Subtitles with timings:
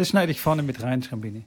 [0.00, 1.46] Das schneide ich vorne mit rein, Schrambini.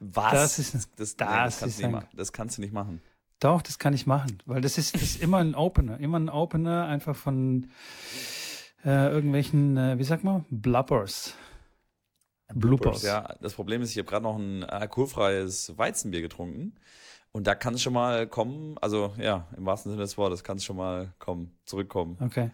[0.00, 0.32] Was?
[0.32, 2.08] Das ist- das, das, das nee, das, ist kannst du nicht ein- machen.
[2.16, 3.00] das kannst du nicht machen.
[3.38, 6.28] Doch, das kann ich machen, weil das ist, das ist immer ein Opener, immer ein
[6.28, 7.70] Opener einfach von
[8.84, 11.34] äh, irgendwelchen, äh, wie sagt man, Blubbers.
[12.52, 13.02] Bloopers.
[13.02, 16.74] Ja, das Problem ist, ich habe gerade noch ein alkoholfreies Weizenbier getrunken.
[17.32, 20.56] Und da kann es schon mal kommen, also ja, im wahrsten Sinne des Wortes kann
[20.58, 22.16] es schon mal kommen, zurückkommen.
[22.20, 22.50] Okay.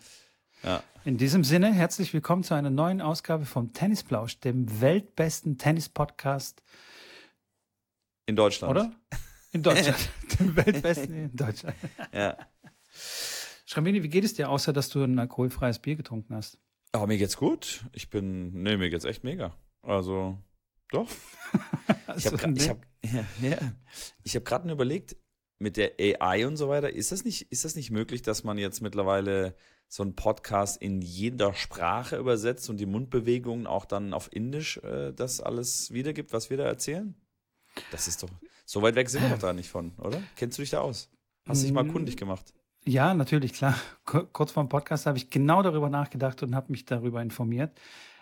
[0.62, 0.82] Ja.
[1.04, 6.62] In diesem Sinne, herzlich willkommen zu einer neuen Ausgabe vom Tennisplausch, dem weltbesten Tennis-Podcast,
[8.26, 8.70] In Deutschland.
[8.70, 8.92] oder?
[9.52, 10.10] In Deutschland.
[10.38, 11.76] dem weltbesten in Deutschland.
[12.12, 12.36] Ja.
[13.66, 16.58] Schrambini, wie geht es dir, außer dass du ein alkoholfreies Bier getrunken hast?
[16.92, 17.84] Aber mir geht's gut.
[17.92, 19.56] Ich bin, nee, mir geht's echt mega.
[19.82, 20.36] Also,
[20.90, 21.08] doch.
[22.16, 23.58] Ich habe Also, ich hab, ja, ja.
[24.24, 25.16] Ich hab gerade nur überlegt,
[25.58, 28.58] mit der AI und so weiter, ist das nicht, ist das nicht möglich, dass man
[28.58, 29.54] jetzt mittlerweile
[29.92, 35.12] so einen Podcast in jeder Sprache übersetzt und die Mundbewegungen auch dann auf Indisch äh,
[35.12, 37.16] das alles wiedergibt, was wir da erzählen?
[37.90, 38.28] Das ist doch,
[38.64, 40.22] so weit weg sind wir doch da nicht von, oder?
[40.36, 41.10] Kennst du dich da aus?
[41.48, 41.92] Hast du dich mal Mm.
[41.92, 42.54] kundig gemacht?
[42.84, 43.74] Ja, natürlich, klar.
[44.04, 47.76] Ku- Kurz vor dem Podcast habe ich genau darüber nachgedacht und habe mich darüber informiert.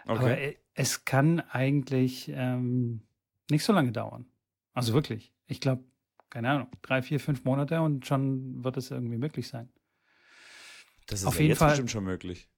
[0.06, 3.03] Aber äh, es kann eigentlich ähm,
[3.50, 4.25] nicht so lange dauern.
[4.72, 5.34] Also wirklich.
[5.47, 5.84] Ich glaube,
[6.30, 9.69] keine Ahnung, drei, vier, fünf Monate und schon wird es irgendwie möglich sein.
[11.09, 12.48] Das ist auf ja jeden jetzt Fall- bestimmt schon möglich.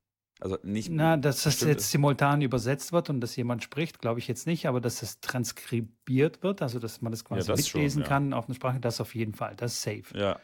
[0.43, 4.27] Also nicht, Na, dass das jetzt simultan übersetzt wird und dass jemand spricht, glaube ich
[4.27, 8.03] jetzt nicht, aber dass es transkribiert wird, also dass man das quasi das schon, mitlesen
[8.03, 8.09] ja.
[8.09, 9.55] kann auf eine Sprache, das auf jeden Fall.
[9.57, 10.19] Das ist safe.
[10.19, 10.41] ja,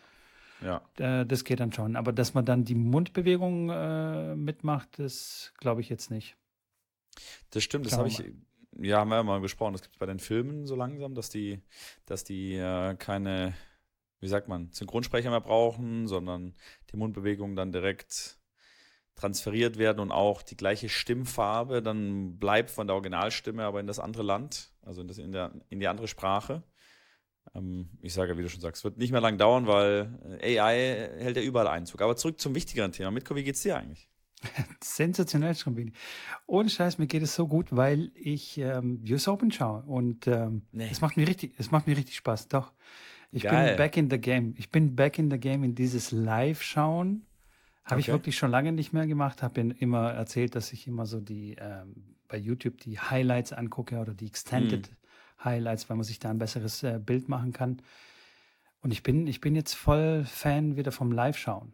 [0.61, 1.25] ja.
[1.25, 1.97] Das geht dann schon.
[1.97, 6.37] Aber dass man dann die Mundbewegung äh, mitmacht, das glaube ich jetzt nicht.
[7.51, 8.23] Das stimmt, das habe ich,
[8.79, 9.73] ja, haben wir ja mal besprochen.
[9.73, 11.63] Das gibt es bei den Filmen so langsam, dass die,
[12.05, 13.55] dass die äh, keine,
[14.21, 16.55] wie sagt man, Synchronsprecher mehr brauchen, sondern
[16.91, 18.39] die Mundbewegungen dann direkt
[19.15, 23.99] transferiert werden und auch die gleiche Stimmfarbe dann bleibt von der Originalstimme, aber in das
[23.99, 26.63] andere Land, also in, das, in, der, in die andere Sprache.
[27.55, 30.39] Ähm, ich sage, ja, wie du schon sagst, es wird nicht mehr lang dauern, weil
[30.43, 30.75] äh, AI
[31.19, 32.03] hält ja überall Einzug.
[32.03, 33.11] Aber zurück zum wichtigeren Thema.
[33.11, 34.11] Mitko, wie geht's dir eigentlich?
[34.85, 35.93] Sensationell, Schrambini.
[36.47, 40.67] Ohne Scheiß, mir geht es so gut, weil ich ähm, US Open schaue und ähm,
[40.73, 40.89] Nee.
[40.91, 42.49] es macht mir richtig, es macht mir richtig Spaß.
[42.49, 42.73] Doch,
[43.33, 43.69] ich Geil.
[43.71, 44.55] bin back in the game.
[44.57, 47.27] Ich bin back in the game in dieses Live-Schauen.
[47.85, 48.15] Habe ich Okay.
[48.15, 49.43] wirklich schon lange nicht mehr gemacht.
[49.43, 54.13] Habe immer erzählt, dass ich immer so die ähm, bei YouTube die Highlights angucke oder
[54.15, 54.91] die Extended
[55.45, 57.81] Highlights, weil man sich da ein besseres äh, Bild machen kann.
[58.81, 61.73] Und ich bin, ich bin jetzt voll Fan wieder vom Live-Schauen.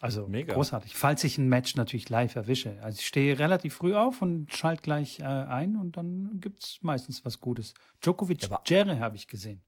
[0.00, 0.54] Also Mega.
[0.54, 0.94] großartig.
[0.96, 2.78] Falls ich ein Match natürlich live erwische.
[2.82, 7.24] Also ich stehe relativ früh auf und schalte gleich äh, ein und dann gibt's meistens
[7.24, 7.74] was Gutes.
[8.02, 9.62] Djokovic Jere habe ich gesehen.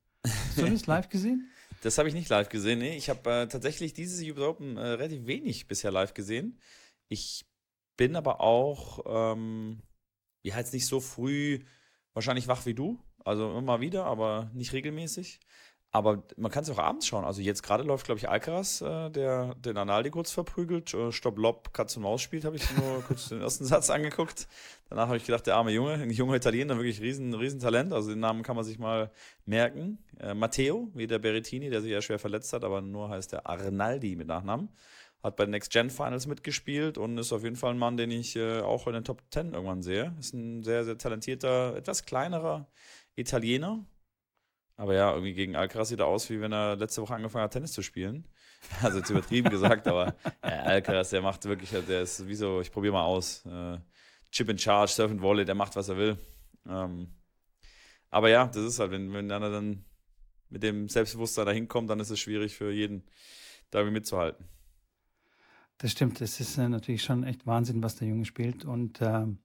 [0.56, 1.50] Hast du das live gesehen?
[1.82, 2.78] Das habe ich nicht live gesehen.
[2.78, 6.58] Nee, ich habe äh, tatsächlich dieses US Open äh, relativ wenig bisher live gesehen.
[7.08, 7.44] Ich
[7.96, 9.82] bin aber auch, ähm,
[10.42, 11.60] ja, jetzt nicht so früh
[12.14, 12.98] wahrscheinlich wach wie du.
[13.24, 15.40] Also immer wieder, aber nicht regelmäßig.
[15.96, 17.24] Aber man kann es auch abends schauen.
[17.24, 20.92] Also jetzt gerade läuft, glaube ich, Alcaraz, äh, der den Analdi kurz verprügelt.
[20.92, 24.46] Äh, Stopp, Lob, Katz und Maus spielt, habe ich nur kurz den ersten Satz angeguckt.
[24.90, 27.94] Danach habe ich gedacht, der arme Junge, ein junger Italiener, wirklich riesen, riesen Talent.
[27.94, 29.10] Also den Namen kann man sich mal
[29.46, 29.96] merken.
[30.20, 33.46] Äh, Matteo, wie der Berrettini, der sich ja schwer verletzt hat, aber nur heißt der
[33.46, 34.68] Arnaldi mit Nachnamen.
[35.22, 38.10] Hat bei den Next Gen Finals mitgespielt und ist auf jeden Fall ein Mann, den
[38.10, 40.14] ich äh, auch in den Top 10 irgendwann sehe.
[40.20, 42.66] Ist ein sehr, sehr talentierter, etwas kleinerer
[43.14, 43.82] Italiener.
[44.76, 47.52] Aber ja, irgendwie gegen Alcaraz sieht er aus, wie wenn er letzte Woche angefangen hat,
[47.52, 48.26] Tennis zu spielen.
[48.82, 52.72] Also jetzt übertrieben gesagt, aber ja, Alcaraz, der macht wirklich, der ist wie so, ich
[52.72, 53.44] probiere mal aus.
[53.46, 53.78] Äh,
[54.32, 56.18] Chip in Charge, Surf and Volley, der macht, was er will.
[56.66, 57.08] Ähm,
[58.10, 59.84] aber ja, das ist halt, wenn, wenn einer dann
[60.48, 63.04] mit dem Selbstbewusstsein da hinkommt, dann ist es schwierig für jeden,
[63.70, 64.46] da irgendwie mitzuhalten.
[65.78, 66.20] Das stimmt.
[66.20, 68.64] Es ist äh, natürlich schon echt Wahnsinn, was der Junge spielt.
[68.64, 69.38] Und ähm,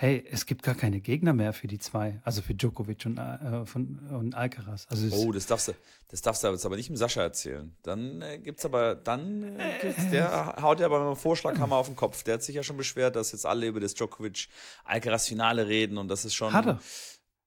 [0.00, 2.22] hey, es gibt gar keine Gegner mehr für die zwei.
[2.24, 4.86] Also für Djokovic und, äh, von, und Alcaraz.
[4.88, 5.72] Also es, Oh, das darfst du,
[6.08, 7.76] das darfst du jetzt aber nicht dem Sascha erzählen.
[7.82, 11.96] Dann äh, gibt's aber, dann äh, gibt's, der haut ja aber einen Vorschlaghammer auf den
[11.96, 12.22] Kopf.
[12.22, 14.48] Der hat sich ja schon beschwert, dass jetzt alle über das Djokovic
[14.84, 16.54] Alcaraz Finale reden und das ist schon.
[16.54, 16.80] Hat er?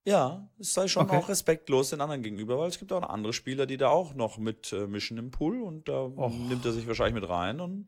[0.05, 1.17] Ja, es sei schon Okay.
[1.17, 4.13] auch respektlos den anderen gegenüber, weil es gibt auch noch andere Spieler, die da auch
[4.13, 6.29] noch mit äh, im Pool und da Och.
[6.31, 7.87] nimmt er sich wahrscheinlich mit rein und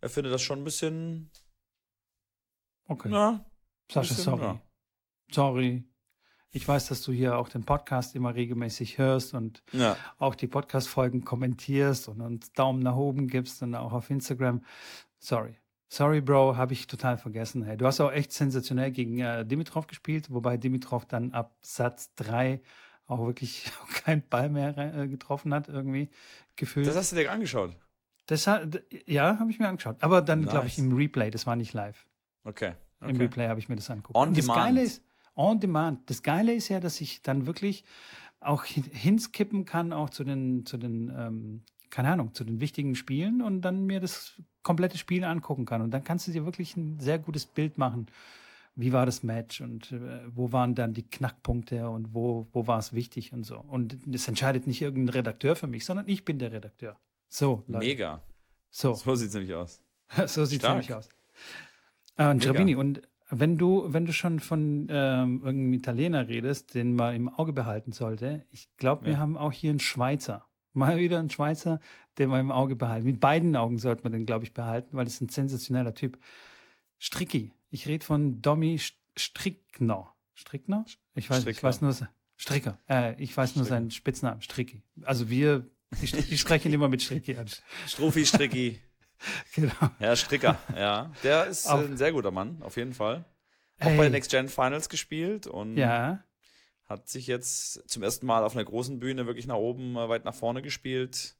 [0.00, 1.30] er findet das schon ein bisschen,
[2.88, 3.12] Okay.
[3.12, 3.44] ja,
[3.90, 4.42] Sascha, sorry.
[4.42, 4.60] ja.
[5.30, 5.84] Sorry.
[6.50, 9.96] Ich weiß, dass du hier auch den Podcast immer regelmäßig hörst und ja.
[10.18, 14.64] auch die Podcast-Folgen kommentierst und uns Daumen nach oben gibst und auch auf Instagram.
[15.18, 15.56] Sorry.
[15.88, 17.64] Sorry, Bro, habe ich total vergessen.
[17.64, 22.14] Hey, du hast auch echt sensationell gegen äh, Dimitrov gespielt, wobei Dimitrov dann ab Satz
[22.14, 22.60] drei
[23.06, 23.70] auch wirklich
[24.04, 26.08] keinen Ball mehr äh, getroffen hat, irgendwie
[26.56, 26.86] gefühlt.
[26.86, 27.76] Das hast du dir angeschaut.
[28.26, 29.96] Das hat, ja, habe ich mir angeschaut.
[30.00, 30.86] Aber dann, glaube ich, Nice.
[30.86, 32.06] im Replay, das war nicht live.
[32.44, 32.74] Okay.
[33.04, 33.24] Im okay.
[33.24, 34.16] Replay habe ich mir das angeguckt.
[34.16, 34.60] On und das demand.
[34.60, 35.02] Geile ist,
[35.36, 36.10] on demand.
[36.10, 37.84] Das Geile ist ja, dass ich dann wirklich
[38.40, 43.42] auch hinskippen kann, auch zu den, zu den, ähm, keine Ahnung, zu den wichtigen Spielen
[43.42, 45.82] und dann mir das komplette Spiel angucken kann.
[45.82, 48.06] Und dann kannst du dir wirklich ein sehr gutes Bild machen.
[48.76, 52.78] Wie war das Match und äh, wo waren dann die Knackpunkte und wo, wo war
[52.78, 53.58] es wichtig und so.
[53.58, 56.98] Und das entscheidet nicht irgendein Redakteur für mich, sondern ich bin der Redakteur.
[57.28, 57.86] So, Leute.
[57.86, 58.22] Mega.
[58.70, 58.94] So.
[58.94, 59.80] So sieht es nämlich aus.
[60.26, 61.08] so sieht es nämlich aus.
[62.16, 66.94] Äh, und Schrabini, und wenn du, wenn du schon von ähm, irgendeinem Italiener redest, den
[66.94, 69.18] man im Auge behalten sollte, ich glaube, wir ja.
[69.18, 70.46] haben auch hier einen Schweizer.
[70.72, 71.80] Mal wieder einen Schweizer,
[72.18, 73.06] den wir im Auge behalten.
[73.06, 76.18] Mit beiden Augen sollte man den, glaube ich, behalten, weil das ist ein sensationeller Typ.
[76.98, 77.52] Stricki.
[77.70, 78.80] Ich rede von Domi
[79.16, 80.14] Strickner.
[80.34, 80.84] Strickner?
[81.14, 81.94] Ich weiß, ich weiß nur
[82.36, 82.78] Stricker.
[82.88, 84.82] Äh, ich weiß nur seinen Spitznamen, Stricki.
[85.02, 85.68] Also wir,
[86.02, 87.46] ich, ich spreche ihn immer mit Stricki an.
[87.86, 88.80] Strophi Stricki.
[89.54, 89.72] genau.
[89.98, 91.10] Ja, Stricker, ja.
[91.22, 93.24] Der ist auf, ein sehr guter Mann, auf jeden Fall.
[93.80, 93.96] Auch hey.
[93.96, 96.22] bei den Next Gen Finals gespielt und ja.
[96.86, 100.24] hat sich jetzt zum ersten Mal auf einer großen Bühne wirklich nach oben, äh, weit
[100.24, 101.36] nach vorne gespielt.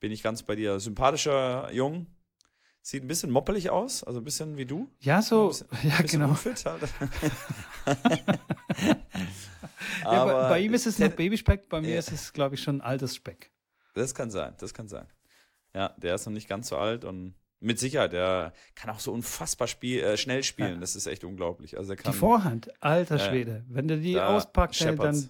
[0.00, 0.80] Bin ich ganz bei dir.
[0.80, 2.06] Sympathischer Jung.
[2.86, 4.90] Sieht ein bisschen moppelig aus, also ein bisschen wie du.
[5.00, 6.28] Ja, so, bisschen, ja, genau.
[6.28, 6.82] Unfit halt.
[10.02, 11.98] ja, bei, bei, ihm ist es noch Babyspeck, bei mir ja.
[11.98, 13.50] ist es, glaube ich, schon Altersspeck.
[13.94, 15.06] Das kann sein, das kann sein.
[15.74, 19.12] Ja, der ist noch nicht ganz so alt und mit Sicherheit, der kann auch so
[19.12, 20.74] unfassbar spiel, äh, schnell spielen.
[20.74, 20.80] Ja.
[20.80, 21.78] Das ist echt unglaublich.
[21.78, 23.64] Also kann, die Vorhand, alter Schwede.
[23.68, 25.28] Wenn der die auspackt, hey, dann,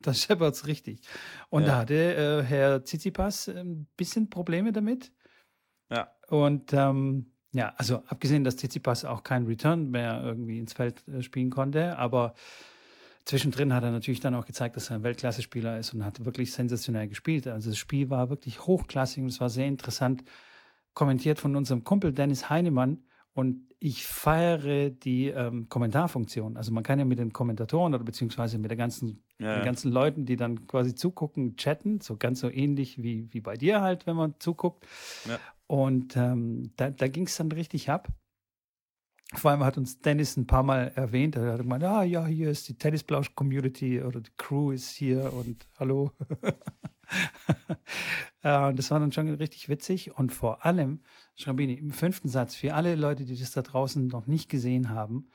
[0.00, 1.00] dann scheppert's richtig.
[1.50, 1.68] Und ja.
[1.68, 5.12] da hatte äh, Herr Tsitsipas ein bisschen Probleme damit.
[5.90, 6.10] Ja.
[6.28, 11.22] Und ähm, ja, also abgesehen, dass Tsitsipas auch keinen Return mehr irgendwie ins Feld äh,
[11.22, 12.34] spielen konnte, aber
[13.24, 16.52] Zwischendrin hat er natürlich dann auch gezeigt, dass er ein Weltklasse-Spieler ist und hat wirklich
[16.52, 17.46] sensationell gespielt.
[17.46, 20.24] Also das Spiel war wirklich hochklassig und es war sehr interessant.
[20.92, 23.04] Kommentiert von unserem Kumpel Dennis Heinemann.
[23.32, 26.56] Und ich feiere die ähm, Kommentarfunktion.
[26.56, 29.90] Also man kann ja mit den Kommentatoren oder beziehungsweise mit der ganzen, ja, den ganzen
[29.90, 32.00] Leuten, die dann quasi zugucken, chatten.
[32.00, 34.86] So ganz so ähnlich wie, wie bei dir halt, wenn man zuguckt.
[35.28, 35.38] Ja.
[35.66, 38.08] Und ähm, da, da ging es dann richtig ab.
[39.32, 41.36] Vor allem hat uns Dennis ein paar Mal erwähnt.
[41.36, 45.66] Er hat gemeint, ah ja, hier ist die Tennisblausch-Community oder die Crew ist hier und
[45.78, 46.12] hallo.
[48.42, 50.16] und das war dann schon richtig witzig.
[50.16, 51.00] Und vor allem,
[51.36, 55.28] Schrambini, im fünften Satz, für alle Leute, die das da draußen noch nicht gesehen haben,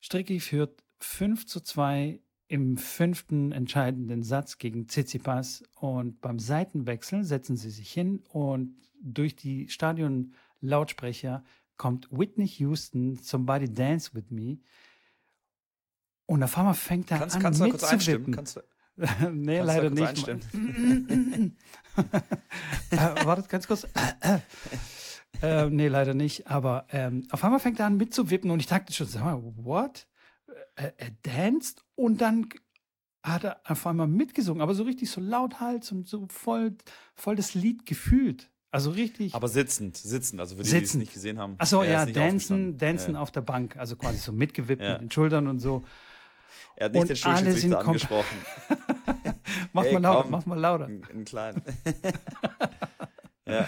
[0.00, 7.56] Stricki führt 5 zu 2 im fünften entscheidenden Satz gegen Tsitsipas und beim Seitenwechsel setzen
[7.56, 11.44] sie sich hin und durch die Stadion-Lautsprecher
[11.80, 14.58] kommt Whitney Houston, Somebody Dance With Me.
[16.26, 18.32] Und auf einmal fängt er kannst, an, kannst du kurz einstimmen?
[18.32, 18.60] Kannst du,
[19.32, 20.28] nee, kannst leider nicht.
[22.90, 23.86] äh, wartet ganz kurz.
[25.40, 26.48] äh, nee, leider nicht.
[26.48, 30.06] Aber ähm, auf einmal fängt er an mitzuwippen und ich dachte schon, sag mal, what?
[30.76, 32.50] Äh, er danced und dann
[33.22, 36.76] hat er auf einmal mitgesungen, aber so richtig so lauthals und so voll,
[37.14, 38.49] voll das Lied gefühlt.
[38.72, 39.34] Also richtig.
[39.34, 41.56] Aber sitzend, sitzend, also für die, die es nicht gesehen haben.
[41.58, 43.20] Achso, ja, dancen, dancen ja.
[43.20, 44.92] auf der Bank, also quasi so mitgewippt ja.
[44.92, 45.82] mit den Schultern und so.
[46.76, 48.38] Er hat nicht und den Schulschiedsrichter angesprochen.
[49.72, 50.88] mach hey, mal lauter, komm, mach mal lauter.
[50.88, 51.62] In, kleinen.
[53.46, 53.66] ja.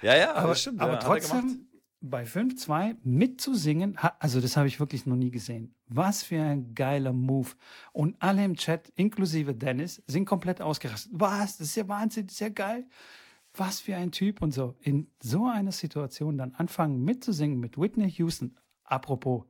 [0.00, 0.80] ja, ja, aber, stimmt.
[0.80, 1.68] Aber ja, trotzdem,
[2.00, 5.74] bei 5-2 mitzusingen, also das habe ich wirklich noch nie gesehen.
[5.88, 7.50] Was für ein geiler Move.
[7.92, 11.12] Und alle im Chat, inklusive Dennis, sind komplett ausgerastet.
[11.14, 11.58] Was?
[11.58, 12.86] Das ist ja Wahnsinn, das ist ja geil
[13.58, 14.76] was für ein Typ und so.
[14.80, 18.56] In so einer Situation dann anfangen mitzusingen mit Whitney Houston.
[18.84, 19.44] Apropos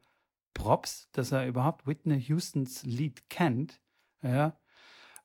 [0.55, 3.81] Props, dass er überhaupt Whitney Houstons Lied kennt.
[4.23, 4.59] Ja.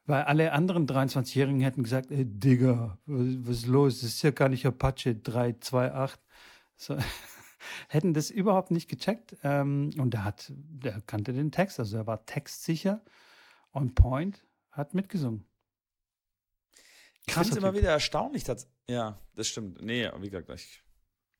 [0.05, 4.01] Weil alle anderen 23-Jährigen hätten gesagt, ey, Digga, was ist los?
[4.01, 6.19] Das ist ja gar nicht Apache 328.
[6.75, 6.97] So,
[7.87, 9.37] hätten das überhaupt nicht gecheckt.
[9.43, 13.01] Ähm, und er hat, der kannte den Text, also er war textsicher,
[13.73, 15.45] on point, hat mitgesungen.
[17.25, 18.43] Ich finde es immer wieder erstaunlich.
[18.43, 19.81] Dass, ja, das stimmt.
[19.81, 20.83] Nee, wie gesagt, ich,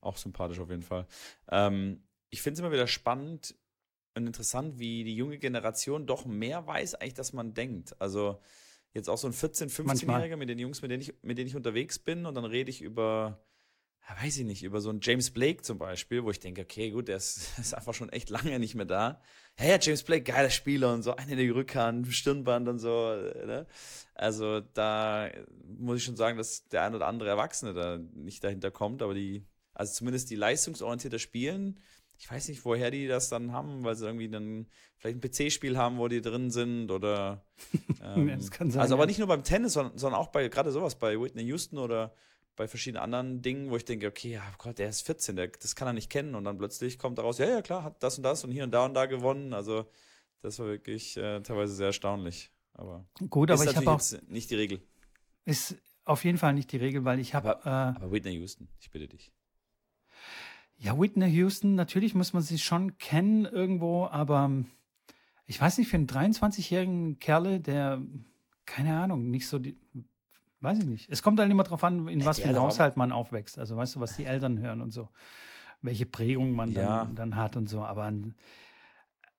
[0.00, 1.06] auch sympathisch auf jeden Fall.
[1.50, 3.54] Ähm, ich finde es immer wieder spannend
[4.14, 8.00] und interessant, wie die junge Generation doch mehr weiß, eigentlich, dass man denkt.
[8.00, 8.40] Also
[8.92, 11.56] jetzt auch so ein 14-, 15-Jähriger mit den Jungs, mit denen, ich, mit denen ich
[11.56, 13.44] unterwegs bin und dann rede ich über
[14.22, 17.08] weiß ich nicht, über so einen James Blake zum Beispiel, wo ich denke, okay, gut,
[17.08, 19.20] der ist, ist einfach schon echt lange nicht mehr da.
[19.58, 23.14] Ja, ja, James Blake, geiler Spieler und so, eine in der Rückhand, Stirnband und so.
[23.14, 23.66] Ne?
[24.14, 25.30] Also da
[25.78, 29.14] muss ich schon sagen, dass der ein oder andere Erwachsene da nicht dahinter kommt, aber
[29.14, 31.80] die, also zumindest die leistungsorientierter Spielen,
[32.18, 34.66] ich weiß nicht, woher die das dann haben, weil sie irgendwie dann
[34.98, 37.44] vielleicht ein PC-Spiel haben, wo die drin sind oder.
[38.02, 40.48] Ähm, ja, das kann sein, also aber nicht nur beim Tennis, sondern, sondern auch bei
[40.48, 42.14] gerade sowas, bei Whitney Houston oder
[42.56, 45.74] bei verschiedenen anderen Dingen, wo ich denke, okay, ja Gott, der ist 14, der, das
[45.74, 48.22] kann er nicht kennen und dann plötzlich kommt daraus, ja, ja, klar, hat das und
[48.24, 49.52] das und hier und da und da gewonnen.
[49.52, 49.86] Also
[50.42, 52.50] Das war wirklich äh, teilweise sehr erstaunlich.
[52.74, 54.82] Aber Gut, ist aber ich habe auch, nicht die Regel.
[55.44, 58.90] ist auf jeden Fall nicht die Regel, weil ich habe, äh, Aber Whitney Houston, ich
[58.90, 59.32] bitte dich.
[60.76, 64.66] ja, Whitney Houston, natürlich muss man sie schon kennen irgendwo, aber ähm,
[65.46, 68.02] ich weiß nicht, für einen 23-jährigen Kerle, der,
[68.66, 69.76] keine Ahnung, nicht so die,
[70.64, 71.08] weiß ich nicht.
[71.10, 73.58] Es kommt halt immer drauf an, in was für einem Haushalt man aufwächst.
[73.58, 75.08] Also weißt du, was die Eltern hören und so.
[75.82, 77.04] Welche Prägung man Ja.
[77.04, 77.82] dann, dann hat und so.
[77.84, 78.10] Aber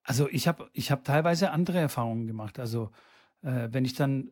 [0.03, 2.59] also ich habe ich hab teilweise andere Erfahrungen gemacht.
[2.59, 2.91] Also
[3.41, 4.31] äh, wenn ich dann,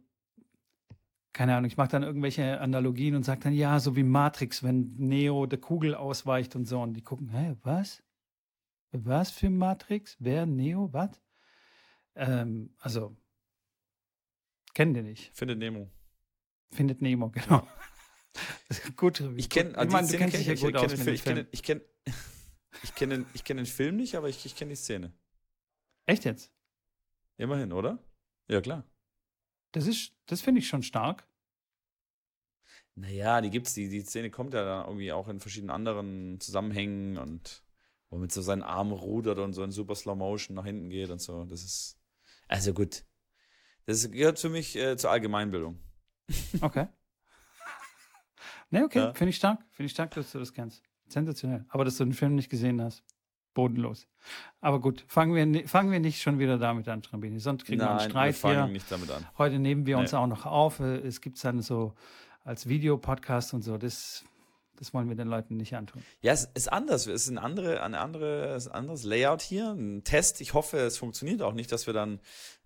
[1.33, 4.93] keine Ahnung, ich mache dann irgendwelche Analogien und sage dann, ja, so wie Matrix, wenn
[4.97, 6.79] Neo der Kugel ausweicht und so.
[6.81, 8.03] Und die gucken, hä, was?
[8.91, 10.15] Was für Matrix?
[10.19, 10.45] Wer?
[10.45, 10.93] Neo?
[10.93, 11.19] Was?
[12.15, 13.17] Ähm, also,
[14.75, 15.35] kennen die nicht.
[15.35, 15.89] Findet Nemo.
[16.73, 17.67] Findet Nemo, genau.
[18.95, 19.21] gut.
[19.35, 21.63] Ich kenne, ich meine, du kennst dich ja ich, gut kenne aus ich kenne, ich
[21.63, 21.81] kenne,
[22.83, 25.13] ich kenne, ich kenne den Film nicht, aber ich, ich kenne die Szene.
[26.05, 26.51] Echt jetzt?
[27.37, 27.99] Immerhin, oder?
[28.47, 28.85] Ja, klar.
[29.71, 31.27] Das ist, das finde ich schon stark.
[32.95, 37.17] Naja, die gibt's, die, die Szene kommt ja dann irgendwie auch in verschiedenen anderen Zusammenhängen
[37.17, 37.63] und
[38.09, 41.09] wo mit so seinen Armen rudert und so in super Slow Motion nach hinten geht
[41.09, 41.45] und so.
[41.45, 41.99] Das ist,
[42.47, 43.03] also gut.
[43.85, 45.79] Das gehört für mich äh, zur Allgemeinbildung.
[46.61, 46.87] Okay.
[48.69, 49.13] ne, okay, Ja.
[49.13, 49.59] finde ich stark.
[49.71, 50.83] Finde ich stark, dass du das kennst.
[51.07, 51.65] Sensationell.
[51.69, 53.03] Aber dass du den Film nicht gesehen hast.
[53.53, 54.07] Bodenlos.
[54.61, 57.37] Aber gut, fangen wir, fangen wir nicht schon wieder damit an, Strambini.
[57.39, 58.73] Sonst kriegen wir einen Nein, wir Streit fangen hier.
[58.73, 59.27] nicht damit an.
[59.37, 60.17] Heute nehmen wir uns Nee.
[60.17, 60.79] auch noch auf.
[60.79, 61.93] Äh, Es gibt es dann so
[62.43, 63.77] als Videopodcast und so.
[63.77, 64.23] Das,
[64.77, 66.01] das wollen wir den Leuten nicht antun.
[66.21, 67.05] Ja, es ist anders.
[67.05, 70.41] Es ist ein, andere, eine andere, ein anderes Layout hier, ein Test.
[70.41, 72.21] Ich hoffe, es funktioniert auch nicht, dass wir dann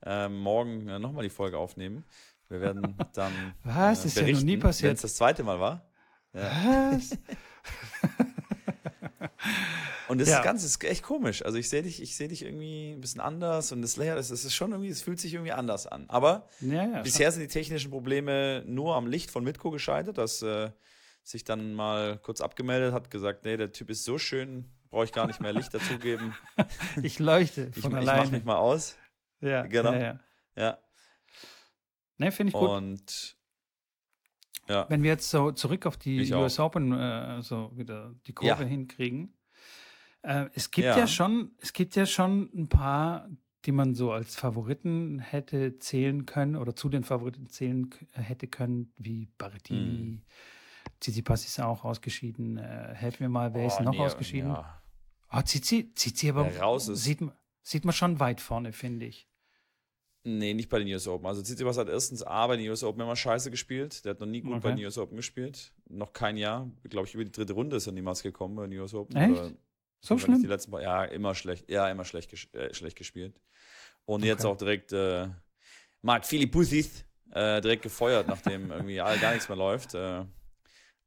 [0.06, 2.06] ähm, morgen äh, nochmal die Folge aufnehmen.
[2.50, 3.32] Wir werden dann.
[3.64, 4.06] Was?
[4.06, 4.90] Ist ja noch nie passiert.
[4.90, 5.86] Wenn es das zweite Mal war.
[6.34, 6.92] Ja.
[6.92, 7.18] Was?
[10.08, 10.42] Und das Ja.
[10.42, 11.44] Ganze ist echt komisch.
[11.44, 14.32] Also ich sehe dich, ich sehe dich irgendwie ein bisschen anders und das Layout, das
[14.32, 16.06] ist schon irgendwie, es fühlt sich irgendwie anders an.
[16.08, 20.72] Aber ja, bisher sind die technischen Probleme nur am Licht von Mitko gescheitert, dass äh,
[21.24, 25.12] sich dann mal kurz abgemeldet hat, gesagt, nee, der Typ ist so schön, brauche ich
[25.12, 26.34] gar nicht mehr Licht dazugeben.
[27.04, 28.32] Ich leuchte Ich, von ich mach alleine.
[28.32, 28.96] mich mal aus.
[29.42, 29.92] ja, genau.
[29.94, 30.20] Ja,
[30.56, 30.78] ja.
[32.18, 32.70] Ne, finde ich gut.
[32.70, 33.38] Und
[34.68, 38.34] ja, Wenn wir jetzt so zurück auf die Ich US Open äh, so wieder die
[38.34, 38.70] Kurve Ja.
[38.70, 39.34] hinkriegen.
[40.24, 40.98] Äh, es gibt ja.
[40.98, 41.08] Ja.
[41.08, 43.30] schon, es gibt ja schon ein paar,
[43.66, 48.48] die man so als Favoriten hätte zählen können oder zu den Favoriten zählen k- hätte
[48.48, 50.22] können, wie Barrettini.
[51.00, 52.58] Tsitsipas ist auch ausgeschieden.
[52.58, 54.50] Äh, helf mir mal, wer ist Oh, noch nee, ausgeschieden?
[54.52, 54.82] Ja.
[55.32, 57.04] Oh, Tsizi, Tsizi aber raus ist.
[57.04, 57.20] Sieht,
[57.62, 59.30] sieht man schon weit vorne, finde ich.
[60.24, 61.26] Nee, nicht bei den US Open.
[61.26, 64.04] Also Tsitsipas hat erstens A bei den US Open immer scheiße gespielt.
[64.04, 64.76] Der hat noch nie gut bei Okay.
[64.76, 65.72] den US Open gespielt.
[65.88, 66.70] Noch kein Jahr.
[66.90, 69.16] Glaube ich, über die dritte Runde ist er niemals gekommen bei den US Open.
[69.16, 69.32] Echt?
[69.32, 69.52] Oder
[70.02, 70.42] So schlimm?
[70.42, 71.70] Die letzten paar, ja, immer schlecht.
[71.70, 73.40] Ja, immer schlecht, ges äh, schlecht gespielt.
[74.06, 74.52] Und jetzt Okay.
[74.54, 75.28] auch direkt äh,
[76.02, 79.94] Marc Philippoussis äh, direkt gefeuert, nachdem irgendwie gar nichts mehr läuft.
[79.94, 80.26] Äh,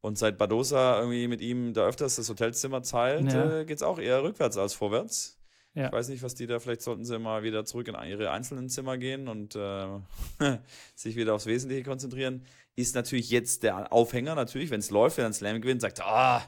[0.00, 3.60] und seit Badosa irgendwie mit ihm da öfters das Hotelzimmer teilt, Ja.
[3.60, 5.38] äh, geht es auch eher rückwärts als vorwärts.
[5.74, 5.86] Ja.
[5.86, 8.68] Ich weiß nicht, was die da, vielleicht sollten sie mal wieder zurück in ihre einzelnen
[8.68, 10.00] Zimmer gehen und äh,
[10.96, 12.44] sich wieder aufs Wesentliche konzentrieren.
[12.74, 16.42] Ist natürlich jetzt der Aufhänger, natürlich, wenn es läuft, wenn einen Slam gewinnt, sagt, ah,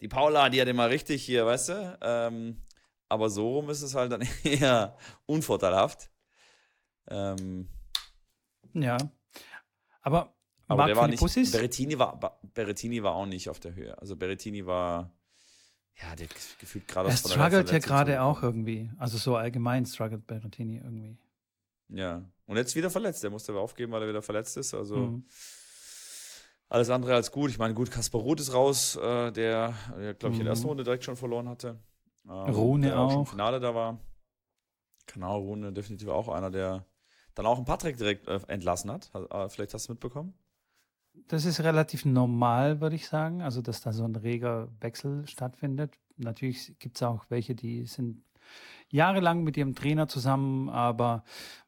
[0.00, 1.98] die Paula, die hat immer richtig hier, weißt du?
[2.00, 2.62] Ähm,
[3.08, 6.10] aber so rum ist es halt dann eher unvorteilhaft.
[7.08, 7.68] Ähm,
[8.72, 8.96] Ja.
[10.00, 10.34] Aber,
[10.66, 11.52] aber Marc der war nicht?
[11.52, 13.98] Berrettini war, Berrettini war auch nicht auf der Höhe.
[13.98, 15.12] Also Berrettini war,
[16.00, 18.90] ja, der hat gefühlt gerade Er struggelt ja gerade auch irgendwie.
[18.98, 21.18] Also so allgemein struggelt Berrettini irgendwie.
[21.88, 22.24] Ja.
[22.46, 23.22] Und jetzt wieder verletzt.
[23.22, 24.74] Der musste aber aufgeben, weil er wieder verletzt ist.
[24.74, 25.24] Also Mhm.
[26.68, 27.50] alles andere als gut.
[27.50, 30.64] Ich meine, gut, Kaspar Ruth ist raus, äh, der, der glaube ich, in der ersten
[30.66, 30.70] Mhm.
[30.70, 31.78] Runde direkt schon verloren hatte.
[32.24, 33.28] Ähm, Rune der schon im auch.
[33.28, 34.00] Finale da war.
[35.06, 36.86] Genau, Rune definitiv auch einer, der
[37.34, 39.10] dann auch einen Patrick direkt äh, entlassen hat.
[39.12, 40.34] Ha- äh, Vielleicht hast du mitbekommen.
[41.28, 43.42] Das ist relativ normal, würde ich sagen.
[43.42, 45.98] Also, dass da so ein reger Wechsel stattfindet.
[46.16, 48.22] Natürlich gibt es auch welche, die sind
[48.90, 51.24] jahrelang mit ihrem Trainer zusammen, aber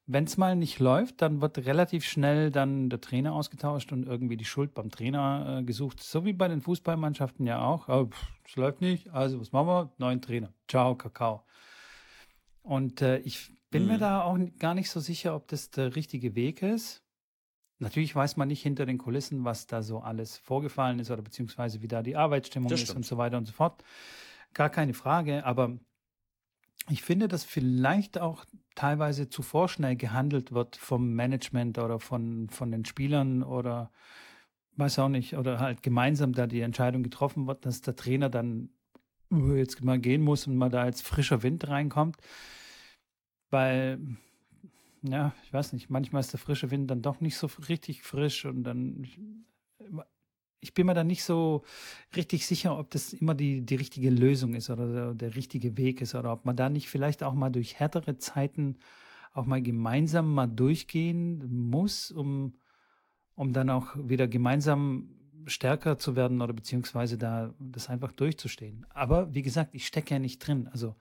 [0.07, 4.37] wenn es mal nicht läuft, dann wird relativ schnell dann der Trainer ausgetauscht und irgendwie
[4.37, 6.03] die Schuld beim Trainer äh, gesucht.
[6.03, 7.89] So wie bei den Fußballmannschaften ja auch.
[7.89, 8.11] Oh,
[8.47, 9.93] es läuft nicht, also was machen wir?
[9.97, 10.53] Neuen Trainer.
[10.69, 11.45] Ciao, Kakao.
[12.63, 14.01] Und äh, ich bin mir Mhm.
[14.01, 17.04] da auch gar nicht so sicher, ob das der richtige Weg ist.
[17.79, 21.83] Natürlich weiß man nicht hinter den Kulissen, was da so alles vorgefallen ist oder beziehungsweise
[21.83, 22.99] wie da die Arbeitsstimmung Das ist stimmt.
[22.99, 23.83] und so weiter und so fort.
[24.53, 25.77] Gar keine Frage, aber
[26.89, 32.71] ich finde, dass vielleicht auch teilweise zu vorschnell gehandelt wird vom Management oder von, von
[32.71, 33.91] den Spielern oder
[34.77, 38.71] weiß auch nicht, oder halt gemeinsam da die Entscheidung getroffen wird, dass der Trainer dann
[39.31, 42.17] jetzt mal gehen muss und mal da als frischer Wind reinkommt.
[43.51, 43.99] weil,
[45.05, 48.45] ja, ich weiß nicht, manchmal ist der frische Wind dann doch nicht so richtig frisch
[48.45, 49.07] und dann,
[50.61, 51.63] ich bin mir da nicht so
[52.17, 56.01] richtig sicher, ob das immer die, die richtige Lösung ist oder der, der richtige Weg
[56.01, 58.79] ist oder ob man da nicht vielleicht auch mal durch härtere Zeiten
[59.33, 62.55] auch mal gemeinsam mal durchgehen muss, um,
[63.35, 65.11] um dann auch wieder gemeinsam
[65.47, 68.87] stärker zu werden oder beziehungsweise da das einfach durchzustehen.
[68.91, 70.69] Aber wie gesagt, ich stecke ja nicht drin.
[70.69, 70.95] Also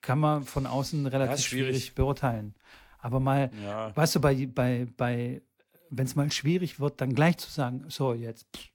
[0.00, 1.76] kann man von außen relativ schwierig.
[1.76, 1.94] schwierig.
[1.94, 2.54] beurteilen.
[3.04, 3.94] Aber mal, ja.
[3.94, 5.42] weißt du, bei, bei, bei,
[5.90, 8.70] wenn es mal schwierig wird, dann gleich zu sagen, so jetzt, pff,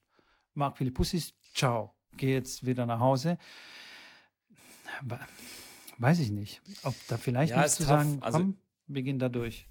[0.54, 3.38] Marc Philippussis, ciao, geh jetzt wieder nach Hause.
[5.98, 6.62] Weiß ich nicht.
[6.84, 7.88] Ob da vielleicht ja, nicht zu tough.
[7.88, 9.66] sagen, also komm, also, wir gehen da durch.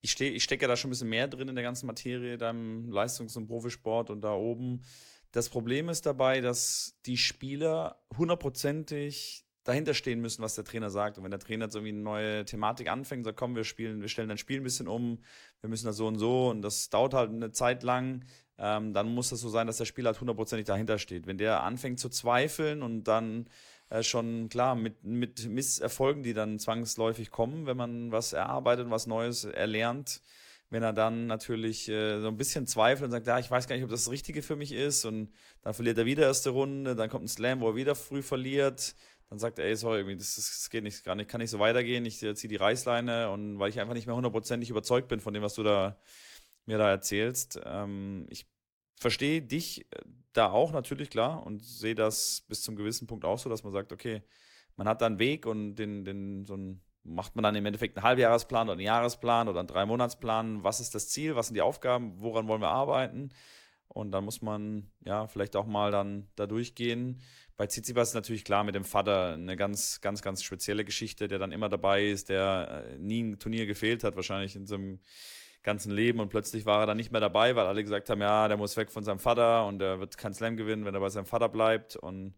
[0.00, 2.50] Ich, steh, ich stecke da schon ein bisschen mehr drin in der ganzen Materie, da
[2.50, 4.84] im Leistungs- und Profisport und da oben.
[5.32, 11.18] Das Problem ist dabei, dass die Spieler hundertprozentig dahinter stehen müssen, was der Trainer sagt.
[11.18, 14.08] Und wenn der Trainer jetzt irgendwie eine neue Thematik anfängt, sagt, komm, wir spielen, wir
[14.08, 15.18] stellen dein Spiel ein bisschen um,
[15.60, 18.24] wir müssen das so und so und das dauert halt eine Zeit lang,
[18.58, 21.26] ähm, dann muss das so sein, dass der Spieler halt hundertprozentig dahinter steht.
[21.26, 23.48] Wenn der anfängt zu zweifeln und dann
[23.90, 29.06] äh, schon klar mit, mit Misserfolgen, die dann zwangsläufig kommen, wenn man was erarbeitet, was
[29.06, 30.22] Neues erlernt,
[30.70, 33.76] wenn er dann natürlich äh, so ein bisschen zweifelt und sagt, ja, ich weiß gar
[33.76, 36.96] nicht, ob das das Richtige für mich ist und dann verliert er wieder erste Runde,
[36.96, 38.94] dann kommt ein Slam, wo er wieder früh verliert,
[39.32, 42.04] dann sagt er, ey, sorry, das, das geht nicht, gar nicht, kann nicht so weitergehen,
[42.04, 45.42] ich ziehe die Reißleine und weil ich einfach nicht mehr hundertprozentig überzeugt bin von dem,
[45.42, 45.96] was du da
[46.66, 47.58] mir da erzählst.
[47.64, 48.46] Ähm, ich
[49.00, 50.02] verstehe dich äh,
[50.34, 53.72] da auch natürlich klar und sehe das bis zum gewissen Punkt auch so, dass man
[53.72, 54.22] sagt, okay,
[54.76, 57.96] man hat da einen Weg und den, den, so ein, macht man dann im Endeffekt
[57.96, 60.62] einen Halbjahresplan oder einen Jahresplan oder einen Dreimonatsplan.
[60.62, 61.36] Was ist das Ziel?
[61.36, 62.20] Was sind die Aufgaben?
[62.20, 63.30] Woran wollen wir arbeiten?
[63.92, 67.20] Und dann muss man ja vielleicht auch mal dann da durchgehen.
[67.58, 71.38] Bei Tsitsipas ist natürlich klar mit dem Vater eine ganz, ganz, ganz spezielle Geschichte, der
[71.38, 75.00] dann immer dabei ist, der äh, nie ein Turnier gefehlt hat, wahrscheinlich in seinem
[75.62, 78.48] ganzen Leben und plötzlich war er dann nicht mehr dabei, weil alle gesagt haben, ja,
[78.48, 81.10] der muss weg von seinem Vater und er wird kein Slam gewinnen, wenn er bei
[81.10, 82.34] seinem Vater bleibt und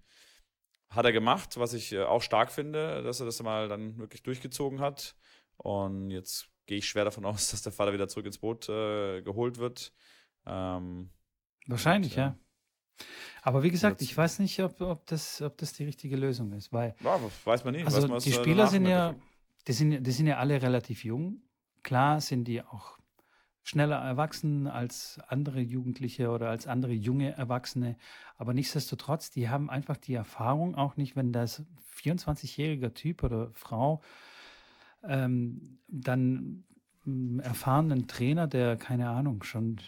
[0.91, 4.25] hat er gemacht, was ich äh, auch stark finde, dass er das mal dann wirklich
[4.25, 5.15] durchgezogen hat
[5.57, 9.23] und jetzt gehe ich schwer davon aus, dass der Vater wieder zurück ins Boot äh,
[9.23, 9.93] geholt wird.
[10.47, 11.11] Ähm,
[11.67, 12.37] Wahrscheinlich, ja.
[13.43, 16.73] Aber wie gesagt, ich weiß nicht, ob, ob, das, ob das die richtige Lösung ist,
[16.73, 16.95] weil.
[17.01, 17.87] Ja, weiß man nicht.
[17.87, 19.15] Also man, die Spieler sind ja,
[19.67, 21.43] die sind, die sind ja alle relativ jung.
[21.83, 22.99] Klar sind die auch
[23.63, 27.97] schneller erwachsen als andere Jugendliche oder als andere junge Erwachsene.
[28.37, 31.65] Aber nichtsdestotrotz, die haben einfach die Erfahrung, auch nicht, wenn das
[32.03, 34.03] 24-jähriger Typ oder Frau
[35.03, 36.65] ähm, dann
[37.43, 39.79] erfahrenen Trainer, der, keine Ahnung, schon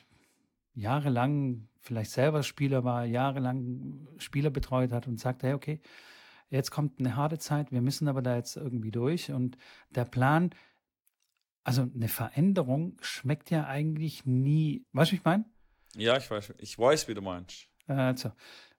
[0.76, 5.80] jahrelang vielleicht selber Spieler war, jahrelang Spieler betreut hat und sagt, hey, okay,
[6.50, 9.32] jetzt kommt eine harte Zeit, wir müssen aber da jetzt irgendwie durch.
[9.32, 9.56] Und
[9.90, 10.50] der Plan,
[11.64, 14.84] also eine Veränderung schmeckt ja eigentlich nie.
[14.92, 15.44] Weißt du, wie ich meine?
[15.96, 17.68] Ja, ich weiß, ich weiß, wie du meinst.
[17.86, 18.32] Also,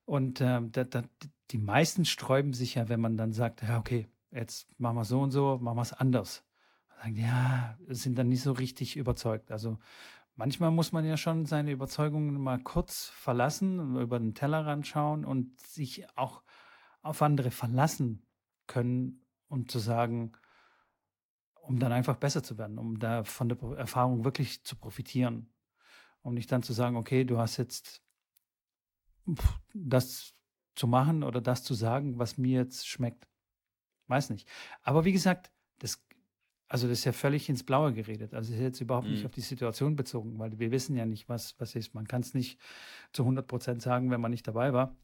[0.04, 1.02] und äh, da, da,
[1.50, 5.20] die meisten sträuben sich ja, wenn man dann sagt, ja, okay, jetzt machen wir so
[5.20, 6.44] und so, machen wir es anders.
[6.98, 9.50] Sagen, ja, sind dann nicht so richtig überzeugt.
[9.50, 9.78] Also
[10.38, 15.60] manchmal muss man ja schon seine Überzeugungen mal kurz verlassen, über den Tellerrand schauen und
[15.60, 16.42] sich auch
[17.02, 18.24] auf andere verlassen
[18.66, 20.32] können und zu sagen,
[21.54, 25.52] um dann einfach besser zu werden, um da von der Erfahrung wirklich zu profitieren.
[26.22, 28.02] Um nicht dann zu sagen, okay, du hast jetzt
[29.74, 30.34] das
[30.74, 33.28] zu machen oder das zu sagen, was mir jetzt schmeckt.
[34.06, 34.48] Weiß nicht.
[34.82, 36.07] Aber wie gesagt, das
[36.68, 38.34] also das ist ja völlig ins Blaue geredet.
[38.34, 39.14] Also ist jetzt überhaupt mhm.
[39.14, 41.94] nicht auf die Situation bezogen, weil wir wissen ja nicht, was, was ist.
[41.94, 42.60] Man kann es nicht
[43.12, 44.94] zu 100 Prozent sagen, wenn man nicht dabei war.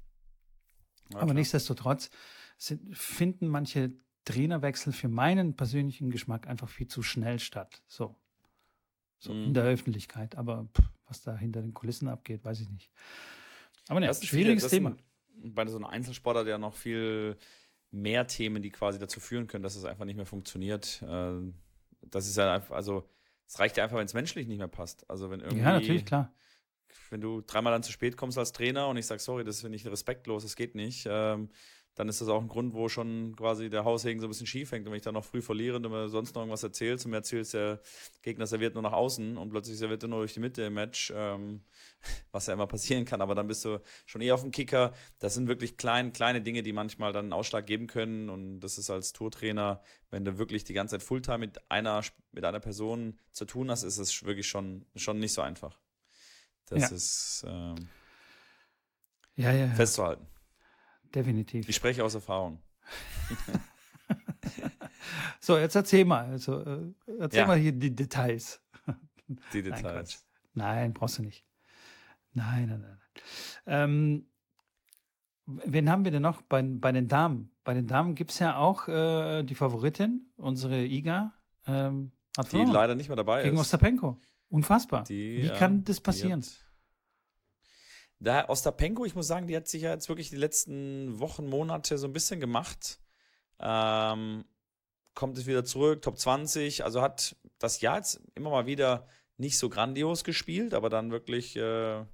[1.11, 1.35] Ja, Aber klar.
[1.35, 2.11] nichtsdestotrotz
[2.59, 3.92] sind, finden manche
[4.27, 7.83] Trainerwechsel für meinen persönlichen Geschmack einfach viel zu schnell statt.
[7.87, 8.14] So.
[9.18, 9.44] So mhm.
[9.44, 10.37] in der Öffentlichkeit.
[10.37, 12.90] Aber pff, was da hinter den Kulissen abgeht, weiß ich nicht.
[13.88, 14.96] Aber ne, schwieriges viele, Thema.
[15.37, 17.38] Bei so einem Einzelsportler, der noch viel
[17.95, 21.03] mehr Themen, die quasi dazu führen können, dass es einfach nicht mehr funktioniert.
[21.03, 21.35] Äh,
[22.03, 23.09] das ist ja einfach, also
[23.47, 25.09] es reicht ja einfach, wenn es menschlich nicht mehr passt.
[25.09, 25.61] Also wenn irgendwie.
[25.63, 26.33] Ja, natürlich, klar.
[27.11, 29.77] Wenn du dreimal dann zu spät kommst als Trainer und ich sage, sorry, das finde
[29.77, 31.07] ich respektlos, das geht nicht.
[31.09, 31.51] Ähm,
[31.95, 34.73] dann ist das auch ein Grund, wo schon quasi der Haushegen so ein bisschen schief
[34.73, 34.87] hängt.
[34.87, 37.19] Und wenn ich dann noch früh verliere und mir sonst noch irgendwas erzählst und mir
[37.19, 37.81] erzählst, der
[38.23, 41.13] Gegner serviert nur nach außen und plötzlich serviert er nur durch die Mitte im Match,
[41.15, 41.63] ähm,
[42.33, 44.93] was ja immer passieren kann, aber dann bist du schon eher auf dem Kicker.
[45.21, 48.29] Das sind wirklich klein, kleine Dinge, die manchmal dann einen Ausschlag geben können.
[48.29, 49.81] Und das ist als Tourtrainer,
[50.11, 52.03] wenn du wirklich die ganze Zeit Fulltime mit einer,
[52.33, 55.79] mit einer Person zu tun hast, ist es wirklich schon, schon nicht so einfach.
[56.67, 56.97] Das ja.
[56.97, 57.89] ist ähm,
[59.37, 60.27] ja, ja, festzuhalten
[61.14, 61.68] definitiv.
[61.68, 62.61] Ich spreche aus Erfahrung.
[65.40, 66.24] So, jetzt erzähl mal.
[66.24, 67.46] Also, äh, erzähl Ja.
[67.46, 68.62] mal hier die Details.
[68.87, 68.92] Die
[69.29, 69.83] Nein, Details.
[69.83, 70.16] Quatsch.
[70.55, 71.44] Nein, brauchst du nicht.
[72.33, 72.98] Nein, nein, nein.
[73.66, 73.66] nein.
[73.66, 74.27] Ähm,
[75.46, 77.50] wen haben wir denn noch bei, bei den Damen?
[77.62, 81.35] Bei den Damen gibt es ja auch äh, die Favoritin, unsere Iga,
[81.66, 82.12] ähm,
[82.50, 83.61] die leider nicht mehr dabei gegen ist.
[83.62, 84.18] Ostapenko.
[84.48, 85.05] Unfassbar.
[85.05, 86.44] Die, Wie kann das die passieren?
[88.20, 91.98] Da Ostapenko, ich muss sagen, die hat sich ja jetzt wirklich die letzten Wochen, Monate
[91.98, 93.00] so ein bisschen gemacht.
[93.61, 94.44] Ähm,
[95.14, 96.85] kommt es wieder zurück, Top 20.
[96.85, 101.57] Also hat das Jahr jetzt immer mal wieder nicht so grandios gespielt, aber dann wirklich
[101.57, 102.05] äh,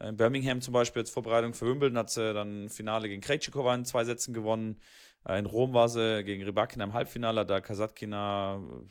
[0.00, 3.84] in Birmingham zum Beispiel als Vorbereitung für Wimbledon hat sie dann Finale gegen Krejcikova in
[3.84, 4.80] zwei Sätzen gewonnen.
[5.26, 8.86] Äh, in Rom war sie gegen Rybakina im Halbfinale, da Kasatkina, äh,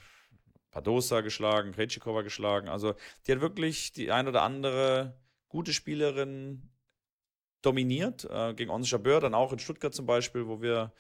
[0.71, 2.69] Padosa geschlagen, Krejcikova geschlagen.
[2.69, 2.93] Also
[3.25, 5.17] die hat wirklich die ein oder andere
[5.50, 6.70] gute Spielerin
[7.62, 8.26] dominiert.
[8.30, 10.94] Äh, gegen Ons Jabeur, dann auch in Stuttgart zum Beispiel, wo wir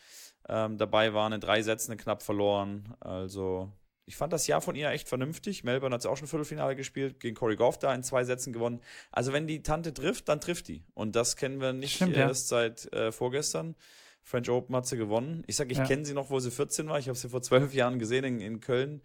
[0.47, 2.93] ähm, dabei waren, in drei Sätzen knapp verloren.
[2.99, 3.71] Also
[4.05, 5.63] ich fand das Jahr von ihr echt vernünftig.
[5.63, 8.81] Melbourne hat sie auch schon Viertelfinale gespielt, gegen Corey Goff da in zwei Sätzen gewonnen.
[9.11, 10.83] Also wenn die Tante trifft, dann trifft die.
[10.95, 12.27] Und das kennen wir nicht Stimmt, ja.
[12.27, 13.75] erst seit äh, vorgestern.
[14.23, 15.43] French Open hat sie gewonnen.
[15.47, 15.85] Ich sage, ich Ja.
[15.85, 16.99] kenne sie noch, wo sie 14 war.
[16.99, 19.01] Ich habe sie vor zwölf Jahren gesehen in, in Köln,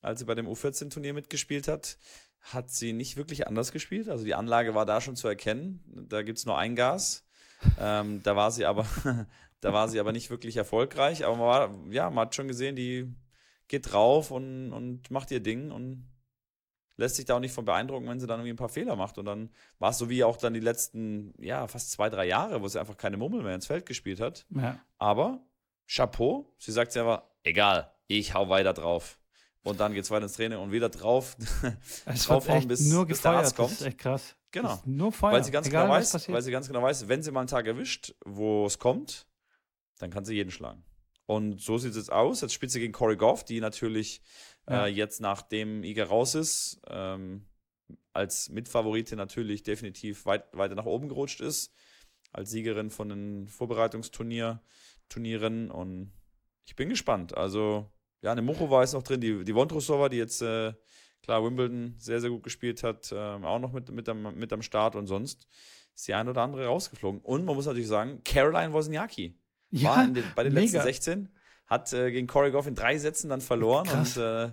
[0.00, 1.98] als sie bei dem U14-Turnier mitgespielt hat.
[2.44, 4.08] Hat sie nicht wirklich anders gespielt.
[4.08, 5.82] Also die Anlage war da schon zu erkennen.
[6.08, 7.26] Da gibt es nur ein Gas.
[7.80, 8.86] Ähm, da war sie aber,
[9.60, 11.24] da war sie aber nicht wirklich erfolgreich.
[11.24, 13.14] Aber man war, ja, man hat schon gesehen, die
[13.68, 16.06] geht drauf und, und macht ihr Ding und
[16.96, 19.18] lässt sich da auch nicht von beeindrucken, wenn sie dann irgendwie ein paar Fehler macht.
[19.18, 22.62] Und dann war es so wie auch dann die letzten, ja, fast zwei, drei Jahre,
[22.62, 24.46] wo sie einfach keine Mummel mehr ins Feld gespielt hat.
[24.50, 24.78] Ja.
[24.98, 25.40] Aber
[25.86, 29.18] Chapeau, sie sagt selber, egal, ich hau weiter drauf.
[29.64, 31.36] Und dann geht's weiter ins Training und wieder drauf.
[32.06, 33.32] Es Draufhauen, bis- nur bis der.
[33.32, 33.88] Arzt Das ist kommt.
[33.88, 34.36] echt krass.
[34.52, 34.80] Genau.
[34.84, 35.32] Nur Feuer.
[35.32, 36.34] weil sie ganz Egal, genau weiß, passiert.
[36.34, 39.26] weil sie ganz genau weiß, wenn sie mal einen Tag erwischt, wo es kommt,
[39.98, 40.84] dann kann sie jeden schlagen.
[41.26, 42.42] Und so sieht es jetzt aus.
[42.42, 44.20] Jetzt spielt sie gegen Corey Goff, die natürlich
[44.68, 44.84] Ja.
[44.84, 47.46] äh, jetzt nachdem Iga raus ist, ähm,
[48.12, 51.72] als Mitfavoritin natürlich definitiv weit, weiter nach oben gerutscht ist.
[52.32, 54.60] Als Siegerin von den Vorbereitungsturnier,
[55.08, 55.70] Turnieren.
[55.70, 56.12] Und
[56.66, 57.36] ich bin gespannt.
[57.36, 57.90] Also,
[58.24, 60.72] ja, eine Muchova ist noch drin, die, die Vondrusova, die jetzt äh,
[61.22, 64.62] klar Wimbledon sehr, sehr gut gespielt hat, ähm, auch noch mit, mit, am, mit am
[64.62, 65.46] Start und sonst
[65.94, 67.20] ist die ein oder andere rausgeflogen.
[67.20, 69.38] Und man muss natürlich sagen, Caroline Wozniacki
[69.70, 70.82] ja, war in den, bei den letzten mega.
[70.84, 71.28] 16,
[71.66, 74.16] hat äh, gegen Corey Goff in drei Sätzen dann verloren Krass.
[74.16, 74.52] und äh,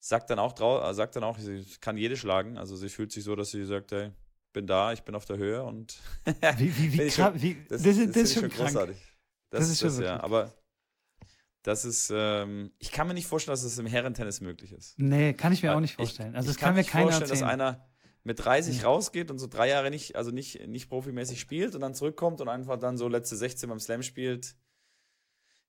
[0.00, 2.56] sagt dann auch drau äh, sagt dann auch, sie kann jede schlagen.
[2.56, 4.12] Also sie fühlt sich so, dass sie sagt, hey,
[4.52, 5.98] bin da, ich bin auf der Höhe und
[6.56, 8.72] Wie, wie, wie, schon- wie, das, das, ist- das ist schon ich krank.
[8.74, 8.88] Das,
[9.50, 10.20] Das ist schon das, ja.
[10.20, 10.52] Aber
[11.62, 14.98] das ist, ähm, ich kann mir nicht vorstellen, dass es im Herrentennis möglich ist.
[14.98, 16.34] Nee, kann ich mir auch nicht ich- vorstellen.
[16.36, 17.48] Also, ich das kann mir nicht keiner vorstellen, erzählen.
[17.48, 17.88] dass einer
[18.24, 18.82] mit 30 Nee.
[18.84, 22.48] rausgeht und so drei Jahre nicht, also nicht, nicht profimäßig spielt und dann zurückkommt und
[22.48, 24.54] einfach dann so letzte 16 beim Slam spielt.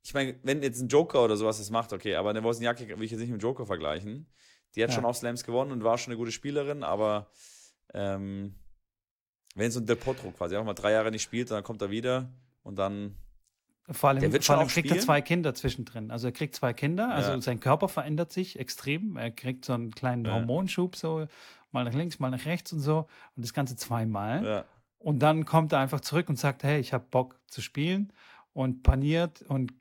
[0.03, 3.03] Ich meine, wenn jetzt ein Joker oder sowas das macht, okay, aber eine Wozniacki will
[3.03, 4.29] ich jetzt nicht mit dem Joker vergleichen.
[4.75, 4.95] Die hat Ja.
[4.95, 7.31] schon auch Slams gewonnen und war schon eine gute Spielerin, aber
[7.93, 8.55] ähm,
[9.55, 11.81] wenn so ein Del Potro quasi einfach mal drei Jahre nicht spielt und dann kommt
[11.81, 13.15] er wieder und dann
[13.91, 14.99] Vor allem, vor allem kriegt er spielen.
[14.99, 16.11] zwei Kinder zwischendrin.
[16.11, 17.41] Also er kriegt zwei Kinder, also Ja.
[17.41, 19.17] sein Körper verändert sich extrem.
[19.17, 20.33] Er kriegt so einen kleinen Ja.
[20.33, 21.25] Hormonschub, so
[21.71, 23.07] mal nach links, mal nach rechts und so.
[23.35, 24.45] Und das Ganze zweimal.
[24.45, 24.65] ja,
[24.99, 28.11] Und dann kommt er einfach zurück und sagt, hey, ich habe Bock zu spielen
[28.53, 29.73] und paniert und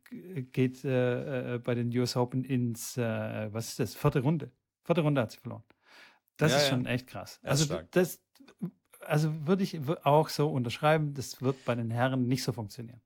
[0.52, 4.50] geht äh, äh, bei den US Open ins, äh, was ist das, vierte Runde.
[4.84, 5.64] Vierte Runde hat sie verloren.
[6.36, 7.40] Das Ja, ist schon echt krass.
[7.42, 7.90] Er Also stark.
[7.90, 8.22] das,
[9.06, 13.00] also würde ich auch so unterschreiben, das wird bei den Herren nicht so funktionieren.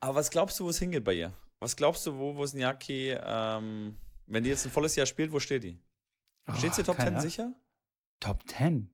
[0.00, 1.32] Aber was glaubst du, wo es hingeht bei ihr?
[1.60, 5.62] Was glaubst du, wo Wozniacki, ähm, wenn die jetzt ein volles Jahr spielt, wo steht
[5.64, 5.78] die?
[6.56, 7.20] Steht sie Oh, Top 10 Ahnung.
[7.20, 7.52] sicher?
[8.18, 8.90] Top 10?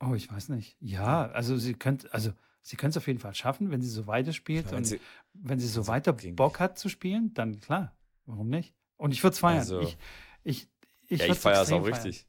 [0.00, 0.76] Oh, ich weiß nicht.
[0.80, 2.32] Ja, also sie könnte, also
[2.62, 5.00] sie könnte es auf jeden Fall schaffen, wenn sie so weiterspielt Ja, wenn und sie-
[5.34, 7.96] wenn sie so weiter Bock hat zu spielen, dann klar.
[8.26, 8.74] Warum nicht?
[8.96, 9.58] Und ich würde es feiern.
[9.58, 9.96] Also- ich
[10.42, 10.68] ich,
[11.08, 11.94] ich, ja, ich feiere es auch feiern.
[11.94, 12.26] richtig.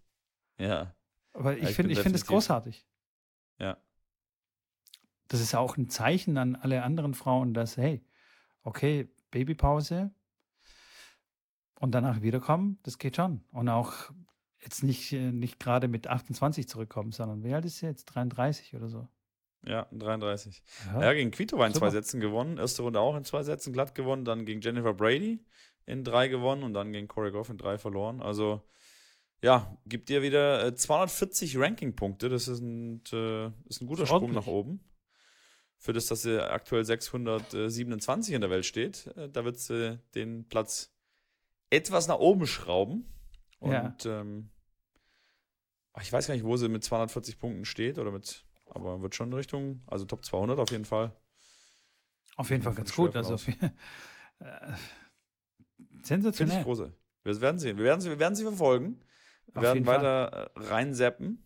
[0.59, 0.93] Ja,
[1.33, 2.85] Aber ich finde ich finde es großartig.
[3.57, 3.77] ja.
[5.27, 8.03] Das ist ja auch ein Zeichen an alle anderen Frauen, dass, hey,
[8.63, 10.11] okay, Babypause
[11.79, 13.43] und danach wiederkommen, das geht schon.
[13.51, 14.11] Und auch
[14.59, 18.05] jetzt nicht, äh, nicht gerade mit 28 zurückkommen, sondern wie alt ist sie jetzt?
[18.05, 19.07] 33 oder so.
[19.65, 20.63] Ja, 33.
[20.87, 21.01] Ja.
[21.01, 21.91] Ja, gegen Kvitova in zwei Super.
[21.91, 22.57] Sätzen gewonnen.
[22.57, 24.25] Erste Runde auch in zwei Sätzen glatt gewonnen.
[24.25, 25.43] Dann gegen Jennifer Brady
[25.85, 28.21] in drei gewonnen und dann gegen Corey Goff in drei verloren.
[28.21, 28.61] Also,
[29.43, 32.29] ja, gibt dir wieder äh, 240 Ranking-Punkte.
[32.29, 34.83] Das ist ein, äh, ist ein guter Ist Sprung nach oben.
[35.83, 39.07] Für das, dass sie aktuell 627 in der Welt steht.
[39.17, 40.93] Äh, da wird sie den Platz
[41.71, 43.11] etwas nach oben schrauben.
[43.59, 43.71] Und
[44.03, 44.21] Ja.
[44.21, 44.51] ähm,
[45.99, 49.29] ich weiß gar nicht, wo sie mit 240 Punkten steht oder mit, aber wird schon
[49.29, 51.15] in Richtung, also Top 200 auf jeden Fall.
[52.35, 53.15] Auf jeden Gehen Fall ganz gut.
[53.15, 53.69] Also äh,
[55.79, 56.59] Finde Sensationell.
[56.59, 56.93] ich große.
[57.23, 57.77] Wir werden sehen.
[57.77, 58.99] Wir werden sie, wir werden sie verfolgen.
[59.47, 59.97] Wir Auf werden jeden Fall.
[59.97, 61.43] weiter äh, reinseppen.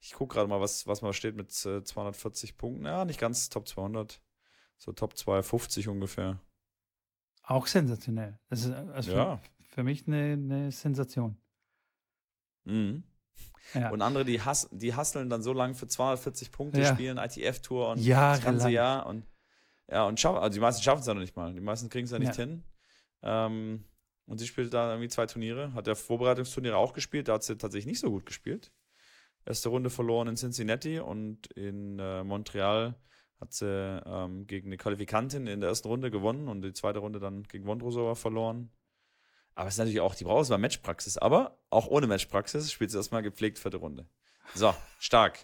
[0.00, 2.84] Ich gucke gerade mal, was, was mal steht mit äh, 240 Punkten.
[2.86, 4.20] Ja, nicht ganz Top 200.
[4.76, 6.38] So Top 250 ungefähr.
[7.42, 8.38] Auch sensationell.
[8.48, 9.36] Das ist also Ja.
[9.38, 11.36] für, für mich eine, eine Sensation.
[12.64, 13.02] Mhm.
[13.74, 13.90] Ja.
[13.90, 16.94] Und andere, die, hass, die hasseln dann so lange für 240 Punkte, Ja.
[16.94, 18.36] spielen ITF-Tour und Jahrelang.
[18.36, 19.06] das ganze Jahr.
[19.06, 19.26] Und,
[19.88, 21.52] ja, und schaffen, also die meisten schaffen es ja noch nicht mal.
[21.52, 22.62] Die meisten kriegen es ja nicht hin.
[23.22, 23.84] Ähm,
[24.26, 25.72] und sie spielt da irgendwie zwei Turniere.
[25.74, 27.28] Hat ja Vorbereitungsturniere auch gespielt.
[27.28, 28.70] Da hat sie tatsächlich nicht so gut gespielt.
[29.48, 32.94] Erste Runde verloren in Cincinnati und in äh, Montreal
[33.40, 33.66] hat sie
[34.04, 37.64] ähm, gegen eine Qualifikantin in der ersten Runde gewonnen und die zweite Runde dann gegen
[37.66, 38.70] Wondrosova verloren.
[39.54, 42.98] Aber es ist natürlich auch, die braucht zwar Matchpraxis, aber auch ohne Matchpraxis spielt sie
[42.98, 44.06] erstmal gepflegt vierte Runde.
[44.54, 45.38] So, stark.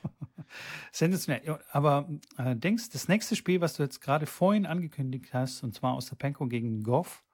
[0.93, 1.59] Sensationell.
[1.71, 5.97] Aber äh, denkst, das nächste Spiel, was du jetzt gerade vorhin angekündigt hast, und zwar
[5.97, 7.25] Ostapenko gegen Goff,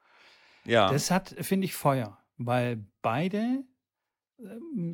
[0.64, 3.64] Ja, das hat, finde ich, Feuer, weil beide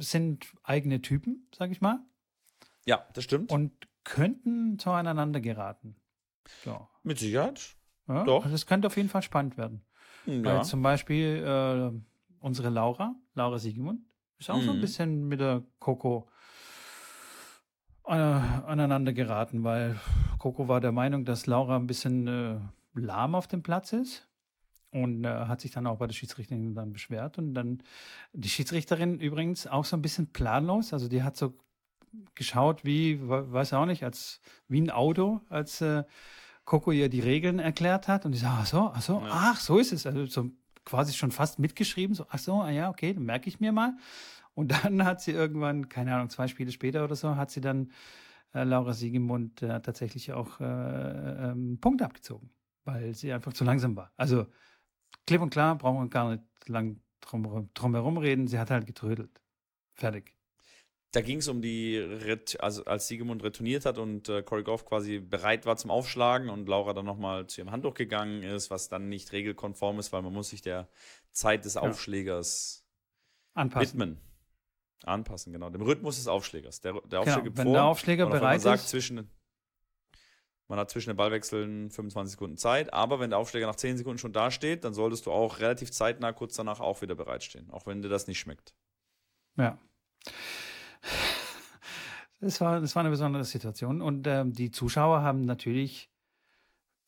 [0.00, 2.00] sind eigene Typen, sag ich mal,
[2.86, 3.50] ja, das stimmt.
[3.50, 3.72] und
[4.04, 5.96] könnten zueinander geraten.
[6.64, 6.88] So.
[7.02, 7.76] Mit Sicherheit.
[8.08, 8.44] Ja, Doch.
[8.44, 9.84] Also es könnte auf jeden Fall spannend werden.
[10.24, 10.62] Hm, Weil Ja.
[10.62, 11.90] zum Beispiel äh,
[12.40, 14.00] unsere Laura, Laura Siegemund,
[14.38, 14.80] ist auch so ein Mhm.
[14.80, 16.28] bisschen mit der Coco
[18.06, 19.98] äh, aneinander geraten, weil
[20.38, 22.58] Coco war der Meinung, dass Laura ein bisschen äh,
[22.94, 24.28] lahm auf dem Platz ist
[25.02, 27.82] und äh, hat sich dann auch bei der Schiedsrichterin dann beschwert und dann
[28.32, 31.54] die Schiedsrichterin übrigens auch so ein bisschen planlos, also die hat so
[32.34, 36.04] geschaut wie, we- weiß auch nicht, als wie ein Auto, als äh,
[36.64, 39.28] Coco ihr die Regeln erklärt hat und die sagt, ach so, ach so, Ja.
[39.30, 40.50] ach so ist es, also so
[40.84, 43.96] quasi schon fast mitgeschrieben, so, ach so, ah ja, okay, dann merke ich mir mal.
[44.54, 47.90] Und dann hat sie irgendwann, keine Ahnung, zwei Spiele später oder so, hat sie dann
[48.54, 50.64] äh, Laura Siegemund äh, tatsächlich auch äh,
[51.50, 52.50] ähm, Punkte abgezogen,
[52.84, 54.12] weil sie einfach zu langsam war.
[54.16, 54.46] Also
[55.26, 59.30] klipp und klar, brauchen wir gar nicht lang drum, herum reden, sie hat halt getrödelt.
[59.94, 60.34] Fertig.
[61.12, 64.84] Da ging es um die, Ret also als Siegemund retourniert hat und äh, Corey Goff
[64.84, 68.88] quasi bereit war zum Aufschlagen und Laura dann nochmal zu ihrem Handtuch gegangen ist, was
[68.88, 70.88] dann nicht regelkonform ist, weil man muss sich der
[71.32, 72.86] Zeit des Aufschlägers
[73.54, 73.88] Anpassen.
[73.88, 74.20] widmen.
[75.04, 75.70] Anpassen, genau.
[75.70, 76.80] Dem Rhythmus des Aufschlägers.
[76.80, 77.72] Der, der Aufschläger Genau, gibt wenn vor.
[77.74, 79.30] der Aufschläger bereit sagt, ist, Zwischen,
[80.68, 84.18] man hat zwischen den Ballwechseln 25 Sekunden Zeit, aber wenn der Aufschläger nach 10 Sekunden
[84.18, 87.86] schon da steht, dann solltest du auch relativ zeitnah kurz danach auch wieder bereitstehen, auch
[87.86, 88.74] wenn dir das nicht schmeckt.
[89.56, 89.78] Ja.
[92.40, 94.02] Das war, das war eine besondere Situation.
[94.02, 96.10] Und ähm, die Zuschauer haben natürlich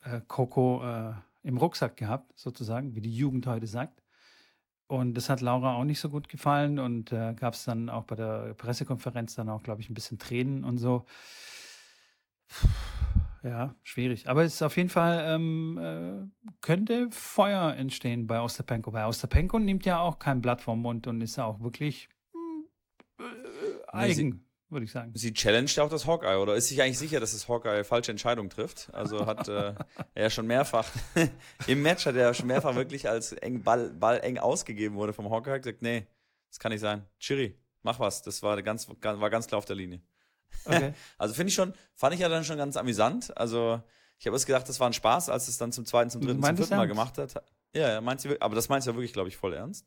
[0.00, 4.02] äh, Coco äh, im Rucksack gehabt, sozusagen, wie die Jugend heute sagt.
[4.86, 6.78] Und das hat Laura auch nicht so gut gefallen.
[6.78, 10.18] Und äh, gab es dann auch bei der Pressekonferenz dann auch, glaube ich, ein bisschen
[10.18, 11.04] Tränen und so.
[13.42, 14.28] Ja, schwierig.
[14.28, 18.90] Aber es ist auf jeden Fall, ähm, äh, könnte Feuer entstehen bei Ostapenko.
[18.90, 22.08] Bei Ostapenko nimmt ja auch kein Blatt vom Mund und ist auch wirklich
[23.18, 23.22] äh,
[23.88, 25.12] eigen, würde ich sagen.
[25.14, 28.50] Sie challenged auch das Hawkeye oder ist sich eigentlich sicher, dass das Hawkeye falsche Entscheidung
[28.50, 28.92] trifft?
[28.92, 29.74] Also hat äh,
[30.14, 30.88] er ja schon mehrfach
[31.68, 35.12] im Match hat er ja schon mehrfach wirklich als eng Ball, Ball eng ausgegeben wurde
[35.12, 36.06] vom Hawkeye gesagt, nee,
[36.48, 37.04] das kann nicht sein.
[37.20, 38.22] Chiri, mach was.
[38.22, 40.00] Das war ganz war ganz klar auf der Linie.
[40.64, 40.92] Okay.
[41.18, 43.36] Also finde ich schon, fand ich ja dann schon ganz amüsant.
[43.36, 43.80] Also
[44.18, 46.42] ich habe erst gedacht, das war ein Spaß, als es dann zum zweiten, zum dritten,
[46.42, 47.34] zum vierten Mal gemacht hat.
[47.74, 49.86] Ja, ja, meinst du, aber das meinst du ja wirklich, glaube ich, voll ernst.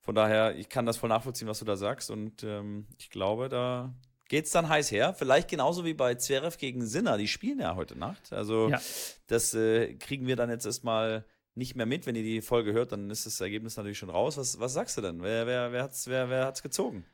[0.00, 2.10] Von daher, ich kann das voll nachvollziehen, was du da sagst.
[2.10, 3.92] Und ähm, ich glaube, da
[4.28, 5.14] geht's dann heiß her.
[5.14, 7.18] Vielleicht genauso wie bei Zverev gegen Sinner.
[7.18, 8.32] Die spielen ja heute Nacht.
[8.32, 8.80] Also Ja.
[9.26, 12.06] das äh, kriegen wir dann jetzt erstmal nicht mehr mit.
[12.06, 14.36] Wenn ihr die Folge hört, dann ist das Ergebnis natürlich schon raus.
[14.36, 15.22] Was, was sagst du denn?
[15.22, 17.04] Wer, wer, wer hat's, wer, wer hat's gezogen?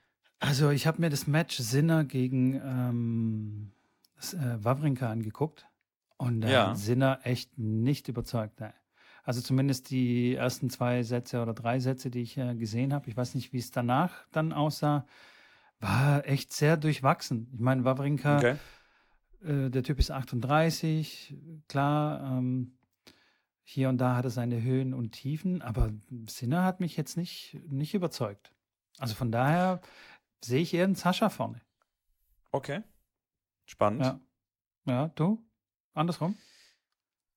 [0.44, 3.70] Also ich habe mir das Match Sinner gegen ähm,
[4.16, 5.66] das, äh, Wawrinka angeguckt
[6.16, 6.70] und da Ja.
[6.70, 8.58] hat Sinner echt nicht überzeugt.
[8.58, 8.74] Ne.
[9.22, 13.08] Also zumindest die ersten zwei Sätze oder drei Sätze, die ich äh, gesehen habe.
[13.08, 15.06] Ich weiß nicht, wie es danach dann aussah.
[15.78, 17.48] War echt sehr durchwachsen.
[17.54, 18.56] Ich meine, Wawrinka, Okay.
[19.44, 21.36] äh, der Typ ist 38,
[21.68, 22.38] klar.
[22.38, 22.78] Ähm,
[23.62, 25.92] hier und da hat er seine Höhen und Tiefen, aber
[26.26, 28.50] Sinner hat mich jetzt nicht, nicht überzeugt.
[28.98, 29.80] Also von daher
[30.44, 31.60] sehe ich eher einen Sascha vorne.
[32.50, 32.82] Okay.
[33.64, 34.02] Spannend.
[34.02, 34.20] Ja.
[34.86, 35.44] Ja, du?
[35.94, 36.36] Andersrum?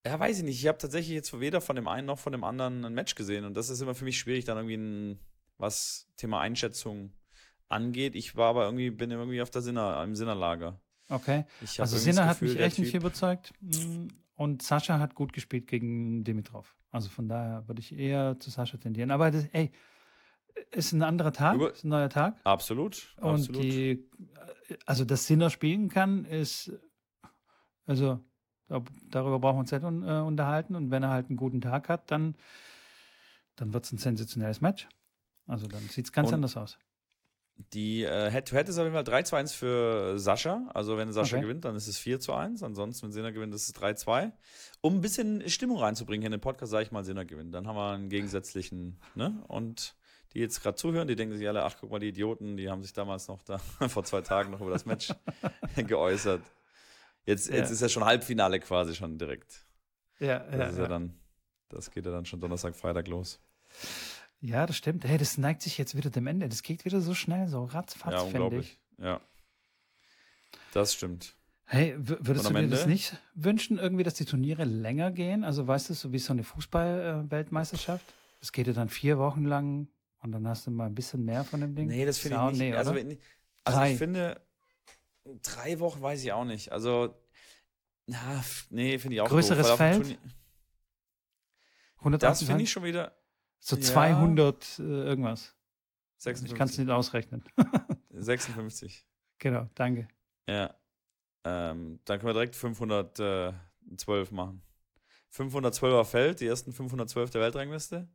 [0.05, 0.59] Ja, weiß ich nicht.
[0.59, 3.45] Ich habe tatsächlich jetzt weder von dem einen noch von dem anderen ein Match gesehen.
[3.45, 5.19] Und das ist immer für mich schwierig, dann irgendwie ein,
[5.57, 7.11] was Thema Einschätzung
[7.69, 8.15] angeht.
[8.15, 10.79] Ich war aber irgendwie, bin irgendwie auf der Sinner, im Sinnerlager.
[11.09, 11.45] Okay.
[11.77, 13.53] Also Sinner hat mich echt nicht Typ- überzeugt.
[13.61, 16.75] Mm, Und Sascha hat gut gespielt gegen Dimitrov.
[16.91, 19.11] Also von daher würde ich eher zu Sascha tendieren.
[19.11, 19.71] Aber das, ey,
[20.71, 22.35] ist ein anderer Tag, Über- ist ein neuer Tag.
[22.43, 23.13] Absolut.
[23.17, 23.63] Und absolut.
[23.63, 24.09] die,
[24.85, 26.71] also dass Sinner spielen kann, ist,
[27.85, 28.19] also
[28.67, 30.75] da- darüber brauchen wir uns nicht äh, unterhalten.
[30.75, 32.35] Und wenn er halt einen guten Tag hat, dann
[33.57, 34.87] dann wird es ein sensationelles Match.
[35.47, 36.77] Also dann sieht es ganz Und- anders aus.
[37.71, 40.69] Die äh, Head-to-Head ist auf jeden Fall 3 zu 1 für Sascha.
[40.73, 41.43] Also wenn Sascha Okay.
[41.45, 42.63] gewinnt, dann ist es 4 zu 1.
[42.63, 44.33] Ansonsten, wenn Sinner gewinnt, ist es 3 2.
[44.81, 47.53] Um ein bisschen Stimmung reinzubringen hier in den Podcast, sage ich mal, Sinner gewinnt.
[47.55, 49.41] Dann haben wir einen gegensätzlichen, ne?
[49.47, 49.95] Und
[50.33, 52.81] die jetzt gerade zuhören, die denken sich alle, ach guck mal, die Idioten, die haben
[52.83, 53.57] sich damals noch da
[53.87, 55.13] vor zwei Tagen noch über das Match
[55.75, 56.41] geäußert.
[57.25, 57.73] Jetzt, jetzt Ja.
[57.73, 59.65] ist ja schon Halbfinale quasi schon direkt.
[60.19, 61.19] Ja, Das ist ja dann,
[61.69, 63.39] das geht ja dann schon Donnerstag, Freitag los.
[64.41, 65.05] Ja, das stimmt.
[65.05, 66.47] Hey, das neigt sich jetzt wieder dem Ende.
[66.47, 68.35] Das geht wieder so schnell, so ratzfatz, ja, finde ich.
[68.35, 68.79] unglaublich.
[68.99, 69.21] Ja.
[70.73, 71.35] Das stimmt.
[71.67, 72.91] Hey, würdest du dir das Ende?
[72.93, 75.43] nicht wünschen, irgendwie, dass die Turniere länger gehen?
[75.43, 78.05] Also weißt du, so wie so eine Fußball-Weltmeisterschaft?
[78.41, 79.87] Es geht ja dann vier Wochen lang
[80.25, 81.87] und dann hast du mal ein bisschen mehr von dem Ding.
[81.87, 82.59] Nee, das finde ich nicht.
[82.59, 83.15] nee, also, also
[83.63, 83.91] Drei.
[83.93, 84.41] ich finde,
[85.41, 86.71] drei Wochen weiß ich auch nicht.
[86.71, 87.15] Also,
[88.07, 89.97] na, nee, finde ich auch Größeres doof, Feld?
[90.01, 90.17] Turnier-
[91.99, 93.17] 180 Das finde ich schon wieder
[93.59, 93.81] So ja.
[93.81, 95.55] 200 äh, irgendwas.
[96.17, 96.57] Ich 56.
[96.57, 97.43] kann es nicht ausrechnen.
[98.11, 99.05] 56.
[99.39, 100.07] genau, danke.
[100.47, 100.75] Ja.
[101.43, 104.61] Ähm, dann können wir direkt 512 machen.
[105.33, 108.07] 512er Feld, die ersten 512 der Weltrangliste.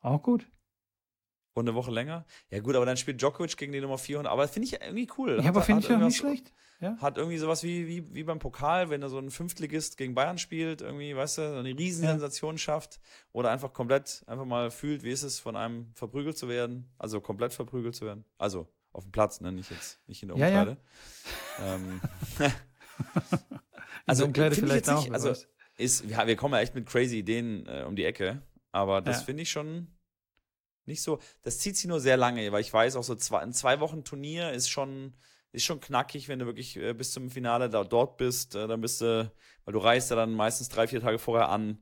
[0.00, 0.46] Auch gut.
[1.54, 2.26] Und eine Woche länger.
[2.50, 4.30] Ja, gut, aber dann spielt Djokovic gegen die Nummer 400.
[4.32, 5.36] Aber das finde ich irgendwie cool.
[5.36, 6.52] Ja, Hat- aber finde ich auch nicht schlecht.
[6.80, 6.96] Ja.
[7.00, 10.36] Hat irgendwie sowas wie, wie, wie beim Pokal, wenn er so ein Fünftligist gegen Bayern
[10.38, 12.98] spielt, irgendwie, weißt du, so eine Riesensensation schafft
[13.32, 17.20] oder einfach komplett, einfach mal fühlt, wie ist es, von einem verprügelt zu werden, also
[17.20, 18.24] komplett verprügelt zu werden.
[18.36, 20.58] Also auf dem Platz, ne, nicht jetzt, nicht in der Ja, ja.
[20.62, 20.80] Umkleide.
[21.62, 22.00] Ähm,
[24.06, 25.00] Also Umkleide vielleicht jetzt auch.
[25.04, 25.32] nicht, also
[25.78, 29.20] ist, ja, wir kommen ja echt mit crazy Ideen äh, um die Ecke, aber das
[29.20, 29.24] Ja.
[29.24, 29.88] finde ich schon
[30.86, 33.52] nicht so, das zieht sich nur sehr lange, weil ich weiß auch so zwei, ein
[33.52, 35.14] zwei Wochen Turnier ist schon,
[35.52, 38.80] ist schon knackig, wenn du wirklich äh, bis zum Finale da, dort bist, äh, dann
[38.80, 39.30] bist du,
[39.64, 41.78] weil du reist ja dann meistens drei, vier Tage vorher an,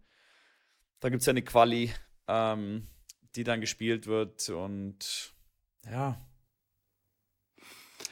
[1.00, 1.92] da gibt es ja eine Quali,
[2.28, 2.86] ähm,
[3.34, 5.34] die dann gespielt wird und
[5.90, 6.20] ja,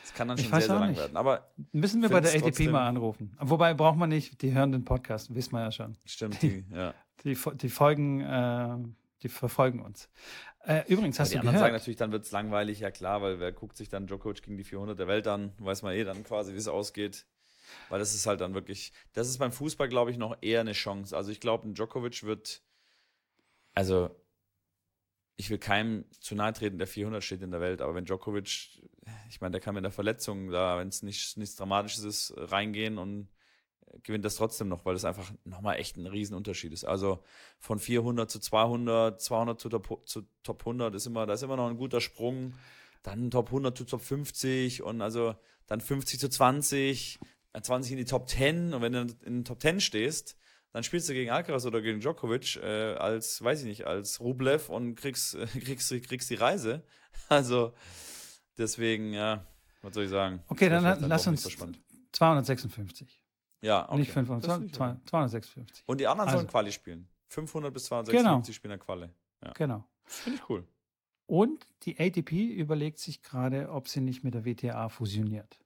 [0.03, 0.99] es kann dann schon sehr, sehr lang nicht.
[0.99, 3.37] werden, aber Müssen wir bei der trotzdem- mal anrufen.
[3.41, 5.97] Wobei braucht man nicht, die hören den Podcast, wissen wir ja schon.
[6.05, 6.95] stimmt, die, ja.
[7.25, 8.77] Die, die folgen, äh,
[9.23, 10.09] die verfolgen uns.
[10.65, 11.83] Äh, übrigens, hast die du anderen sagen gehört?
[11.83, 14.65] natürlich, dann wird es langweilig, ja klar, weil wer guckt sich dann Djokovic gegen die
[14.65, 17.27] 400 der Welt an, weiß man eh dann quasi, wie es ausgeht.
[17.89, 20.73] Weil das ist halt dann wirklich, das ist beim Fußball, glaube ich, noch eher eine
[20.73, 21.17] Chance.
[21.17, 22.63] Also ich glaube, ein Djokovic wird,
[23.75, 24.11] also
[25.37, 28.83] ich will keinem zu nahe treten, der 400 steht in der Welt, aber wenn Djokovic,
[29.31, 32.99] ich meine, der kann mit der Verletzung da, wenn es nicht, nichts Dramatisches ist, reingehen
[32.99, 33.29] und
[34.03, 36.85] gewinnt das trotzdem noch, weil das einfach nochmal echt ein Riesenunterschied ist.
[36.85, 37.23] Also
[37.59, 41.57] von 400 zu 200, 200 zu Top, zu Top 100 ist immer, da ist immer
[41.57, 42.55] noch ein guter Sprung.
[43.03, 45.35] Dann Top 100 zu Top 50 und also
[45.67, 47.19] dann 50 zu 20,
[47.53, 50.37] dann 20 in die Top 10 und wenn du in den Top 10 stehst,
[50.73, 54.69] dann spielst du gegen Alcaraz oder gegen Djokovic äh, als, weiß ich nicht, als Rublev
[54.69, 56.85] und kriegst, äh, kriegst, kriegst die Reise.
[57.29, 57.75] Also
[58.57, 59.47] deswegen, ja,
[59.83, 60.43] was soll ich sagen?
[60.49, 61.81] Okay, dann ist lass uns so spannend.
[62.13, 63.20] 256.
[63.63, 63.99] Ja, okay.
[63.99, 64.97] Nicht Das 500, finde ich okay.
[65.07, 65.85] 256.
[65.87, 66.51] Und die anderen sollen Also.
[66.51, 67.09] Quali spielen.
[67.29, 68.03] 500 bis Genau.
[68.03, 69.09] 256 spielen dann Quali.
[69.55, 69.85] Genau.
[70.05, 70.67] Das finde ich cool.
[71.27, 75.61] Und die ATP überlegt sich gerade, ob sie nicht mit der WTA fusioniert.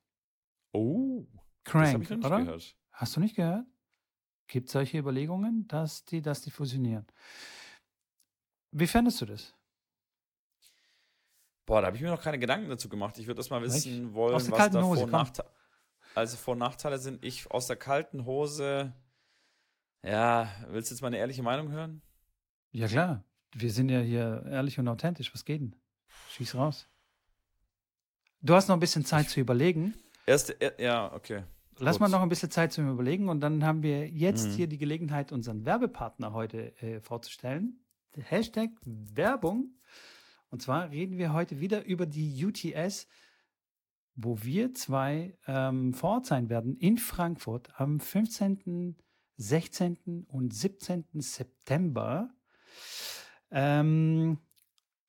[0.72, 1.24] Oh,
[1.64, 2.38] das habe Crank, ich noch nicht oder?
[2.40, 2.76] gehört.
[2.90, 3.66] Hast du nicht gehört?
[4.46, 7.06] Gibt solche Überlegungen, dass die, dass die fusionieren?
[8.72, 9.54] Wie fändest du das?
[11.64, 13.16] Boah, da habe ich mir noch keine Gedanken dazu gemacht.
[13.18, 15.20] Ich würde das mal wissen wollen, was kalten da Hose, Vor- und komm.
[15.20, 15.48] Nachteile
[16.14, 17.24] also Vor- und Nachteile sind.
[17.24, 18.92] Ich aus der kalten Hose.
[20.02, 22.02] Ja, willst du jetzt meine ehrliche Meinung hören?
[22.72, 23.24] Ja klar,
[23.54, 25.32] wir sind ja hier ehrlich und authentisch.
[25.32, 25.76] Was geht denn?
[26.30, 26.88] Schieß raus.
[28.42, 29.94] Du hast noch ein bisschen Zeit zu überlegen.
[30.26, 31.44] Erste, er, ja, okay.
[31.78, 32.12] Lass mal Kurz.
[32.12, 34.52] noch ein bisschen Zeit zum Überlegen und dann haben wir jetzt Mhm.
[34.52, 37.80] hier die Gelegenheit, unseren Werbepartner heute äh, vorzustellen.
[38.16, 39.74] Hashtag Werbung.
[40.50, 43.08] Und zwar reden wir heute wieder über die UTS,
[44.16, 48.96] wo wir zwei ähm, vor Ort sein werden in Frankfurt am 15.,
[49.36, 50.24] 16.
[50.28, 51.04] und 17.
[51.14, 52.30] September.
[53.50, 54.38] Ähm,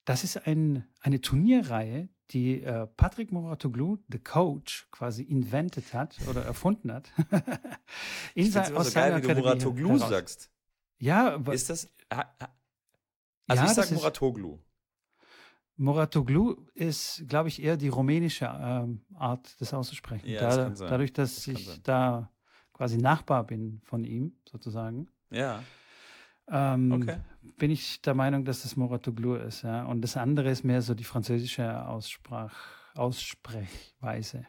[0.06, 6.44] das ist ein, eine Turnierreihe, die äh, Patrick Mouratoglou, the Coach, quasi invented hat oder
[6.44, 7.12] erfunden hat.
[8.34, 9.34] In Ich sein- immer so geil, wie du
[10.00, 10.10] heraus.
[10.10, 10.52] sagst.
[10.98, 11.88] Ja, aber Ist das.
[12.12, 12.56] Ha, ha,
[13.48, 14.04] also Ja, ich sag ist-
[15.78, 16.44] Muratoglu.
[16.56, 20.28] Mouratoglou ist, glaube ich, eher die rumänische ähm, Art, das auszusprechen.
[20.28, 20.80] Ja, da, das.
[20.80, 21.80] Dadurch, dass Das ich sein.
[21.84, 22.32] da
[22.74, 25.64] quasi Nachbar bin von ihm, sozusagen, Ja,
[26.50, 27.18] ähm, okay.
[27.58, 29.64] bin ich der Meinung, dass das Mouratoglou ist.
[29.64, 29.86] Ja?
[29.86, 32.56] Und das andere ist mehr so die französische Aussprach,
[32.96, 34.46] Aussprechweise.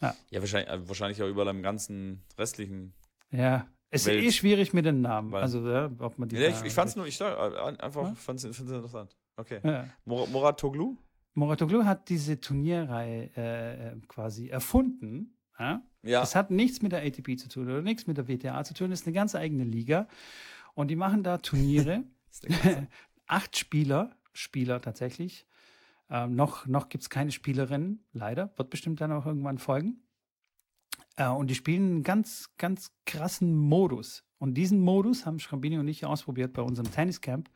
[0.00, 2.94] Ja, wahrscheinlich, äh, wahrscheinlich auch überall im ganzen restlichen.
[3.30, 5.32] Ja, Es ist eh schwierig mit den Namen.
[5.32, 6.36] Weil- also, ja, ob man die.
[6.36, 7.36] Ja, ich, ich fand's nur, ich sag,
[7.82, 8.14] einfach, Ja?
[8.14, 9.16] fand's, fand's interessant.
[9.38, 9.60] Okay.
[9.62, 9.88] Ja.
[10.04, 10.96] Mor Moratoglu?
[11.34, 15.36] Moratoglu hat diese Turnierreihe äh, äh, quasi erfunden.
[15.58, 15.82] Ja?
[16.02, 16.20] Ja.
[16.20, 18.90] Das hat nichts mit der ATP zu tun oder nichts mit der WTA zu tun.
[18.90, 20.08] Das ist eine ganz eigene Liga.
[20.74, 22.02] Und die machen da Turniere.
[23.26, 25.46] Acht Spieler, Spieler tatsächlich.
[26.10, 28.52] Ähm, noch noch gibt es keine Spielerinnen, leider.
[28.56, 30.02] Wird bestimmt dann auch irgendwann folgen.
[31.16, 34.24] Äh, und die spielen einen ganz, ganz krassen Modus.
[34.38, 37.50] Und diesen Modus haben Schrambini und ich ausprobiert bei unserem Tenniscamp.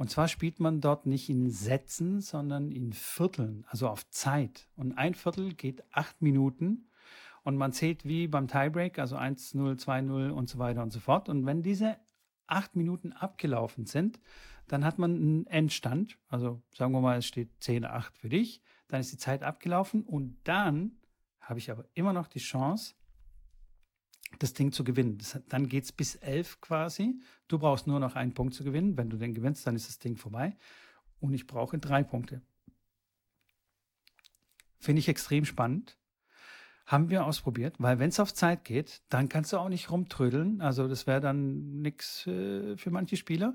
[0.00, 4.66] Und zwar spielt man dort nicht in Sätzen, sondern in Vierteln, also auf Zeit.
[4.74, 6.88] Und ein Viertel geht acht Minuten.
[7.42, 11.28] Und man zählt wie beim Tiebreak, also 1-0, 2-0 und so weiter und so fort.
[11.28, 11.98] Und wenn diese
[12.46, 14.18] acht Minuten abgelaufen sind,
[14.68, 16.16] dann hat man einen Endstand.
[16.28, 18.62] Also sagen wir mal, es steht 10-8 für dich.
[18.88, 20.92] Dann ist die Zeit abgelaufen und dann
[21.42, 22.94] habe ich aber immer noch die Chance,
[24.38, 25.18] das Ding zu gewinnen.
[25.18, 27.20] Das, dann geht es bis 11 quasi.
[27.48, 28.96] Du brauchst nur noch einen Punkt zu gewinnen.
[28.96, 30.56] Wenn du den gewinnst, dann ist das Ding vorbei.
[31.20, 32.40] Und ich brauche drei Punkte.
[34.78, 35.98] Finde ich extrem spannend.
[36.86, 40.60] Haben wir ausprobiert, weil wenn es auf Zeit geht, dann kannst du auch nicht rumtrödeln.
[40.60, 43.54] Also das wäre dann nichts äh, für manche Spieler.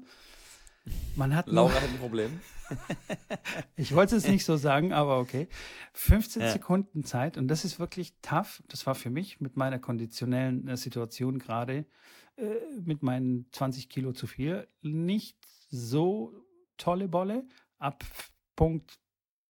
[1.16, 2.40] Man hat Laura hat ein Problem.
[3.76, 5.48] ich wollte es nicht so sagen, aber okay.
[5.94, 6.52] 15 Ja.
[6.52, 8.64] Sekunden Zeit und das ist wirklich tough.
[8.68, 11.86] Das war für mich mit meiner konditionellen äh, Situation gerade
[12.38, 12.44] äh,
[12.84, 15.38] mit meinen 20 Kilo zu viel nicht
[15.70, 16.34] so
[16.78, 17.48] tolle Bolle.
[17.78, 18.04] Ab
[18.56, 19.00] Punkt,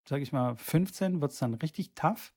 [0.07, 2.33] sage ich mal, 15 wird es dann richtig tough.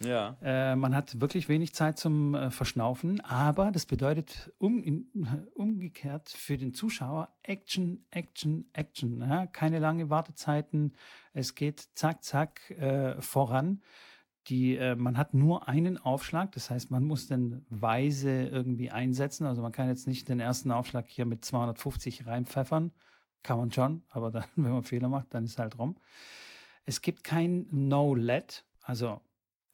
[0.00, 0.36] Ja.
[0.42, 5.06] Äh, man hat wirklich wenig Zeit zum äh, Verschnaufen, aber das bedeutet um, in,
[5.54, 9.20] umgekehrt für den Zuschauer Action, Action, Action.
[9.20, 9.46] Ja?
[9.46, 10.94] Keine lange Wartezeiten.
[11.32, 13.82] Es geht zack, zack äh, voran.
[14.48, 19.46] Die, äh, man hat nur einen Aufschlag, das heißt, man muss den weise irgendwie einsetzen.
[19.46, 22.92] Also man kann jetzt nicht den ersten Aufschlag hier mit 250 reinpfeffern.
[23.42, 25.96] Kann man schon, aber dann, wenn man Fehler macht, dann ist halt rum.
[26.84, 29.22] Es gibt kein No-Let, also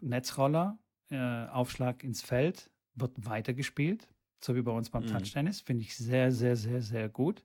[0.03, 0.79] Netzroller,
[1.11, 4.09] äh, Aufschlag ins Feld, wird weitergespielt,
[4.41, 5.09] so wie bei uns beim Mhm.
[5.09, 5.61] Touchtennis.
[5.61, 7.45] Finde ich sehr, sehr, sehr, sehr gut.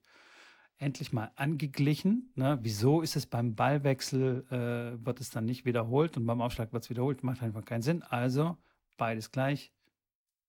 [0.77, 2.31] Endlich mal angeglichen.
[2.35, 2.59] Ne?
[2.61, 6.83] Wieso ist es beim Ballwechsel, äh, wird es dann nicht wiederholt und beim Aufschlag wird
[6.83, 7.23] es wiederholt?
[7.23, 8.03] Macht einfach keinen Sinn.
[8.03, 8.57] Also
[8.97, 9.71] beides gleich,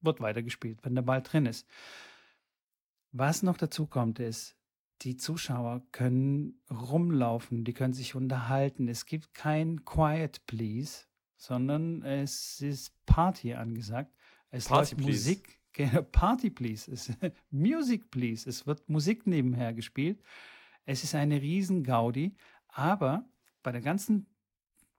[0.01, 1.67] wird weitergespielt, wenn der Ball drin ist.
[3.13, 4.57] Was noch dazu kommt, ist,
[5.03, 8.89] die Zuschauer können rumlaufen, die können sich unterhalten.
[8.89, 11.05] Es gibt kein Quiet Please,
[11.37, 14.13] sondern es ist Party angesagt.
[14.51, 15.29] Es Party, läuft please.
[15.31, 15.57] Musik.
[15.77, 16.91] Genau, Party Please.
[16.91, 17.13] Es,
[17.51, 18.49] Music Please.
[18.49, 20.23] Es wird Musik nebenher gespielt.
[20.87, 22.35] Es ist eine riesen Gaudi.
[22.69, 23.29] Aber
[23.63, 24.27] bei der ganzen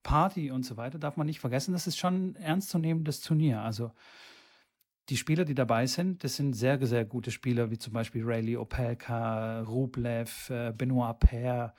[0.04, 3.62] Party und so weiter darf man nicht vergessen, das ist schon ein ernstzunehmendes Turnier.
[3.62, 3.92] Also
[5.10, 8.58] die Spieler, die dabei sind, das sind sehr, sehr gute Spieler, wie zum Beispiel Rayleigh
[8.58, 11.74] Opelka, Rublev, äh, Benoit Paire,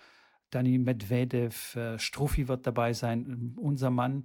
[0.51, 3.55] Dani Medvedev, äh, Struffi wird dabei sein.
[3.57, 4.25] Unser Mann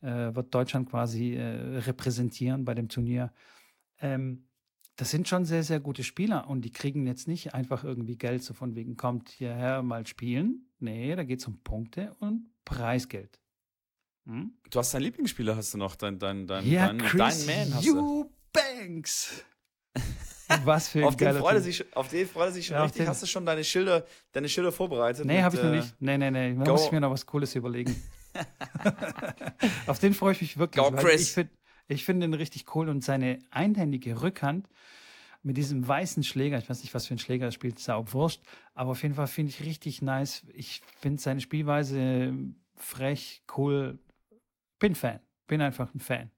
[0.00, 3.32] wird Deutschland quasi äh, repräsentieren bei dem Turnier.
[4.00, 4.46] Ähm,
[4.96, 8.42] das sind schon sehr, sehr gute Spieler und die kriegen jetzt nicht einfach irgendwie Geld,
[8.42, 10.70] so von wegen, kommt hierher mal spielen.
[10.78, 13.38] Nee, da geht es um Punkte und Preisgeld.
[14.26, 14.52] Hm?
[14.70, 17.74] Du hast deinen Lieblingsspieler, hast du noch, dein, dein, dein, Ja, dein, Chris dein Man
[17.74, 18.30] hast du.
[18.54, 19.44] Eubanks.
[20.64, 23.06] Was für ein Auf den, freut sich, auf den freut er sich schon Ja, richtig.
[23.06, 25.26] Hast du schon deine Schilder, deine Schilder vorbereitet?
[25.26, 25.94] Nee, habe ich noch äh, nicht.
[26.00, 26.54] Nee, nee, nee.
[26.64, 27.94] Da muss ich mir noch was Cooles überlegen.
[29.86, 30.84] Auf den freue ich mich wirklich.
[30.84, 31.22] Go, Chris.
[31.22, 31.52] Ich finde
[31.88, 34.68] ich find den richtig cool und seine einhändige Rückhand
[35.42, 37.94] mit diesem weißen Schläger, ich weiß nicht, was für ein Schläger er spielt, ist ja
[37.94, 38.42] auch wurscht,
[38.74, 40.44] aber auf jeden Fall finde ich richtig nice.
[40.54, 42.34] Ich finde seine Spielweise
[42.74, 44.00] frech, cool.
[44.80, 45.20] Bin Fan.
[45.46, 46.32] Bin einfach ein Fan.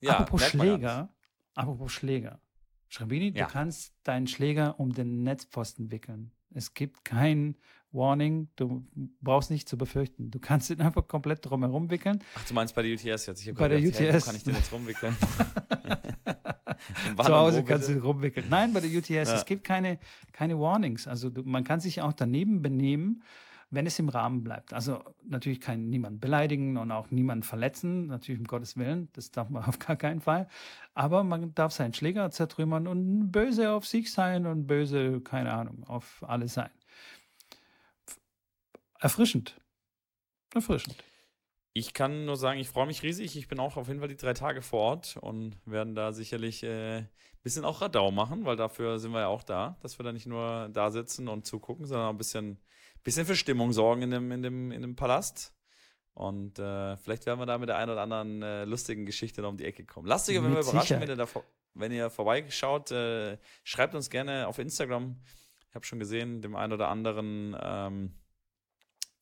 [0.00, 0.44] Ja, apropos.
[0.48, 1.08] Schläger,
[1.54, 2.40] apropos Schläger.
[2.88, 3.46] Schrambini, Ja.
[3.46, 6.30] du kannst deinen Schläger um den Netzpfosten wickeln.
[6.54, 7.56] Es gibt kein
[7.92, 8.86] Warning, du
[9.20, 10.30] brauchst nichts zu befürchten.
[10.30, 12.22] Du kannst ihn einfach komplett drumherum wickeln.
[12.34, 13.54] Ach, du meinst bei der UTS jetzt?
[13.54, 14.22] Bei der gedacht, Hey, UTS.
[14.22, 15.16] wo kann ich den jetzt rumwickeln?
[17.22, 18.46] Zu Hause kannst du rumwickeln.
[18.48, 19.22] Nein, bei der UTS, Ja.
[19.34, 19.98] es gibt keine,
[20.32, 21.06] keine Warnings.
[21.06, 23.22] Also du, man kann sich auch daneben benehmen,
[23.72, 24.74] wenn es im Rahmen bleibt.
[24.74, 29.48] Also natürlich kann niemand beleidigen und auch niemand verletzen, natürlich um Gottes Willen, das darf
[29.48, 30.46] man auf gar keinen Fall.
[30.94, 35.84] Aber man darf seinen Schläger zertrümmern und böse auf sich sein und böse, keine Ahnung,
[35.84, 36.70] auf alle sein.
[39.00, 39.58] Erfrischend.
[40.54, 41.02] Erfrischend.
[41.72, 43.38] Ich kann nur sagen, ich freue mich riesig.
[43.38, 46.62] Ich bin auch auf jeden Fall die drei Tage vor Ort und werden da sicherlich
[46.62, 47.08] äh, ein
[47.42, 50.26] bisschen auch Radau machen, weil dafür sind wir ja auch da, dass wir da nicht
[50.26, 52.58] nur da sitzen und zugucken, sondern ein bisschen,
[53.02, 55.54] bisschen für Stimmung sorgen in dem, in dem, in dem Palast.
[56.14, 59.48] Und äh, vielleicht werden wir da mit der einen oder anderen äh, lustigen Geschichte noch
[59.48, 60.06] um die Ecke kommen.
[60.06, 61.26] Lass dich aber überraschen, wenn du da
[61.74, 65.16] wenn ihr vorbeischaut, äh, schreibt uns gerne auf Instagram.
[65.68, 68.14] Ich habe schon gesehen, dem einen oder anderen, ähm,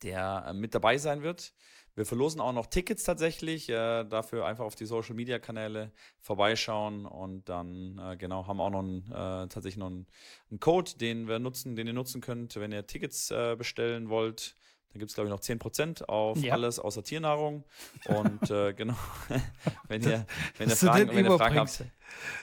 [0.03, 1.53] der äh, mit dabei sein wird.
[1.95, 3.69] Wir verlosen auch noch Tickets tatsächlich.
[3.69, 8.71] Äh, dafür einfach auf die Social Media Kanäle vorbeischauen und dann äh, genau haben auch
[8.71, 10.07] noch einen, äh, tatsächlich noch einen,
[10.51, 14.57] einen, Code, den wir nutzen, den ihr nutzen könnt, wenn ihr Tickets äh, bestellen wollt.
[14.93, 16.53] Dann gibt es, glaube ich, noch 10% auf ja.
[16.53, 17.65] alles außer Tiernahrung.
[18.07, 18.97] Und äh, genau,
[19.89, 20.27] wenn ihr,
[20.59, 21.85] wenn ihr Fragen, wenn ihr Fragen habt.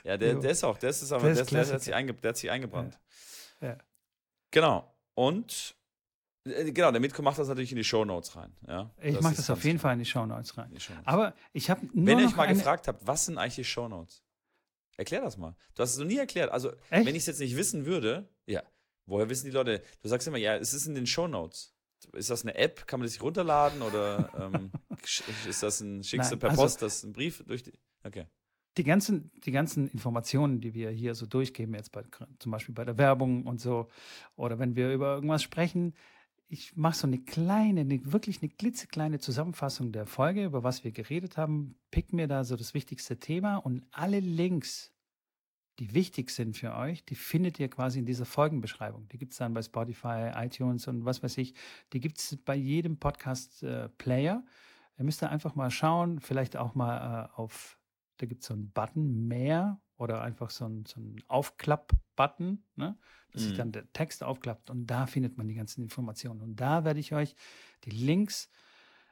[0.04, 2.14] Ja, der, der ist auch, der ist, aber, der, ist der, der, hat, sich einge,
[2.14, 2.98] der hat sich eingebrannt.
[3.62, 3.68] Ja.
[3.70, 3.78] Ja.
[4.52, 4.94] Genau.
[5.14, 5.77] Und
[6.48, 8.56] Genau, der Mitko macht das natürlich in die Show Notes rein.
[8.68, 10.72] Ja, ich mache das auf jeden Fall in die Show Notes rein.
[11.06, 13.88] Aber ich habe nur Wenn ihr euch mal gefragt habt, was sind eigentlich die Show
[13.88, 14.24] Notes?
[14.98, 15.56] Erklär das mal.
[15.76, 16.52] Du hast es noch nie erklärt.
[16.52, 17.06] Also, Echt?
[17.06, 18.64] wenn ich es jetzt nicht wissen würde, ja,
[19.06, 19.84] woher wissen die Leute?
[20.02, 21.74] Du sagst immer, ja, es ist in den Show Notes.
[22.14, 22.88] Ist das eine App?
[22.88, 24.72] Kann man das sich runterladen oder ähm,
[25.48, 27.74] ist das ein schickst du per also, Post das ein Brief durch die?
[28.04, 28.26] Okay.
[28.78, 32.04] Die ganzen, die ganzen Informationen, die wir hier so durchgeben, jetzt bei,
[32.38, 33.88] zum Beispiel bei der Werbung und so,
[34.36, 35.96] oder wenn wir über irgendwas sprechen,
[36.50, 40.92] ich mache so eine kleine, eine, wirklich eine klitzekleine Zusammenfassung der Folge, über was wir
[40.92, 44.94] geredet haben, pick mir da so das wichtigste Thema und alle Links,
[45.80, 49.08] die wichtig sind für euch, die findet ihr quasi in dieser Folgenbeschreibung.
[49.10, 51.54] Die gibt es dann bei Spotify, iTunes und was weiß ich.
[51.94, 54.44] Die gibt es bei jedem Podcast-Player.
[54.98, 57.77] Ihr müsst da einfach mal schauen, vielleicht auch mal äh, auf,
[58.18, 62.98] da gibt es so einen Button mehr oder einfach so ein, so ein Aufklapp-Button, ne?
[63.32, 63.48] dass mhm.
[63.48, 66.42] sich dann der Text aufklappt und da findet man die ganzen Informationen.
[66.42, 67.36] Und da werde ich euch
[67.84, 68.50] die Links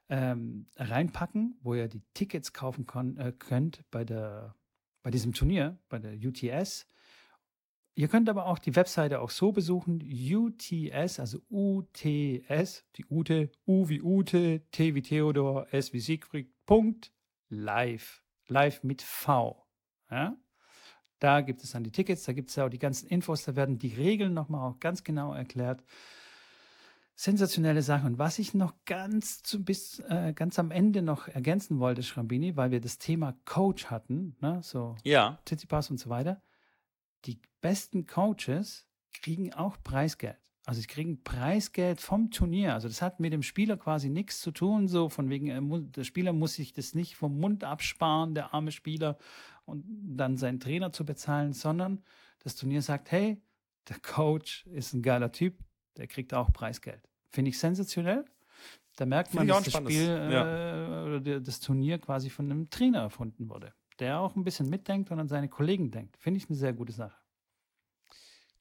[0.09, 2.85] ähm, reinpacken, wo ihr die Tickets kaufen
[3.17, 4.55] äh, könnt bei, der,
[5.01, 6.87] bei diesem Turnier, bei der UTS.
[7.97, 13.87] Ihr könnt aber auch die Webseite auch so besuchen, UTS, also UTS, die Ute, U
[13.87, 17.13] wie Ute, T wie Theodor, S wie Siegfried, Punkt,
[17.47, 19.65] live, live mit V.
[20.09, 20.37] Ja?
[21.19, 23.55] Da gibt es dann die Tickets, da gibt es ja auch die ganzen Infos, da
[23.55, 25.83] werden die Regeln nochmal auch ganz genau erklärt.
[27.17, 28.05] Sensationelle Sache.
[28.05, 32.57] Und was ich noch ganz zu, bis äh, ganz am Ende noch ergänzen wollte, Schrambini,
[32.57, 35.39] weil wir das Thema Coach hatten, ne, so ja.
[35.45, 36.41] Tsitsipas und so weiter.
[37.23, 40.37] Die besten Coaches kriegen auch Preisgeld.
[40.65, 42.73] Also sie kriegen Preisgeld vom Turnier.
[42.73, 46.33] Also das hat mit dem Spieler quasi nichts zu tun, so von wegen, der Spieler
[46.33, 49.17] muss sich das nicht vom Mund absparen, der arme Spieler,
[49.65, 49.83] und
[50.15, 52.03] dann seinen Trainer zu bezahlen, sondern
[52.43, 53.41] das Turnier sagt, hey,
[53.89, 55.57] der Coach ist ein geiler Typ,
[55.97, 57.01] der kriegt auch Preisgeld.
[57.29, 58.25] Finde ich sensationell.
[58.95, 61.03] Da merkt man, dass das Spiel ja.
[61.03, 65.11] äh, oder das Turnier quasi von einem Trainer erfunden wurde, der auch ein bisschen mitdenkt
[65.11, 66.15] und an seine Kollegen denkt.
[66.17, 67.17] Finde ich eine sehr gute Sache.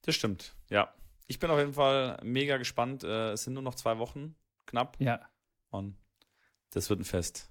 [0.03, 0.93] Das stimmt, ja.
[1.27, 3.05] Ich bin auf jeden Fall mega gespannt.
[3.05, 4.35] Äh, es sind nur noch zwei Wochen,
[4.66, 4.97] knapp.
[4.99, 5.20] Ja.
[5.70, 5.97] Und
[6.70, 7.51] das wird ein Fest.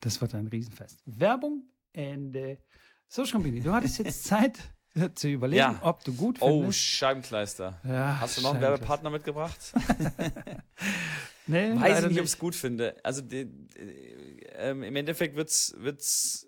[0.00, 1.00] Das wird ein Riesenfest.
[1.06, 2.58] Werbung, Ende.
[3.06, 4.58] So, Schambini, du hattest jetzt Zeit
[4.94, 5.78] äh, zu überlegen, ja.
[5.82, 6.68] ob du gut findest.
[6.68, 7.80] Oh, Scheibenkleister.
[7.84, 9.58] Ja, Hast du noch einen Werbepartner mitgebracht?
[11.46, 12.96] nee, Weiß ich nicht, ob ich es gut finde.
[13.04, 16.46] Also die, die, ähm, im Endeffekt wird es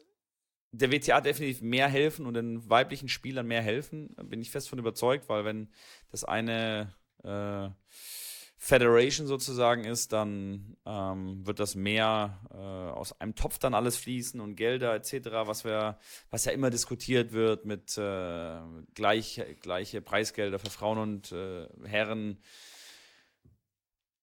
[0.77, 4.15] der WTA definitiv mehr helfen und den weiblichen Spielern mehr helfen.
[4.25, 5.69] Bin ich fest von überzeugt, weil wenn
[6.11, 7.71] das eine äh,
[8.57, 14.41] Federation sozusagen ist, dann ähm, wird das mehr äh, aus einem Topf dann alles fließen
[14.41, 15.99] und Gelder etc., was wir,
[16.31, 18.61] was ja immer diskutiert wird mit äh,
[18.95, 22.41] gleich, gleiche Preisgelder für Frauen und äh, Herren.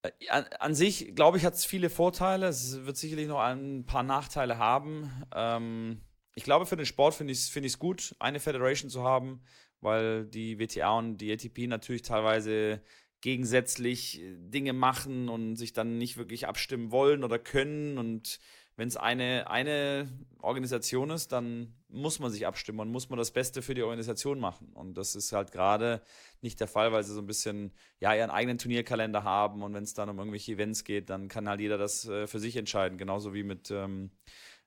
[0.02, 2.48] Äh, an, an, sich, glaube ich, hat es viele Vorteile.
[2.48, 5.12] Es wird sicherlich noch ein paar Nachteile haben.
[5.36, 6.02] Ähm,
[6.36, 9.42] ich glaube, für den Sport finde ich es find gut, eine Federation zu haben,
[9.82, 12.82] weil die WTA und die ATP natürlich teilweise
[13.22, 17.98] gegensätzlich äh, Dinge machen und sich dann nicht wirklich abstimmen wollen oder können.
[17.98, 18.40] Und
[18.76, 20.10] wenn es eine, eine
[20.40, 24.40] Organisation ist, dann muss man sich abstimmen und muss man das Beste für die Organisation
[24.40, 24.72] machen.
[24.74, 26.02] Und das ist halt gerade
[26.42, 29.84] nicht der Fall, weil sie so ein bisschen ja ihren eigenen Turnierkalender haben und wenn
[29.84, 32.98] es dann um irgendwelche Events geht, dann kann halt jeder das äh, für sich entscheiden.
[32.98, 34.12] Genauso wie mit ähm,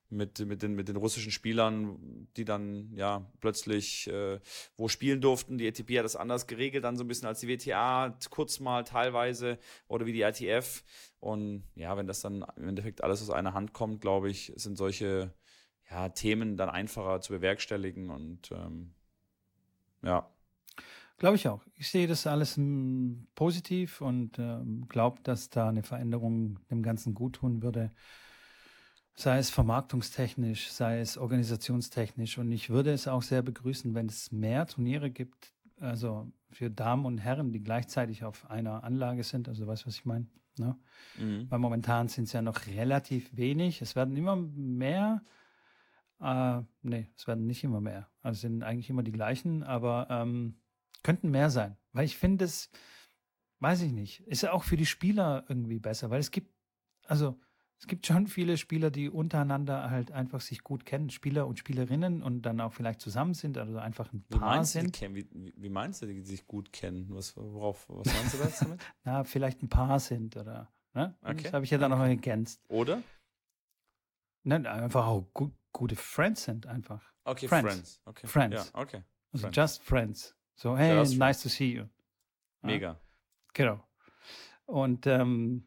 [0.09, 4.39] mit, mit, den, mit den russischen Spielern, die dann ja plötzlich äh,
[4.77, 5.57] wo spielen durften.
[5.57, 8.83] Die ATP hat das anders geregelt, dann so ein bisschen als die WTA, kurz mal
[8.83, 10.83] teilweise oder wie die ITF.
[11.19, 14.77] Und ja, wenn das dann im Endeffekt alles aus einer Hand kommt, glaube ich, sind
[14.77, 15.33] solche
[15.89, 18.93] ja, Themen dann einfacher zu bewerkstelligen und ähm,
[20.03, 20.29] ja.
[21.17, 21.61] Glaube ich auch.
[21.77, 27.13] Ich sehe das alles m, positiv und ähm, glaube, dass da eine Veränderung dem Ganzen
[27.13, 27.91] gut tun würde
[29.15, 32.37] sei es vermarktungstechnisch, sei es organisationstechnisch.
[32.37, 37.05] Und ich würde es auch sehr begrüßen, wenn es mehr Turniere gibt, also für Damen
[37.05, 39.47] und Herren, die gleichzeitig auf einer Anlage sind.
[39.47, 40.27] Also weißt du, was ich meine?
[40.57, 40.77] Ne?
[41.17, 41.49] Mhm.
[41.49, 43.81] Weil momentan sind es ja noch relativ wenig.
[43.81, 45.21] Es werden immer mehr,
[46.21, 48.07] Äh, nee, es werden nicht immer mehr.
[48.21, 50.55] Also sind eigentlich immer die gleichen, aber ähm,
[51.03, 51.75] könnten mehr sein.
[51.91, 52.69] Weil ich finde es,
[53.59, 56.53] weiß ich nicht, ist ja auch für die Spieler irgendwie besser, weil es gibt,
[57.05, 57.37] also
[57.77, 62.23] es gibt schon viele Spieler, die untereinander halt einfach sich gut kennen, Spieler und Spielerinnen
[62.23, 64.99] und dann auch vielleicht zusammen sind, also einfach ein Wie Paar sind.
[65.01, 67.07] wie, wie meinst du, die sich gut kennen?
[67.09, 68.81] Was, worauf, was meinst du das damit?
[69.03, 71.15] Na, vielleicht ein Paar sind oder, ne?
[71.21, 71.43] Okay.
[71.43, 72.61] Das habe ich ja dann noch ergänzt.
[72.69, 73.01] Oder?
[74.43, 77.03] Nein, einfach auch gu gute Friends sind einfach.
[77.25, 77.65] Okay, Friends.
[77.67, 78.01] Friends.
[78.05, 78.27] Okay.
[78.27, 78.71] Friends.
[78.73, 79.03] Ja, okay.
[79.33, 79.55] Also Friends.
[79.57, 80.35] just friends.
[80.55, 81.81] So, hey, Just nice to see you.
[81.81, 81.87] Ja.
[82.61, 83.01] Mega.
[83.53, 83.83] Genau.
[84.65, 85.65] Und ähm,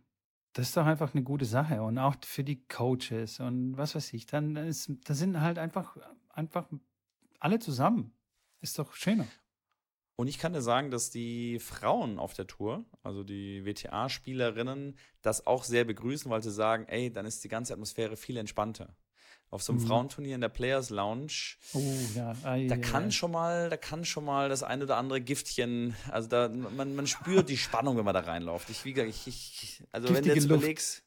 [0.59, 1.81] das ist doch einfach eine gute Sache.
[1.83, 5.97] Und auch für die Coaches und was weiß ich, dann ist, da sind halt einfach,
[6.31, 6.69] einfach
[7.39, 8.13] alle zusammen.
[8.61, 9.29] Ist doch schöner.
[10.17, 15.47] Und ich kann dir sagen, dass die Frauen auf der Tour, also die WTA-Spielerinnen, das
[15.47, 18.97] auch sehr begrüßen, weil sie sagen, ey, dann ist die ganze Atmosphäre viel entspannter.
[19.51, 19.87] Auf so einem Mhm.
[19.87, 21.83] Frauenturnier in der Players Lounge, Oh,
[22.15, 22.35] ja.
[22.45, 23.11] Ei, da kann ei.
[23.11, 27.07] schon mal, da kann schon mal das ein oder andere Giftchen, also da, man, man
[27.07, 28.69] spürt die Spannung, wenn man da reinläuft.
[28.69, 30.59] Ich, wie gesagt, ich, ich also wenn du Giftige jetzt Luft.
[30.63, 31.03] überlegst,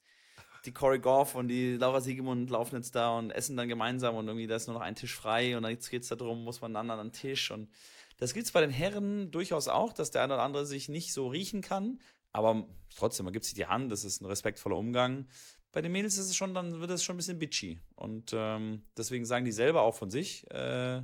[0.66, 4.28] die Corey Goff und die Laura Siegemund laufen jetzt da und essen dann gemeinsam und
[4.28, 6.76] irgendwie da ist nur noch ein Tisch frei und dann geht es darum, muss man
[6.76, 7.70] einen anderen Tisch und
[8.18, 11.14] das gibt es bei den Herren durchaus auch, dass der eine oder andere sich nicht
[11.14, 12.00] so riechen kann,
[12.34, 15.28] aber trotzdem, man gibt sich die Hand, das ist ein respektvoller Umgang.
[15.72, 17.80] Bei den Mädels ist es schon, dann wird es schon ein bisschen bitchy.
[17.96, 21.02] Und ähm, deswegen sagen die selber auch von sich, äh,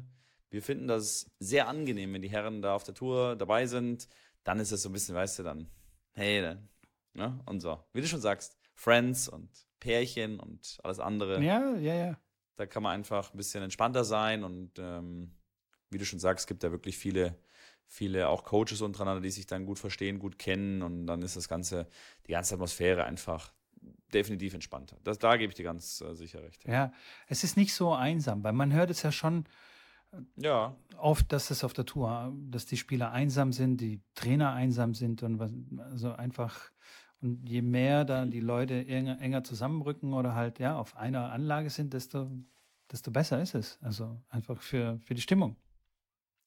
[0.50, 4.08] wir finden das sehr angenehm, wenn die Herren da auf der Tour dabei sind.
[4.44, 5.70] Dann ist es so ein bisschen, weißt du, dann,
[6.14, 6.70] hey, dann,
[7.14, 7.40] ne?
[7.46, 7.84] Und so.
[7.94, 9.50] Wie du schon sagst, Friends und
[9.80, 11.44] Pärchen und alles andere.
[11.44, 12.20] Ja, ja, ja.
[12.56, 15.36] Da kann man einfach ein bisschen entspannter sein und ähm,
[15.90, 17.38] wie du schon sagst, es gibt da wirklich viele,
[17.88, 21.48] viele auch Coaches untereinander, die sich dann gut verstehen, gut kennen und dann ist das
[21.48, 21.88] Ganze,
[22.28, 23.54] die ganze Atmosphäre einfach
[24.14, 24.98] definitiv entspannter.
[25.04, 26.66] Das, da gebe ich dir ganz äh, sicher recht.
[26.66, 26.92] Ja,
[27.28, 29.46] es ist nicht so einsam, weil man hört es ja schon
[30.36, 34.94] Ja, oft, dass es auf der Tour, dass die Spieler einsam sind, die Trainer einsam
[34.94, 36.72] sind und was, also einfach,
[37.22, 41.70] und je mehr da die Leute enger, enger zusammenrücken oder halt ja auf einer Anlage
[41.70, 42.32] sind, desto,
[42.92, 43.80] desto besser ist es.
[43.82, 45.58] Also einfach für, für die Stimmung.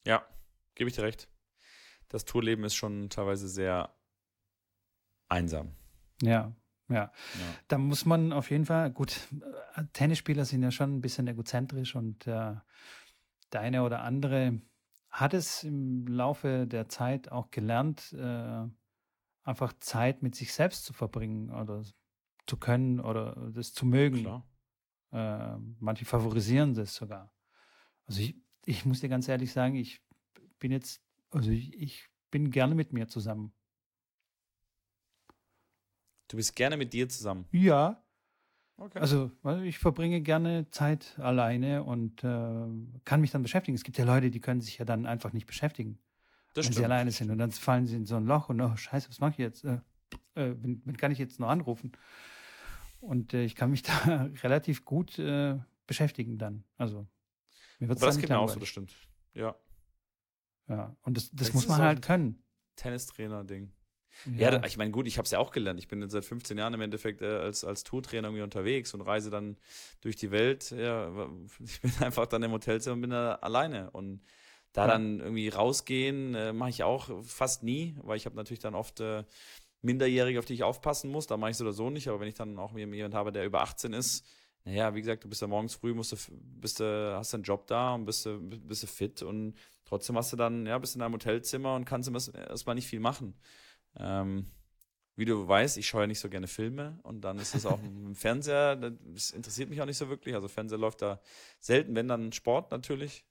[0.07, 0.26] ja,
[0.74, 1.28] gebe ich dir recht.
[2.11, 3.94] Das Tourleben ist schon teilweise sehr
[5.28, 5.72] einsam.
[6.20, 6.52] Ja,
[6.88, 6.94] ja.
[6.94, 7.12] Ja.
[7.68, 9.28] Da muss man auf jeden Fall, gut,
[9.92, 12.56] Tennisspieler sind ja schon ein bisschen egozentrisch und äh,
[13.52, 14.61] der eine oder andere
[15.08, 18.66] hat es im Laufe der Zeit auch gelernt, äh,
[19.44, 21.82] einfach Zeit mit sich selbst zu verbringen oder
[22.46, 24.42] zu können oder das zu mögen.
[25.12, 27.32] Äh, manche favorisieren das sogar.
[28.06, 30.02] Also ich, ich muss dir ganz ehrlich sagen, ich
[30.58, 33.52] bin jetzt, also ich, ich bin gerne mit mir zusammen.
[36.28, 37.46] Du bist gerne mit dir zusammen.
[37.50, 38.02] Ja,
[38.80, 38.98] Okay.
[38.98, 39.30] Also,
[39.62, 42.66] ich verbringe gerne Zeit alleine und äh,
[43.04, 43.74] kann mich dann beschäftigen.
[43.74, 45.98] Es gibt ja Leute, die können sich ja dann einfach nicht beschäftigen,
[46.54, 47.30] das wenn sie alleine sind.
[47.30, 49.64] Und dann fallen sie in so ein Loch und oh, scheiße, was mache ich jetzt?
[49.64, 49.80] Äh,
[50.34, 51.92] äh, wen, wen kann ich jetzt noch anrufen?
[53.00, 56.64] Und äh, ich kann mich da relativ gut äh, beschäftigen dann.
[56.78, 57.06] Also,
[57.80, 58.94] mir wird Aber das geht nicht mir auch so, das stimmt.
[59.34, 59.56] Ja.
[60.70, 62.42] Ja, und das, das Das muss man halt können.
[62.76, 63.72] Tennistrainer-Ding.
[64.36, 65.78] Ja, da- ich meine, gut, ich habe es ja auch gelernt.
[65.80, 69.00] Ich bin jetzt seit 15 Jahren im Endeffekt äh, als, als Tourtrainer irgendwie unterwegs und
[69.02, 69.56] reise dann
[70.00, 70.70] durch die Welt.
[70.70, 71.08] Ja,
[71.64, 73.90] ich bin einfach dann im Hotelzimmer und bin da alleine.
[73.90, 74.22] Und
[74.72, 74.88] da Ja.
[74.88, 79.00] dann irgendwie rausgehen, äh, mache ich auch fast nie, weil ich habe natürlich dann oft
[79.00, 79.24] äh,
[79.82, 81.26] Minderjährige, auf die ich aufpassen muss.
[81.26, 82.08] Da mache ich es oder so nicht.
[82.08, 84.24] Aber wenn ich dann auch jemanden habe, der über 18 ist,
[84.64, 86.16] naja, wie gesagt, du bist ja morgens früh, musst du,
[86.60, 89.54] bist du, hast einen Job da und bist du, bist du fit und
[89.91, 93.01] trotzdem hast du dann, ja, bist in deinem Hotelzimmer und kannst erst- erstmal nicht viel
[93.01, 93.34] machen.
[93.97, 94.51] Ähm,
[95.16, 97.82] wie du weißt, ich schaue ja nicht so gerne Filme und dann ist es auch
[97.82, 100.34] im Fernseher, das interessiert mich auch nicht so wirklich.
[100.34, 101.20] Also Fernseher läuft da
[101.59, 103.26] selten, wenn dann Sport natürlich.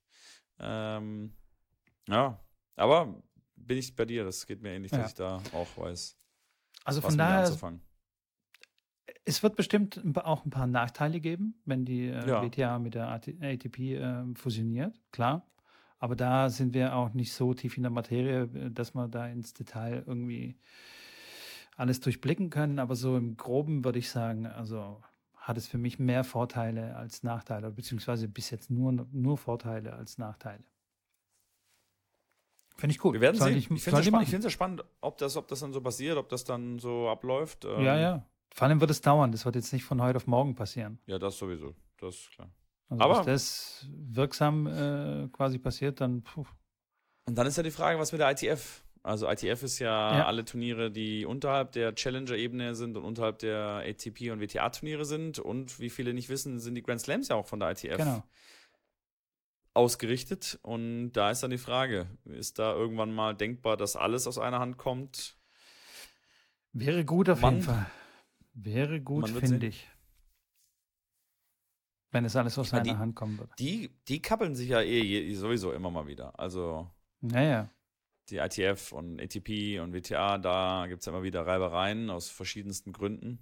[0.59, 1.33] Ähm,
[2.07, 2.39] ja,
[2.75, 3.23] aber
[3.55, 5.07] bin ich bei dir, das geht mir ähnlich, dass Ja.
[5.07, 6.17] ich da auch weiß,
[6.83, 7.81] Also von daher, anzufangen.
[9.25, 12.41] es wird bestimmt auch ein paar Nachteile geben, wenn die äh, Ja.
[12.43, 15.45] WTA mit der AT ATP äh, fusioniert, klar.
[15.99, 19.27] Aber da sind wir auch nicht so tief in der Materie, äh, dass wir da
[19.27, 20.57] ins Detail irgendwie
[21.75, 22.79] alles durchblicken können.
[22.79, 25.01] Aber so im Groben würde ich sagen, also
[25.35, 30.17] hat es für mich mehr Vorteile als Nachteile, beziehungsweise bis jetzt nur, nur Vorteile als
[30.17, 30.63] Nachteile.
[32.77, 33.13] Finde ich gut.
[33.13, 33.57] Wir werden Soll sehen.
[33.57, 36.29] Ich, Ich finde es ja, ja spannend, ob das, ob das dann so passiert, ob
[36.29, 37.65] das dann so abläuft.
[37.65, 38.25] Ähm, ja, ja.
[38.53, 39.31] Vor allem wird es dauern.
[39.33, 40.99] Das wird jetzt nicht von heute auf morgen passieren.
[41.05, 41.75] Ja, das sowieso.
[41.97, 42.49] Das ist klar.
[42.89, 46.45] Also Aber- das wirksam äh, quasi passiert, dann puh.
[47.25, 48.83] Und dann ist ja die Frage, was mit der ITF?
[49.03, 50.25] Also ITF ist ja, Ja.
[50.25, 55.39] alle Turniere, die unterhalb der Challenger-Ebene sind und unterhalb der ATP und WTA-Turniere sind.
[55.39, 57.97] Und wie viele nicht wissen, sind die Grand Slams ja auch von der ITF.
[57.97, 58.23] genau.
[59.75, 60.59] ausgerichtet.
[60.63, 64.59] Und da ist dann die Frage, ist da irgendwann mal denkbar, dass alles aus einer
[64.59, 65.37] Hand kommt?
[66.73, 67.85] Wäre gut auf Man- jeden Fall.
[68.53, 69.87] Wäre gut, finde ich.
[72.11, 73.51] Wenn es alles aus meine, einer die- Hand kommen würde.
[73.59, 76.37] Die, die kappeln sich ja eh sowieso immer mal wieder.
[76.39, 76.89] Also
[77.21, 77.69] Naja.
[78.29, 82.93] die ITF und ATP und WTA, da gibt es ja immer wieder Reibereien aus verschiedensten
[82.93, 83.39] Gründen.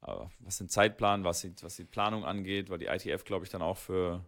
[0.00, 3.50] Aber was den Zeitplan, was die, was die Planung angeht, weil die ITF, glaube ich,
[3.50, 4.24] dann auch für,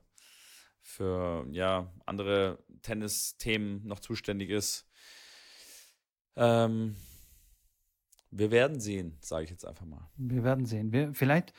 [0.80, 4.88] für ja, andere Tennisthemen noch zuständig ist.
[6.36, 6.96] Ähm,
[8.30, 10.08] wir werden sehen, sage ich jetzt einfach mal.
[10.16, 10.92] Wir werden sehen.
[10.92, 11.52] Wir, vielleicht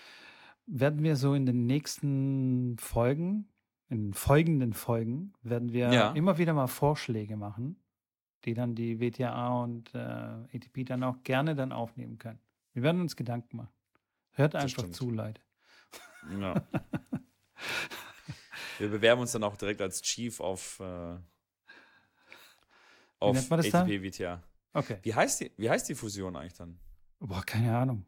[0.67, 3.47] werden wir so in den nächsten Folgen,
[3.89, 6.11] in den folgenden Folgen, werden wir Ja.
[6.11, 7.81] immer wieder mal Vorschläge machen,
[8.45, 12.39] die dann die WTA und äh, ATP dann auch gerne dann aufnehmen können.
[12.73, 13.73] Wir werden uns Gedanken machen.
[14.33, 15.41] Hört einfach zu, Leute.
[16.39, 16.61] Ja.
[18.77, 21.17] wir bewerben uns dann auch direkt als Chief auf, äh,
[23.19, 23.81] auf nennt man das da?
[23.81, 24.43] ATP WTA.
[24.73, 24.99] Okay.
[25.01, 26.79] Wie heißt, die, wie heißt die Fusion eigentlich dann?
[27.19, 28.05] Boah, keine Ahnung.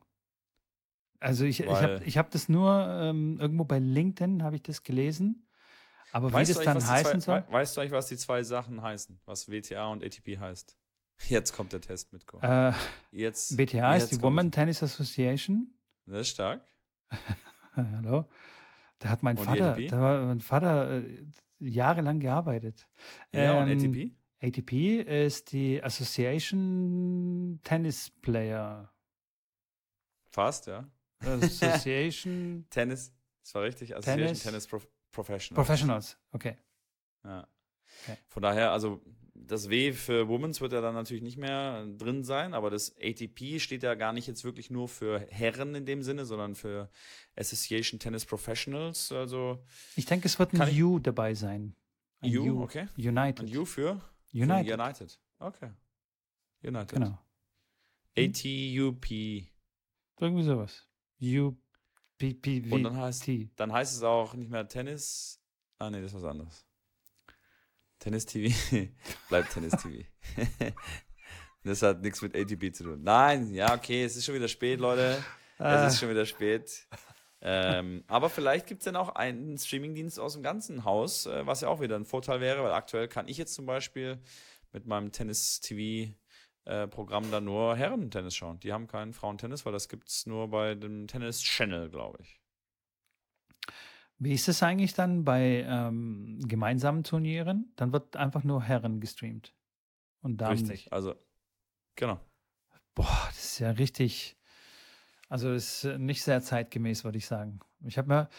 [1.19, 4.83] Also ich, ich habe ich hab das nur ähm, irgendwo bei LinkedIn habe ich das
[4.83, 5.45] gelesen.
[6.11, 7.47] Aber Weißt wie du das dann was die heißen zwei, soll?
[7.47, 9.19] wei- Weißt du eigentlich, was die zwei Sachen heißen?
[9.25, 10.77] Was WTA und ATP heißt?
[11.27, 12.25] Jetzt kommt der Test mit.
[12.41, 12.71] Äh,
[13.11, 13.57] Jetzt.
[13.57, 15.73] WTA ist die Women Tennis Association.
[16.05, 16.63] Das ist stark.
[17.75, 18.25] Hallo.
[18.99, 21.25] Da hat mein Und Vater, da war mein Vater äh,
[21.59, 22.87] jahrelang gearbeitet.
[23.33, 24.15] Ja, und Ähm, ATP?
[24.41, 28.91] ATP ist die Association Tennis Player.
[30.31, 30.87] Fast, ja.
[31.19, 33.13] Association Tennis.
[33.43, 33.95] Das war richtig.
[33.95, 35.55] Association Tennis- Tennis, Prof Professional.
[35.63, 36.17] Professionals.
[36.31, 36.55] Okay.
[37.23, 37.47] Ja.
[38.03, 38.17] Okay.
[38.27, 39.01] Von daher, also
[39.33, 43.59] das W für Womens wird ja dann natürlich nicht mehr drin sein, aber das ATP
[43.59, 46.89] steht ja gar nicht jetzt wirklich nur für Herren in dem Sinne, sondern für
[47.35, 49.11] Association Tennis Professionals.
[49.11, 49.63] Also
[49.95, 51.75] Ich denke, es wird ein U dabei sein.
[52.19, 52.87] Ein U, okay.
[52.97, 53.39] United.
[53.49, 53.99] Und U für?
[54.31, 54.67] United.
[54.67, 55.19] Für United.
[55.39, 55.69] Okay.
[56.61, 56.89] United.
[56.89, 57.17] Genau.
[58.17, 59.09] ATUP.
[60.21, 60.85] Irgendwie sowas.
[61.21, 61.55] U
[62.17, 63.49] P P V Und dann heißt, T.
[63.55, 65.41] dann heißt es auch nicht mehr Tennis.
[65.79, 66.65] Ah, nee, das ist was anderes.
[67.99, 68.55] Tennis TV.
[69.29, 70.07] Bleibt Tennis TV.
[71.63, 73.03] das hat nichts mit ATP zu tun.
[73.03, 75.23] Nein, ja, okay, es ist schon wieder spät, Leute.
[75.57, 75.85] Ah.
[75.85, 76.87] Es ist schon wieder spät.
[77.41, 81.61] ähm, aber vielleicht gibt es dann auch einen Streamingdienst aus dem ganzen Haus, äh, was
[81.61, 84.19] ja auch wieder ein Vorteil wäre, weil aktuell kann ich jetzt zum Beispiel
[84.71, 85.11] mit meinem
[86.69, 88.59] Tennis-TV-Programm dann nur Herren-Tennis schauen.
[88.59, 92.39] Die haben keinen Frauentennis, weil das gibt es nur bei dem Tennis-Channel, glaube ich.
[94.17, 97.71] Wie ist es eigentlich dann bei ähm, gemeinsamen Turnieren?
[97.77, 99.53] Dann wird einfach nur Herren gestreamt.
[100.21, 100.69] Und Damen Richtig.
[100.69, 100.93] nicht.
[100.93, 101.15] Also,
[101.95, 102.19] genau.
[102.95, 104.35] Boah, das ist ja richtig.
[105.29, 107.59] Also ist äh, nicht sehr zeitgemäß, würde ich sagen.
[107.85, 108.29] Ich habe mir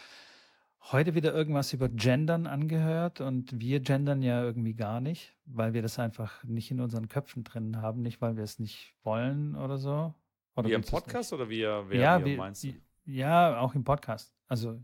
[0.93, 5.83] heute wieder irgendwas über Gendern angehört und wir gendern ja irgendwie gar nicht, weil wir
[5.83, 9.79] das einfach nicht in unseren Köpfen drin haben, nicht weil wir es nicht wollen oder
[9.79, 10.15] so.
[10.57, 12.73] Oder Wie im Podcast oder wie, wer, ja, wie meinst du?
[13.05, 14.35] ja, auch im Podcast.
[14.49, 14.81] Also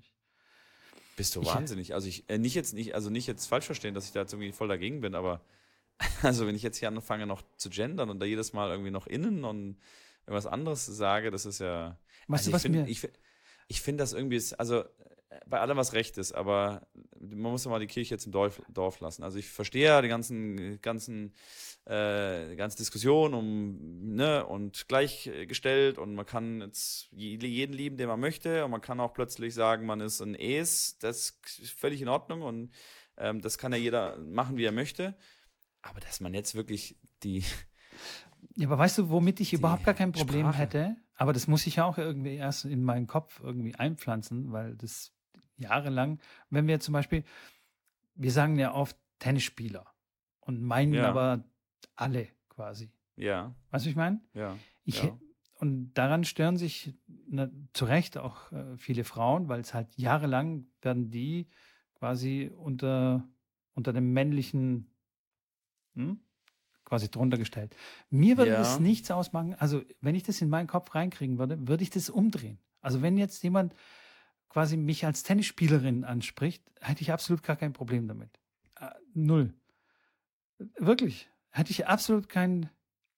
[1.16, 1.94] Bist du Ich- wahnsinnig.
[1.94, 4.32] Also ich, äh, nicht jetzt nicht, also nicht jetzt falsch verstehen, dass ich da jetzt
[4.32, 5.40] irgendwie voll dagegen bin, aber
[6.22, 9.06] also wenn ich jetzt hier anfange noch zu gendern und da jedes Mal irgendwie noch
[9.06, 9.78] innen und
[10.26, 11.98] irgendwas anderes sage, das ist ja.
[12.28, 13.18] Weißt also du, was ich finde, mir- ich, find-
[13.68, 14.84] ich finde das irgendwie ist, also
[15.46, 16.86] bei allem was recht ist, aber
[17.20, 19.22] man muss ja mal die Kirche jetzt im Dorf, Dorf lassen.
[19.22, 21.34] Also ich verstehe ja die ganzen, ganzen,
[21.84, 28.08] äh, ganze Diskussion um, ne, und gleichgestellt und man kann jetzt je- jeden lieben, den
[28.08, 32.02] man möchte und man kann auch plötzlich sagen, man ist ein Es, das ist völlig
[32.02, 32.72] in Ordnung und
[33.16, 35.16] ähm, das kann ja jeder machen, wie er möchte.
[35.82, 37.44] Aber dass man jetzt wirklich die,
[38.56, 40.58] Ja, aber weißt du, womit ich überhaupt gar kein Problem Sprache.
[40.58, 40.96] hätte?
[41.18, 45.12] Aber das muss ich ja auch irgendwie erst in meinen Kopf irgendwie einpflanzen, weil das
[45.58, 47.24] jahrelang, wenn wir zum Beispiel,
[48.14, 49.86] wir sagen ja oft Tennisspieler
[50.40, 51.08] und meinen Ja.
[51.08, 51.44] aber
[51.94, 52.90] alle quasi.
[53.16, 54.20] ja, Weißt du, was ich meine?
[54.34, 55.18] ja, Ich, Ja.
[55.58, 56.92] Und daran stören sich
[57.28, 61.48] ne, zu Recht auch äh, viele Frauen, weil es halt jahrelang werden die
[61.94, 63.26] quasi unter,
[63.72, 64.90] unter dem männlichen
[65.94, 66.20] hm,
[66.84, 67.74] quasi drunter gestellt.
[68.10, 68.58] Mir würde Ja.
[68.58, 69.54] das nichts ausmachen.
[69.54, 72.58] Also, wenn ich das in meinen Kopf reinkriegen würde, würde ich das umdrehen.
[72.82, 73.74] Also, wenn jetzt jemand
[74.48, 78.30] quasi mich als Tennisspielerin anspricht, hätte ich absolut gar kein Problem damit.
[78.80, 79.54] Äh, null.
[80.78, 81.28] Wirklich.
[81.50, 82.70] Hätte ich absolut kein,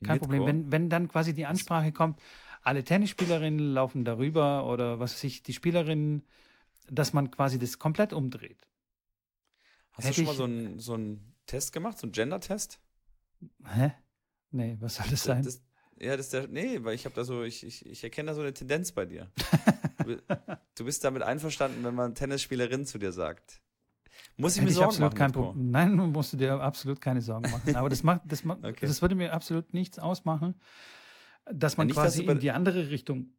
[0.05, 0.19] kein.
[0.19, 0.47] Problem.
[0.47, 2.21] Wenn, wenn dann quasi die Ansprache kommt,
[2.63, 6.25] alle Tennisspielerinnen laufen darüber oder was weiß ich, die Spielerinnen,
[6.91, 8.69] dass man quasi das komplett umdreht.
[9.93, 12.81] Hast du Hätte schon mal so einen so einen Test gemacht, so einen Gender-Test?
[13.65, 13.93] Hä?
[14.51, 15.43] Nee, was soll das sein?
[15.43, 15.63] Das,
[15.99, 18.35] ja, das ist der, nee, weil ich habe da so, ich, ich, ich erkenne da
[18.35, 19.31] so eine Tendenz bei dir.
[20.09, 20.23] Du, bi-
[20.75, 23.61] du bist damit einverstanden, wenn man Tennisspielerin zu dir sagt.
[24.39, 25.33] Muss ich mir ich Sorgen absolut machen, kein?
[25.33, 25.71] Problem.
[25.71, 27.77] Nein, musst du dir absolut keine Sorgen machen.
[27.77, 28.87] Aber das macht, das, macht, Okay.
[28.87, 30.55] das würde mir absolut nichts ausmachen,
[31.51, 33.35] dass man Ja, nicht, dass quasi bei- in die andere Richtung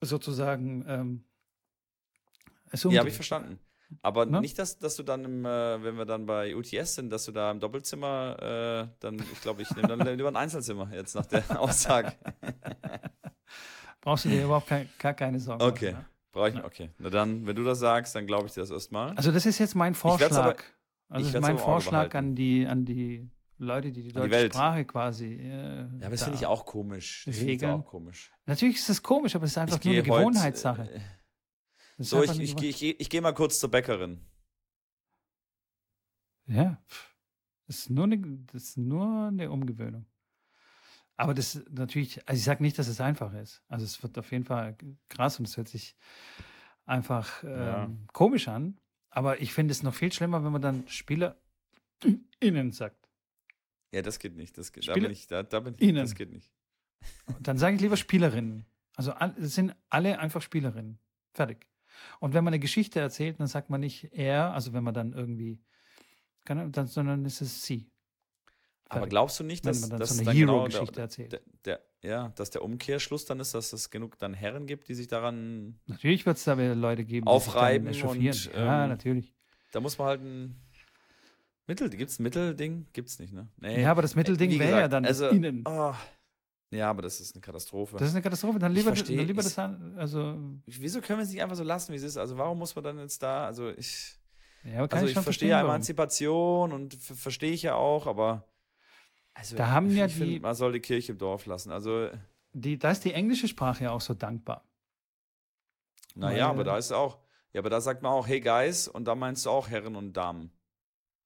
[0.00, 1.24] sozusagen ähm,
[2.70, 3.58] es Ja, habe ich verstanden.
[4.02, 4.40] Aber Ne?
[4.40, 7.32] nicht, dass, dass du dann, im, äh, wenn wir dann bei UTS sind, dass du
[7.32, 11.26] da im Doppelzimmer, äh, dann, ich glaube, ich nehme dann lieber ein Einzelzimmer jetzt nach
[11.26, 12.12] der Aussage.
[14.00, 15.92] Brauchst du dir überhaupt kein, gar keine Sorgen Okay.
[15.92, 16.02] machen.
[16.02, 16.06] Ne?
[16.32, 16.90] Brauche ich, okay.
[16.98, 19.14] Na dann, wenn du das sagst, dann glaube ich dir das erstmal.
[19.16, 20.30] Also das ist jetzt mein Vorschlag.
[20.32, 20.56] aber-
[21.08, 23.28] also ich das ist mein Vorschlag an die, an die
[23.58, 24.54] Leute, die die die deutsche Welt.
[24.54, 25.34] Sprache quasi.
[25.34, 27.24] Äh, Ja, aber das da- finde ich auch komisch.
[27.26, 28.30] Das finde ich auch komisch.
[28.46, 30.90] Natürlich ist es komisch, aber es ist einfach Ich nur eine heute, Gewohnheitssache.
[30.94, 31.00] äh,
[31.98, 34.20] Das So, ich, ich, ich, gehe- ich gehe mal kurz zur Bäckerin.
[36.46, 36.82] Ja,
[37.66, 38.18] das ist nur eine,
[38.52, 40.06] das ist nur eine Umgewöhnung.
[41.20, 43.62] Aber das natürlich, also ich sage nicht, dass es einfach ist.
[43.68, 44.76] Also es wird auf jeden Fall
[45.08, 45.94] krass und es hört sich
[46.86, 47.90] einfach ähm, Ja.
[48.12, 48.78] komisch an.
[49.10, 51.36] Aber ich finde es noch viel schlimmer, wenn man dann SpielerInnen
[52.72, 53.08] sagt.
[53.92, 54.56] Ja, das geht nicht.
[54.56, 55.96] Das geht, da bin ich, da, da bin ich, Ihnen.
[55.96, 56.52] das geht nicht.
[57.40, 58.64] Dann sage ich lieber Spielerinnen.
[58.94, 60.98] Also es sind alle einfach Spielerinnen.
[61.32, 61.66] Fertig.
[62.20, 65.12] Und wenn man eine Geschichte erzählt, dann sagt man nicht er, also wenn man dann
[65.12, 65.60] irgendwie,
[66.44, 67.89] keine- dann, sondern ist es sie.
[68.92, 71.32] Aber glaubst du nicht, dass, man dann dass so eine dann genau der, erzählt.
[71.32, 74.94] der, der, ja, dass der Umkehrschluss dann ist, dass es genug dann Herren gibt, die
[74.94, 78.36] sich daran, Natürlich wird es da Leute geben, die Aufreiben echauffieren.
[78.36, 79.32] und, ja, ähm, natürlich.
[79.72, 80.60] da muss man halt ein
[81.66, 82.86] Mittel, gibt es ein Mittelding?
[82.92, 83.46] Gibt es nicht, ne?
[83.58, 83.82] Nee.
[83.82, 85.62] Ja, aber das Mittelding wäre ja dann also, innen.
[85.68, 85.94] oh,
[86.72, 87.96] ja, aber das ist eine Katastrophe.
[87.96, 88.58] Das ist eine Katastrophe.
[88.58, 90.36] Dann lieber, versteh- dann lieber ich- das an, also
[90.66, 92.16] Wieso können wir es nicht einfach so lassen, wie es ist?
[92.16, 94.16] Also warum muss man dann jetzt da, also ich,
[94.64, 95.66] ja, also ich schon verstehe verstehen, warum.
[95.70, 98.48] Emanzipation und ver- verstehe ich ja auch, aber
[99.34, 101.70] also Da haben ja ich find, die- man soll die Kirche im Dorf lassen.
[101.72, 102.08] Also
[102.52, 104.64] Die, da ist die englische Sprache ja auch so dankbar.
[106.14, 107.18] Naja, Weil- aber da ist auch,
[107.52, 110.12] ja, aber da sagt man auch, hey Guys, und da meinst du auch Herren und
[110.12, 110.50] Damen.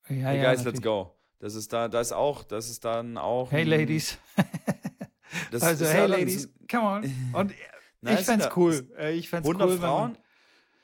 [0.09, 0.83] Ja, hey ja, Guys, let's natürlich.
[0.83, 1.17] go.
[1.39, 3.51] Das ist da, da ist auch, das ist dann auch.
[3.53, 4.19] Hey Ladies.
[5.61, 7.03] Also hey Ladies, come on.
[7.33, 7.53] Und
[8.01, 8.89] Na, ich es fänd's da- cool.
[8.97, 10.19] Äh, Ich fänd's 100 cool, wenn Frauen, man,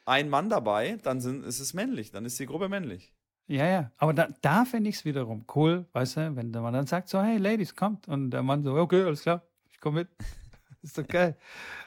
[0.06, 3.14] ein Mann dabei, dann sind, ist es männlich, dann ist die Gruppe männlich.
[3.50, 3.90] Ja, ja.
[3.96, 7.08] Aber da, da fände ich es wiederum cool, weißt du, wenn der Mann dann sagt
[7.08, 8.06] so, hey Ladies, kommt.
[8.06, 9.42] Und der Mann so, okay, alles klar,
[9.72, 10.08] ich komme mit.
[10.82, 11.36] ist doch geil.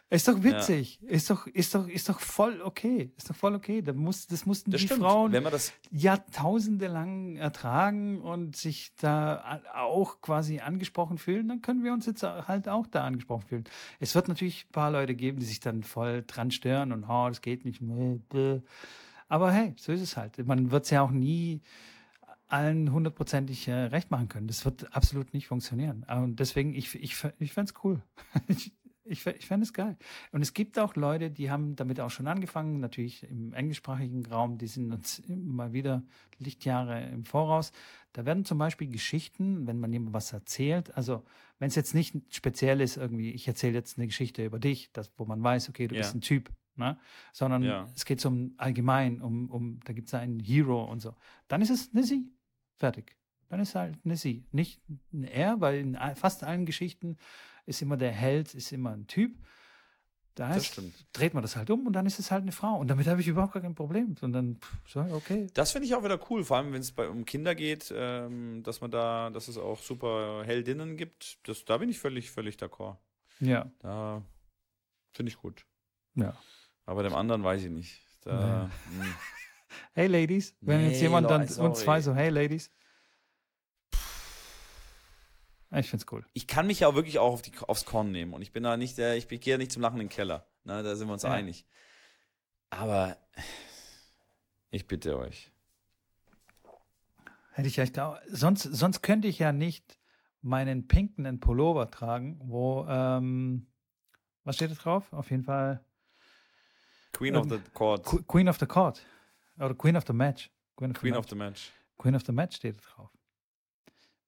[0.09, 1.01] Ist doch witzig.
[1.01, 3.14] Ist doch, ist doch, ist doch voll okay.
[3.16, 3.82] Ist doch voll okay.
[3.82, 5.01] Da muss, das mussten Das die stimmt.
[5.01, 11.61] Frauen Wenn man das, Jahrtausende lang ertragen und sich da auch quasi angesprochen fühlen, dann
[11.61, 13.64] können wir uns jetzt halt auch da angesprochen fühlen.
[14.01, 17.30] Es wird natürlich ein paar Leute geben, die sich dann voll dran stören und, oh,
[17.30, 17.80] das geht nicht.
[17.82, 18.59] bäh.
[19.34, 20.38] Aber hey, so ist es halt.
[20.46, 21.62] Man wird es ja auch nie
[22.48, 24.46] allen hundertprozentig äh, recht machen können.
[24.48, 26.04] Das wird absolut nicht funktionieren.
[26.04, 28.02] Und deswegen, ich, ich, ich fände es cool.
[28.48, 28.72] ich
[29.06, 29.98] ich, fä- ich fände es geil.
[30.32, 34.58] Und es gibt auch Leute, die haben damit auch schon angefangen, natürlich im englischsprachigen Raum,
[34.60, 36.04] die sind uns immer wieder
[36.38, 37.74] Lichtjahre im Voraus.
[38.14, 41.26] Da werden zum Beispiel Geschichten, wenn man jemandem was erzählt, also
[41.60, 45.12] wenn es jetzt nicht speziell ist, irgendwie, ich erzähle jetzt eine Geschichte über dich, das,
[45.18, 46.02] wo man weiß, okay, du Ja.
[46.02, 46.98] bist ein Typ, ne?
[47.32, 47.88] sondern Ja.
[47.96, 51.16] es geht um allgemein, um, um da gibt es einen Hero und so.
[51.48, 52.32] Dann ist es eine Sie.
[52.78, 53.16] Fertig.
[53.50, 54.46] Dann ist halt eine Sie.
[54.52, 54.82] Nicht
[55.14, 57.18] ein Er, weil in fast allen Geschichten
[57.66, 59.38] ist immer der Held, ist immer ein Typ.
[60.36, 60.82] Da Das heißt,
[61.14, 62.76] dreht man das halt um und dann ist es halt eine Frau.
[62.78, 64.16] Und damit habe ich überhaupt gar kein Problem.
[64.16, 65.48] Pff, so, okay.
[65.54, 68.82] das finde ich auch wieder cool, vor allem wenn es um Kinder geht, ähm, dass
[68.82, 71.38] man da, dass es auch super Heldinnen gibt.
[71.48, 72.98] Das, da bin ich völlig, völlig d'accord.
[73.40, 73.72] Ja.
[73.80, 74.24] Da
[75.12, 75.66] finde ich gut.
[76.16, 76.36] ja.
[76.86, 78.02] Aber dem anderen weiß ich nicht.
[78.22, 79.14] Da, hm.
[79.94, 82.72] Hey Ladies, wenn jetzt Nee, jemand dann uns zwei so, hey Ladies.
[85.76, 86.24] Ich find's cool.
[86.34, 88.34] ich kann mich ja auch wirklich auch auf die, aufs Korn nehmen.
[88.34, 90.48] Und ich bin da nicht der, ich gehe ja nicht zum Lachen in den Keller.
[90.64, 91.32] Ne, da sind wir uns Ja.
[91.32, 91.66] einig.
[92.70, 93.18] Aber
[94.70, 95.52] ich bitte euch.
[97.54, 98.18] Hätte ich echt auch.
[98.28, 100.00] Sonst, sonst könnte ich ja nicht
[100.42, 103.68] meinen pinken Pullover tragen, wo, ähm,
[104.44, 105.12] was steht da drauf?
[105.14, 105.84] Auf jeden Fall
[107.14, 108.03] Queen of the Court.
[108.05, 109.01] Qu- Queen of the Court.
[109.57, 110.49] Oder Queen of the Match.
[110.76, 111.20] Queen of the, Queen Match.
[111.20, 111.72] of the Match.
[111.97, 113.09] Queen of the Match steht drauf.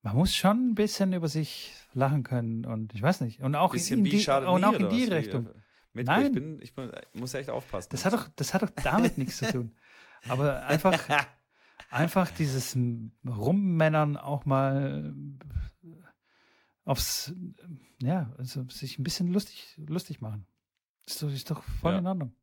[0.04, 3.42] Man muss schon ein bisschen über sich lachen können und ich weiß nicht.
[3.42, 5.48] Und auch Bisschen in die, schade und auch in die Richtung.
[5.48, 5.54] äh,
[5.94, 6.28] Mit, Nein.
[6.28, 7.90] Ich, bin, ich, bin, ich muss echt aufpassen.
[7.92, 9.76] Das hat doch, das hat doch damit nichts zu tun.
[10.30, 11.00] Aber einfach,
[11.90, 12.78] einfach dieses
[13.28, 15.16] Rummännern auch mal
[16.84, 17.34] aufs,
[18.02, 20.46] ja, also sich ein bisschen lustig, lustig machen.
[21.08, 22.00] Ist doch, ist doch voll Ja.
[22.00, 22.36] in Ordnung.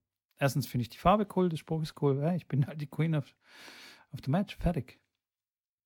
[0.43, 2.19] Erstens finde ich die Farbe cool, der Spruch ist cool.
[2.19, 3.33] Ja, ich bin halt die Queen of,
[4.11, 4.57] of the Match.
[4.57, 4.99] Fertig.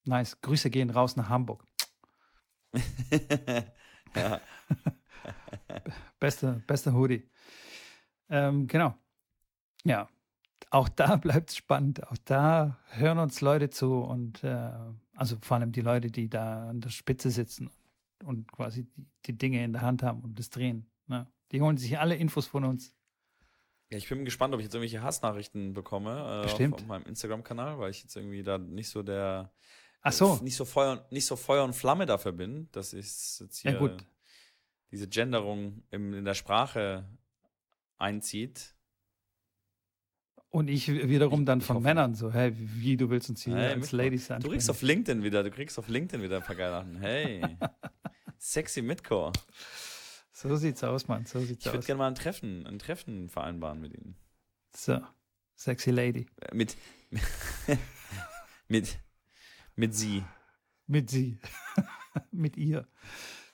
[0.07, 0.41] Nice.
[0.41, 1.63] Grüße gehen raus nach Hamburg.
[4.15, 4.41] ja.
[6.19, 7.29] Beste, beste Hoodie.
[8.31, 8.95] Ähm, genau.
[9.85, 10.09] Ja.
[10.71, 12.07] auch da bleibt es spannend.
[12.11, 14.73] Auch da hören uns Leute zu und äh,
[15.17, 17.71] also vor allem die Leute, die da an der Spitze sitzen
[18.25, 20.91] und quasi die, die Dinge in der Hand haben und das drehen.
[21.09, 21.31] Ne?
[21.53, 22.96] Die holen sich alle Infos von uns.
[23.91, 27.79] Ja, ich bin gespannt, ob ich jetzt irgendwelche Hassnachrichten bekomme äh, auf, auf, meinem Instagram-Kanal,
[27.79, 29.53] weil ich jetzt irgendwie da nicht so der
[30.03, 30.39] Ach so.
[30.43, 33.07] nicht so Feuer, nicht so Feuer und Flamme dafür bin, dass ich
[33.41, 33.97] jetzt hier ja,
[34.91, 37.09] diese Genderung im, in der Sprache
[37.99, 38.75] einzieht.
[40.49, 43.93] Und ich wiederum dann von Männern so, hey, wie du willst uns hier hey, als
[43.93, 44.43] Ladies ansprechen.
[44.43, 46.97] Du kriegst auf LinkedIn wieder, du kriegst auf LinkedIn wieder ein paar geile Sachen.
[46.97, 47.43] Hey,
[48.39, 49.33] sexy Midcore.
[50.37, 51.25] So sieht's aus, Mann.
[51.25, 51.73] So sieht's ich aus.
[51.73, 54.17] Ich würde gerne mal ein Treffen, ein Treffen vereinbaren mit Ihnen.
[54.71, 55.01] So,
[55.55, 56.27] sexy Lady.
[56.43, 56.77] Äh, mit,
[58.69, 58.99] mit,
[59.77, 60.23] mit Sie.
[60.87, 61.39] Mit Sie.
[62.33, 62.87] mit ihr.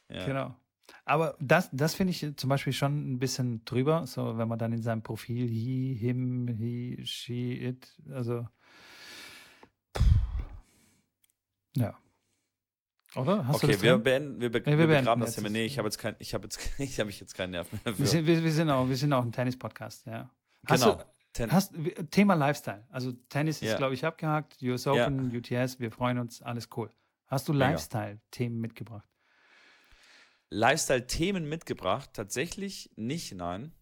[0.08, 0.26] Ja.
[0.26, 0.56] Genau.
[1.04, 4.72] Aber das, das finde ich zum Beispiel schon ein bisschen drüber, so wenn man dann
[4.72, 8.48] in seinem Profil he, him, he, she, it, also
[11.76, 11.96] ja.
[13.14, 13.46] Oder?
[13.46, 15.50] Hast okay, wir beenden, wir, be nee, wir, begraben das Thema.
[15.50, 17.98] Nee, ich habe jetzt kein, ich habe jetzt, ich habe jetzt keinen Nerv mehr.
[17.98, 20.30] Wir sind, wir, wir, sind auch, wir sind auch ein Tennis-Podcast, ja.
[20.66, 21.02] Hast genau.
[21.34, 21.74] Du, hast,
[22.10, 22.84] Thema Lifestyle.
[22.90, 23.76] Also Tennis ist, ja.
[23.76, 24.62] glaube ich, abgehakt.
[24.62, 25.62] US Open, ja.
[25.62, 26.90] UTS, wir freuen uns, alles cool.
[27.26, 29.08] Hast du Lifestyle-Themen mitgebracht?
[30.50, 32.10] Lifestyle-Themen mitgebracht?
[32.12, 33.72] Tatsächlich nicht, nein.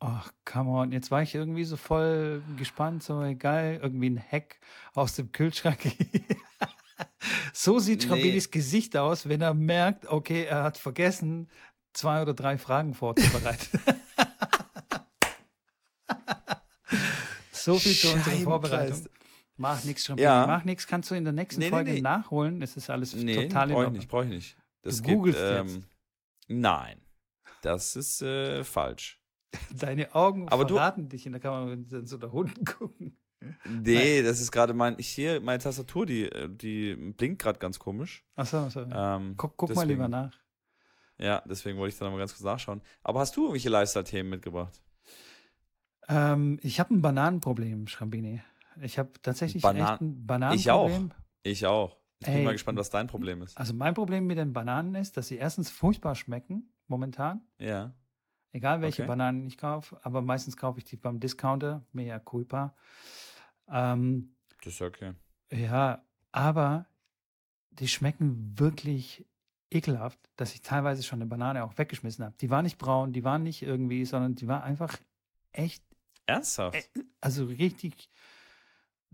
[0.00, 0.92] Ach, come on.
[0.92, 4.60] Jetzt war ich irgendwie so voll gespannt, so egal, irgendwie ein Hack
[4.94, 5.80] aus dem Kühlschrank.
[7.52, 8.50] so sieht Schrabinis nee.
[8.50, 11.48] Gesicht aus, wenn er merkt, okay, er hat vergessen,
[11.92, 13.80] zwei oder drei Fragen vorzubereiten.
[17.52, 19.06] so viel zu unserer Vorbereitung.
[19.56, 20.24] Mach nichts, Schrambini.
[20.24, 20.46] Ja.
[20.46, 22.62] Mach nichts, kannst du in der nächsten nee, Folge nee, nachholen.
[22.62, 23.94] Es ist alles nee, total in Ordnung.
[23.94, 24.56] ich nicht, brauche ich nicht.
[24.82, 25.84] Das du gibt, ähm,
[26.46, 27.00] Nein,
[27.62, 29.20] das ist äh, falsch.
[29.74, 33.18] Deine Augen Aber verraten du, dich in der Kamera, wenn sie so da unten gucken.
[33.64, 37.78] Nee, das ist gerade mein, ich hier, meine Tastatur, die, äh, die blinkt gerade ganz
[37.78, 38.24] komisch.
[38.34, 38.80] Achso, achso.
[38.90, 40.36] Ähm, guck, guck deswegen, mal lieber nach.
[41.18, 42.80] Ja, deswegen wollte ich da nochmal ganz kurz nachschauen.
[43.02, 44.82] Aber hast du irgendwelche Lifestyle-Themen mitgebracht?
[46.08, 48.40] Ähm, ich habe ein Bananenproblem, Schrambini.
[48.80, 50.60] Ich habe tatsächlich Banan echt ein Bananenproblem.
[50.60, 51.16] Ich auch.
[51.42, 51.98] Ich auch.
[52.20, 53.56] Ich bin Ey, mal gespannt, was dein Problem ist.
[53.56, 57.42] Also mein Problem mit den Bananen ist, dass sie erstens furchtbar schmecken, momentan.
[57.58, 57.94] Ja.
[58.52, 59.08] Egal welche okay.
[59.08, 62.74] Bananen ich kaufe, aber meistens kaufe ich die beim Discounter, mea culpa.
[63.70, 65.14] Ähm, das ist okay.
[65.52, 66.86] Ja, aber
[67.70, 69.24] die schmecken wirklich
[69.70, 72.34] ekelhaft, dass ich teilweise schon eine Banane auch weggeschmissen habe.
[72.40, 74.96] Die war nicht braun, die war nicht irgendwie, sondern die war einfach
[75.52, 75.82] echt.
[76.26, 76.76] Ernsthaft?
[76.76, 78.10] Äh, also richtig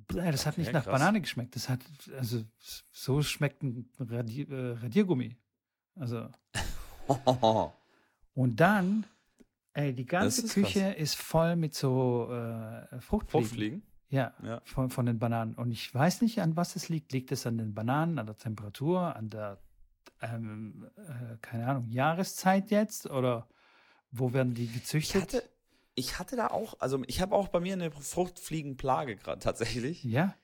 [0.08, 0.92] das hat nicht nach krass.
[0.92, 1.54] Banane geschmeckt.
[1.56, 1.80] Das hat,
[2.16, 2.44] also,
[2.90, 5.36] so schmeckt ein Radier, äh, Radiergummi.
[5.96, 6.28] Also.
[8.34, 9.06] und dann,
[9.72, 10.96] ey, die ganze ist Küche krass.
[10.96, 13.46] ist voll mit so äh, Fruchtfliegen.
[13.46, 13.82] Fruchtfliegen?
[14.14, 14.60] Ja, ja.
[14.64, 15.54] Von, von den Bananen.
[15.54, 17.12] Und ich weiß nicht, an was es liegt.
[17.12, 19.58] Liegt es an den Bananen, an der Temperatur, an der,
[20.22, 23.10] ähm, äh, keine Ahnung, Jahreszeit jetzt?
[23.10, 23.48] Oder
[24.12, 25.16] wo werden die gezüchtet?
[25.16, 25.50] Ich hatte,
[25.96, 30.04] ich hatte da auch, also ich habe auch bei mir eine Fruchtfliegenplage gerade tatsächlich.
[30.04, 30.36] Ja.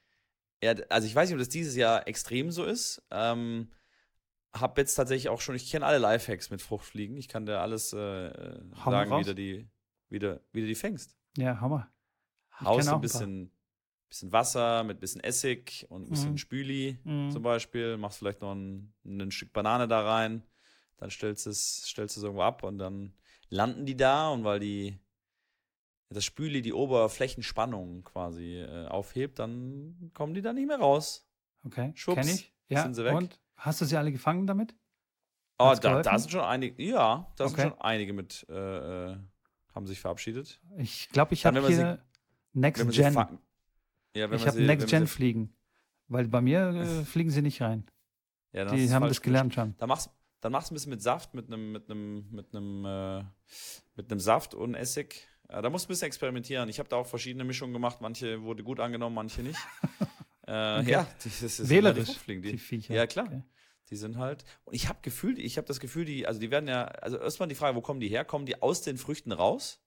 [0.61, 3.07] Ja, also ich weiß nicht, ob das dieses Jahr extrem so ist.
[3.13, 3.71] Ähm,
[4.53, 7.17] hab jetzt tatsächlich auch schon, ich kenne alle Lifehacks mit Fruchtfliegen.
[7.17, 9.71] Ich kann dir alles äh, sagen, wie du die,
[10.09, 11.17] wie du, wie du die fängst.
[11.37, 11.89] Ja, Hammer.
[12.61, 13.60] Haust ein bisschen, ein
[14.11, 16.39] bisschen Wasser mit bisschen Essig und ein bisschen mhm.
[16.39, 17.31] Spüli mhm.
[17.31, 17.97] zum Beispiel.
[17.97, 20.43] Machst vielleicht noch ein, ein Stück Banane da rein.
[20.99, 23.15] Dann stellst du es, stellst es irgendwo ab und dann
[23.49, 24.99] landen die da und weil die
[26.11, 31.29] das Spüli die Oberflächenspannung quasi äh, aufhebt, dann kommen die da nicht mehr raus.
[31.65, 32.53] Okay, Schwupps, kenn ich.
[32.69, 33.15] Ja, sind sie weg.
[33.15, 34.75] und hast du sie alle gefangen damit?
[35.59, 37.55] Oh, da, da, sind schon einige, ja, da okay.
[37.55, 39.17] sind schon einige mit, äh, äh,
[39.75, 40.61] haben sich verabschiedet.
[40.79, 41.99] Ich glaube, ich habe hier sie,
[42.53, 43.39] Next Gen.
[44.15, 45.55] Ja, ich habe Next Gen fliegen,
[46.09, 47.87] weil bei mir äh, fliegen sie nicht rein.
[48.53, 49.77] Ja, die haben das gelernt schon.
[49.79, 52.85] Da machst, dann machst du ein bisschen mit Saft, mit einem, mit einem, mit einem,
[52.85, 53.25] äh,
[53.95, 56.69] mit einem Saft und Essig ja, da musst du ein bisschen experimentieren.
[56.69, 58.01] Ich habe da auch verschiedene Mischungen gemacht.
[58.01, 59.59] Manche wurde gut angenommen, manche nicht.
[60.47, 60.91] äh, okay.
[60.91, 62.19] Ja, das ist wählerisch.
[62.27, 62.95] Die, die Viecher.
[62.95, 63.27] Ja, klar.
[63.27, 63.43] Okay.
[63.91, 64.45] Die sind halt.
[64.65, 67.49] Und ich habe Gefühl, ich habe das Gefühl, die, also die werden ja, also erstmal
[67.49, 68.25] die Frage, wo kommen die her?
[68.25, 69.83] Kommen die aus den Früchten raus?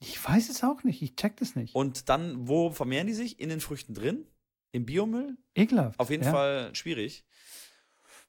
[0.00, 1.02] Ich weiß es auch nicht.
[1.02, 1.74] Ich check das nicht.
[1.74, 3.40] Und dann, wo vermehren die sich?
[3.40, 4.26] In den Früchten drin?
[4.70, 5.36] Im Biomüll?
[5.54, 5.98] Ekelhaft.
[5.98, 6.30] Auf jeden ja.
[6.30, 7.24] Fall schwierig.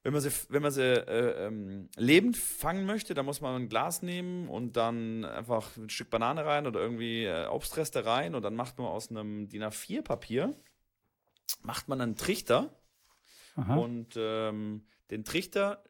[0.02, 3.70] Wenn man sie, wenn man sie äh, ähm, lebend fangen möchte, dann muss man ein
[3.70, 8.42] Glas nehmen und dann einfach ein Stück Banane rein oder irgendwie äh, Obstreste rein und
[8.42, 10.56] dann macht man aus einem DIN A4-Papier
[11.62, 12.80] macht man einen Trichter
[13.56, 13.76] Aha.
[13.76, 15.84] und ähm, den Trichter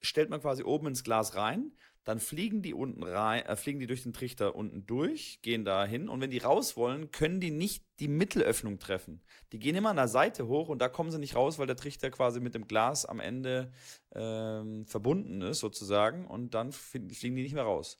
[0.00, 1.72] stellt man quasi oben ins Glas rein.
[2.06, 5.84] Dann fliegen die unten rein, äh, fliegen die durch den Trichter unten durch, gehen da
[5.84, 9.22] hin und wenn die raus wollen, können die nicht die Mittelöffnung treffen.
[9.52, 11.74] Die gehen immer an der Seite hoch und da kommen sie nicht raus, weil der
[11.74, 13.72] Trichter quasi mit dem Glas am Ende
[14.14, 17.98] ähm, verbunden ist sozusagen und dann fliegen die nicht mehr raus.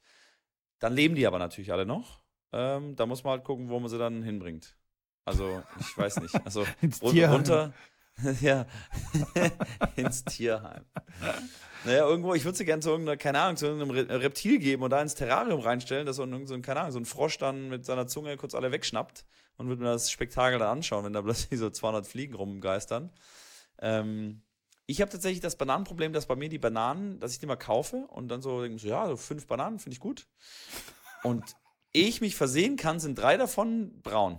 [0.78, 2.22] Dann leben die aber natürlich alle noch.
[2.52, 4.78] Ähm, da muss man halt gucken, wo man sie dann hinbringt.
[5.24, 6.34] Also, ich weiß nicht.
[6.44, 6.64] Also
[7.02, 7.74] runter.
[8.40, 8.66] ja.
[9.96, 10.84] ins Tierheim.
[11.84, 14.82] Naja, irgendwo, ich würde sie gerne zu irgendeiner, keine Ahnung, zu irgendeinem Re- Reptil geben
[14.82, 17.38] und da ins Terrarium reinstellen, dass so ein, so ein, keine Ahnung, so ein Frosch
[17.38, 19.24] dann mit seiner Zunge kurz alle wegschnappt
[19.56, 23.12] und würde mir das Spektakel dann anschauen, wenn da plötzlich so 200 Fliegen rumgeistern.
[23.78, 24.42] Ähm,
[24.86, 28.06] ich habe tatsächlich das Bananenproblem, dass bei mir die Bananen, dass ich die mal kaufe
[28.08, 30.26] und dann so denke, so, ja, so fünf Bananen finde ich gut.
[31.24, 31.44] Und
[31.92, 34.38] ehe ich mich versehen kann, sind drei davon braun.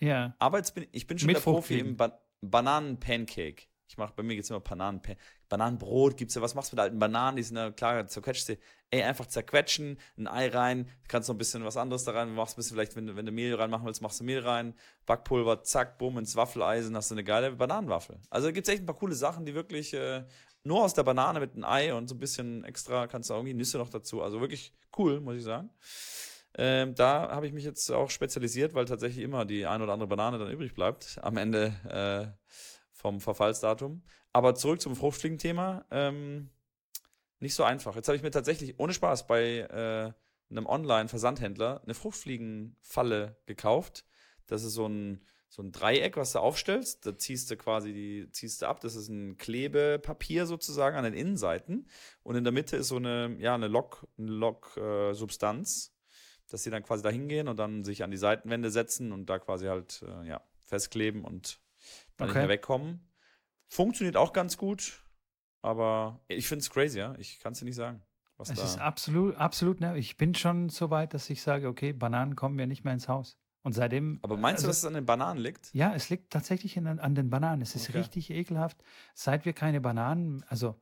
[0.00, 0.34] Ja.
[0.38, 3.64] Aber jetzt bin ich bin schon Mit der Profi im ba Bananen-Pancake.
[3.88, 5.00] Ich mache bei mir geht's immer Bananen
[5.48, 8.58] Bananenbrot, gibt's ja, was machst du mit alten Bananen, die sind ja klar, zerquetscht sie.
[8.90, 12.54] Ey, einfach zerquetschen, ein Ei rein, kannst noch ein bisschen was anderes da rein, machst
[12.54, 14.74] ein bisschen vielleicht, wenn, du- wenn du Mehl reinmachen willst, machst du Mehl rein,
[15.06, 18.18] Backpulver, zack, bumm, ins Waffeleisen, hast du eine geile Bananenwaffel.
[18.30, 20.24] Also da gibt's echt ein paar coole Sachen, die wirklich äh,
[20.64, 23.54] nur aus der Banane mit einem Ei und so ein bisschen extra, kannst du irgendwie
[23.54, 24.22] Nüsse noch dazu.
[24.22, 25.70] Also wirklich cool, muss ich sagen.
[26.58, 30.08] Ähm, da habe ich mich jetzt auch spezialisiert, weil tatsächlich immer die ein oder andere
[30.08, 32.56] Banane dann übrig bleibt am Ende äh,
[33.06, 34.02] vom Verfallsdatum.
[34.32, 35.84] Aber zurück zum Fruchtfliegen-Thema.
[35.92, 36.50] Ähm,
[37.38, 37.94] nicht so einfach.
[37.94, 40.12] Jetzt habe ich mir tatsächlich ohne Spaß bei äh,
[40.50, 44.04] einem Online-Versandhändler eine Fruchtfliegenfalle gekauft.
[44.48, 47.06] Das ist so ein, so ein Dreieck, was du aufstellst.
[47.06, 48.80] Da ziehst du quasi die, ziehst du ab.
[48.80, 51.88] Das ist ein Klebepapier sozusagen an den Innenseiten.
[52.24, 55.94] Und in der Mitte ist so eine, ja, eine Lock, eine Lock-Substanz,
[56.48, 59.38] dass sie dann quasi da hingehen und dann sich an die Seitenwände setzen und da
[59.38, 61.60] quasi halt, äh, ja, festkleben und
[62.16, 62.38] dann Okay.
[62.40, 63.00] mehr wegkommen.
[63.68, 65.02] Funktioniert auch ganz gut,
[65.62, 67.14] aber ich finde es crazy, ja.
[67.18, 68.02] Ich kann es dir nicht sagen.
[68.38, 69.96] Was Es ist absolut, absolut, ne?
[69.98, 73.08] Ich bin schon so weit, dass ich sage, okay, Bananen kommen mir nicht mehr ins
[73.08, 73.38] Haus.
[73.62, 74.20] Und seitdem.
[74.22, 75.74] aber meinst du, also- dass es an den Bananen liegt?
[75.74, 77.62] Ja, es liegt tatsächlich in, an den Bananen.
[77.62, 77.98] Es ist Okay.
[77.98, 78.76] richtig ekelhaft.
[79.14, 80.76] Seit wir keine Bananen, also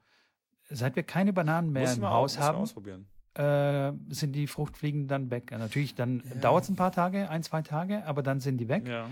[0.69, 3.07] seit wir keine Bananen mehr Muss ich im Haus ich mal haben, ausprobieren.
[3.35, 5.51] äh, sind die Fruchtfliegen dann weg.
[5.51, 8.69] Ja, natürlich, dann dauert es ein paar Tage, ein, zwei Tage, aber dann sind die
[8.69, 8.87] weg.
[8.87, 9.09] Ja.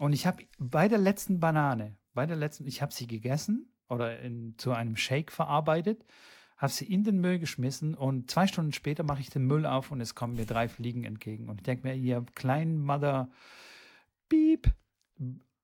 [0.00, 4.18] Und ich habe bei der letzten Banane, bei der letzten, ich habe sie gegessen oder
[4.20, 6.06] in, zu einem Shake verarbeitet,
[6.56, 9.90] habe sie in den Müll geschmissen und zwei Stunden später mache ich den Müll auf
[9.90, 11.50] und es kommen mir drei Fliegen entgegen.
[11.50, 13.28] Und ich denke mir, ihr kleinen Mother,
[14.30, 14.72] Piep,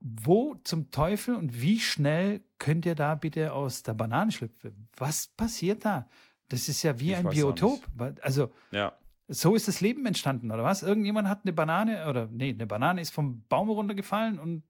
[0.00, 4.90] wo zum Teufel und wie schnell könnt ihr da bitte aus der Banane schlüpfen?
[4.98, 6.10] Was passiert da?
[6.50, 7.80] Das ist ja wie Ich ein Biotop.
[8.20, 8.92] Also Ja.
[9.28, 10.82] So ist das Leben entstanden, oder was?
[10.82, 14.62] Irgendjemand hat eine Banane, oder nee, eine Banane ist vom Baum runtergefallen und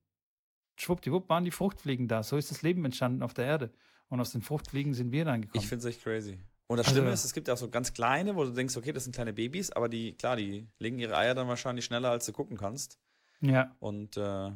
[0.77, 2.23] schwuppdiwupp waren die Fruchtfliegen da.
[2.23, 3.73] So ist das Leben entstanden auf der Erde.
[4.09, 5.63] Und aus den Fruchtfliegen sind wir dann gekommen.
[5.63, 6.39] Ich finde es echt crazy.
[6.69, 8.77] Und das Also- Schlimme ist, es gibt ja auch so ganz kleine, wo du denkst,
[8.77, 12.11] okay, das sind kleine Babys, aber die, klar, die legen ihre Eier dann wahrscheinlich schneller,
[12.11, 12.99] als du gucken kannst.
[13.41, 14.51] ja, Und äh,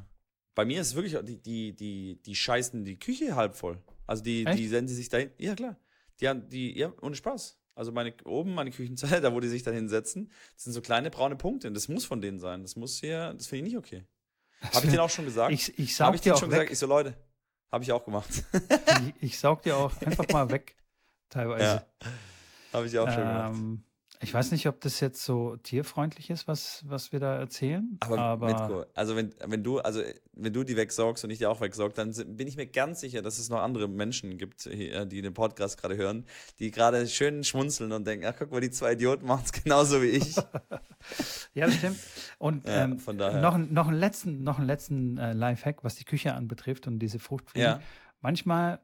[0.54, 3.78] bei mir ist es wirklich, die, die, die, die scheißen die Küche halb voll.
[4.06, 4.58] Also die, Echt?
[4.58, 5.30] die senden sie sich dahin.
[5.38, 5.76] Ja, klar.
[6.20, 7.59] Die haben, die, ja, ohne Spaß.
[7.74, 11.10] Also meine, oben meine Küchenzeile, da wo die sich dann hinsetzen, das sind so kleine
[11.10, 11.68] braune Punkte.
[11.68, 12.62] Und das muss von denen sein.
[12.62, 14.04] Das muss hier, das finde ich nicht okay.
[14.60, 15.52] Habe ich denen auch schon gesagt?
[15.52, 16.58] ich, ich saug ich dir auch schon weg.
[16.58, 16.72] gesagt?
[16.72, 17.14] Ich so, Leute,
[17.72, 18.28] habe ich auch gemacht.
[19.06, 20.76] ich, ich saug dir auch einfach mal weg,
[21.30, 21.64] teilweise.
[21.64, 21.86] ja.
[22.72, 23.80] Habe ich auch schon gemacht.
[24.22, 27.96] Ich weiß nicht, ob das jetzt so tierfreundlich ist, was, was wir da erzählen.
[28.00, 30.02] Aber, Aber, Mitko, also wenn, wenn du, also
[30.34, 33.22] wenn du die wegsaugst und ich die auch wegsaug, dann bin ich mir ganz sicher,
[33.22, 36.26] dass es noch andere Menschen gibt, die den Podcast gerade hören,
[36.58, 40.02] die gerade schön schmunzeln und denken, ach guck mal, die zwei Idioten machen es genauso
[40.02, 40.36] wie ich.
[41.54, 41.98] ja, das stimmt.
[42.38, 43.40] Und Ja, ähm, von daher.
[43.40, 47.18] noch, noch einen letzten, noch einen letzten äh, Lifehack, was die Küche anbetrifft und diese
[47.18, 47.70] Fruchtfliegen.
[47.70, 47.80] Ja.
[48.20, 48.80] Manchmal,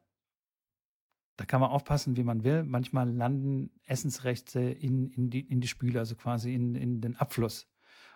[1.37, 5.67] da kann man aufpassen, wie man will, manchmal landen Essensreste in, in, die, in die
[5.67, 7.67] Spüle, also quasi in, in den Abfluss.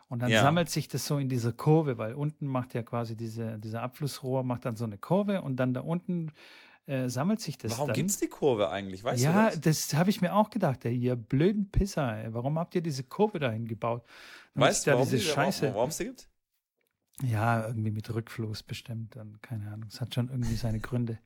[0.10, 0.42] Und dann Ja.
[0.42, 4.44] sammelt sich das so in dieser Kurve, weil unten macht ja quasi diese, dieser Abflussrohr,
[4.44, 6.32] macht dann so eine Kurve und dann da unten
[6.88, 7.96] äh, sammelt sich das Warum dann.
[7.96, 9.04] gibt's die Kurve eigentlich?
[9.04, 9.90] Weißt ja, du das?
[9.90, 12.34] das habe ich mir auch gedacht, ey, ihr blöden Pisser, ey.
[12.34, 14.04] warum habt ihr diese Kurve dahin gebaut?
[14.56, 15.74] Damit Weißt es du, da warum diese die- Scheiße.
[15.76, 16.28] warum es die gibt?
[17.22, 19.88] Ja, irgendwie mit Rückfluss bestimmt, dann keine Ahnung.
[19.90, 21.20] Es hat schon irgendwie seine Gründe,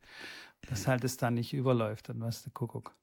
[0.70, 2.96] dass halt es dann nicht überläuft, dann was der Kuckuck.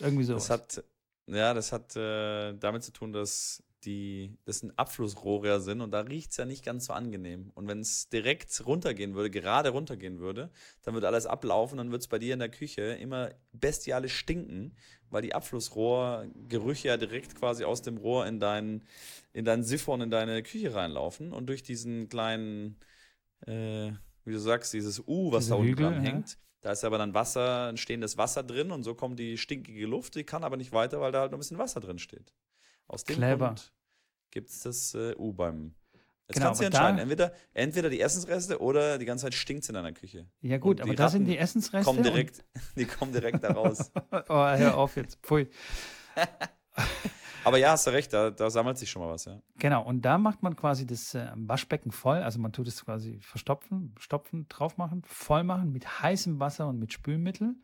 [0.00, 0.34] Irgendwie so.
[0.34, 0.84] Das hat,
[1.26, 5.90] ja, das hat äh, damit zu tun, dass die, das ein Abflussrohre ja sind und
[5.90, 7.50] da riecht's ja nicht ganz so angenehm.
[7.54, 10.50] Und wenn es direkt runtergehen würde, gerade runtergehen würde,
[10.82, 14.76] dann würde alles ablaufen, dann wird's bei dir in der Küche immer bestialisch stinken,
[15.10, 18.82] weil die Abflussrohrgerüche ja direkt quasi aus dem Rohr in dein,
[19.32, 22.76] in dein Siphon, in deine Küche reinlaufen und durch diesen kleinen,
[23.46, 23.92] äh,
[24.24, 26.22] wie du sagst, dieses U, was Diese da unten Hügel, dran ja.
[26.62, 30.14] Da ist aber dann Wasser, ein stehendes Wasser drin und so kommt die stinkige Luft,
[30.14, 32.32] die kann aber nicht weiter, weil da halt noch ein bisschen Wasser drin steht.
[32.86, 33.48] Aus dem Clever.
[33.48, 33.72] Grund
[34.30, 35.74] gibt es das äh, U beim.
[36.28, 39.68] Jetzt Genau, kannst du entscheiden, entweder, entweder die Essensreste oder die ganze Zeit stinkt es
[39.68, 40.26] in deiner Küche.
[40.40, 41.84] Ja gut, aber die da sind Ratten die Essensreste.
[41.84, 42.44] Kommen direkt,
[42.76, 43.90] die kommen direkt da raus.
[44.12, 45.18] Oh, hör auf jetzt.
[45.22, 45.48] Pfui.
[47.44, 49.40] Aber ja, hast du recht, da, da sammelt sich schon mal was, ja.
[49.58, 52.18] Genau, und da macht man quasi das äh, Waschbecken voll.
[52.18, 56.78] Also man tut es quasi verstopfen, stopfen, drauf machen, voll machen mit heißem Wasser und
[56.78, 57.54] mit Spülmittel.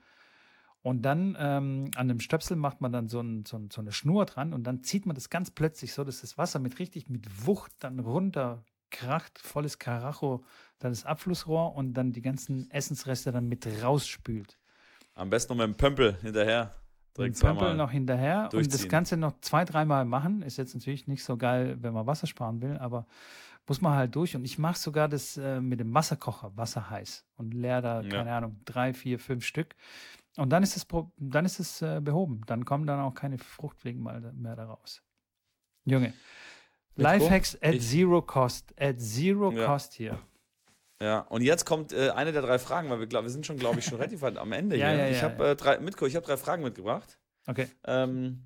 [0.82, 3.92] Und dann ähm, an dem Stöpsel macht man dann so, ein, so, ein, so eine
[3.92, 7.08] Schnur dran und dann zieht man das ganz plötzlich so, dass das Wasser mit richtig
[7.08, 10.44] mit Wucht dann runterkracht, volles Karacho,
[10.78, 14.58] dann das Abflussrohr und dann die ganzen Essensreste dann mit rausspült.
[15.14, 16.74] Am besten noch mit dem Pömpel hinterher.
[17.18, 18.88] Direkt Den Pömpel noch hinterher und das.
[18.88, 20.40] Ganze noch zwei, dreimal machen.
[20.42, 23.06] Ist jetzt natürlich nicht so geil, wenn man Wasser sparen will, aber
[23.66, 24.34] muss man halt durch.
[24.34, 28.08] Und ich mache sogar das äh, mit dem Wasserkocher, Wasser heiß und leer da, Ja.
[28.08, 29.74] keine Ahnung, drei, vier, fünf Stück.
[30.38, 30.86] Und dann ist es,
[31.18, 32.40] dann ist es äh, behoben.
[32.46, 35.02] Dann kommen dann auch keine Fruchtfliegen mal mehr da raus.
[35.84, 36.12] Junge.
[36.96, 38.72] Lifehacks at ich- zero cost.
[38.80, 39.66] At zero Ja.
[39.66, 40.18] cost hier.
[41.00, 43.56] Ja, und jetzt kommt äh, eine der drei Fragen, weil wir, glaub, wir sind schon,
[43.56, 44.98] glaube ich, schon relativ weit am Ende Ja, hier.
[44.98, 47.18] ja, ich ja, habe äh, drei, Mitko, ich habe drei Fragen mitgebracht.
[47.46, 47.68] Okay.
[47.84, 48.42] Ähm,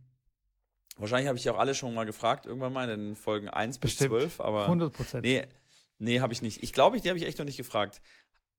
[0.96, 3.92] wahrscheinlich habe ich auch alle schon mal gefragt, irgendwann mal in den Folgen 1 bis
[3.92, 4.10] Bestimmt.
[4.10, 5.24] 12, aber 100 Prozent.
[5.24, 5.46] nee,
[5.98, 6.62] nee, habe ich nicht.
[6.62, 8.02] Ich glaube, ich, die habe ich echt noch nicht gefragt.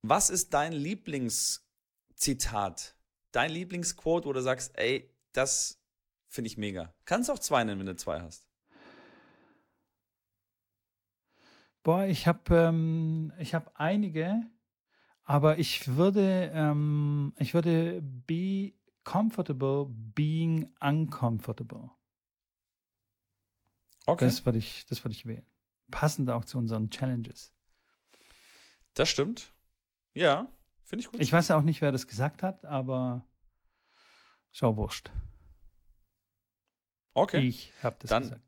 [0.02, 2.96] Was ist dein Lieblingszitat?
[3.32, 5.80] Dein Lieblingsquote, wo du sagst, ey, das
[6.28, 6.92] finde ich mega.
[7.04, 8.46] Kannst auch zwei nennen, wenn du zwei hast.
[11.84, 14.42] Boah, ich habe ähm, ich hab einige,
[15.22, 18.72] aber ich würde, ähm, ich würde be
[19.04, 21.90] comfortable being uncomfortable.
[24.06, 24.24] Okay.
[24.24, 25.46] Das, Das würde ich, das würde ich wählen.
[25.90, 27.52] Passend auch zu unseren Challenges.
[29.10, 29.52] stimmt.
[30.14, 30.50] Ja,
[30.84, 31.20] finde ich gut.
[31.20, 33.26] Ich weiß ja auch nicht, wer das gesagt hat, aber
[34.52, 35.10] schau wurscht.
[37.12, 37.40] okay.
[37.46, 38.40] Ich habe das Dann- gesagt.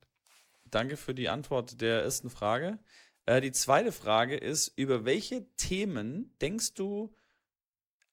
[0.68, 2.78] Danke für die Antwort der ersten Frage.
[3.26, 7.14] Äh, die zweite Frage ist, über welche Themen denkst du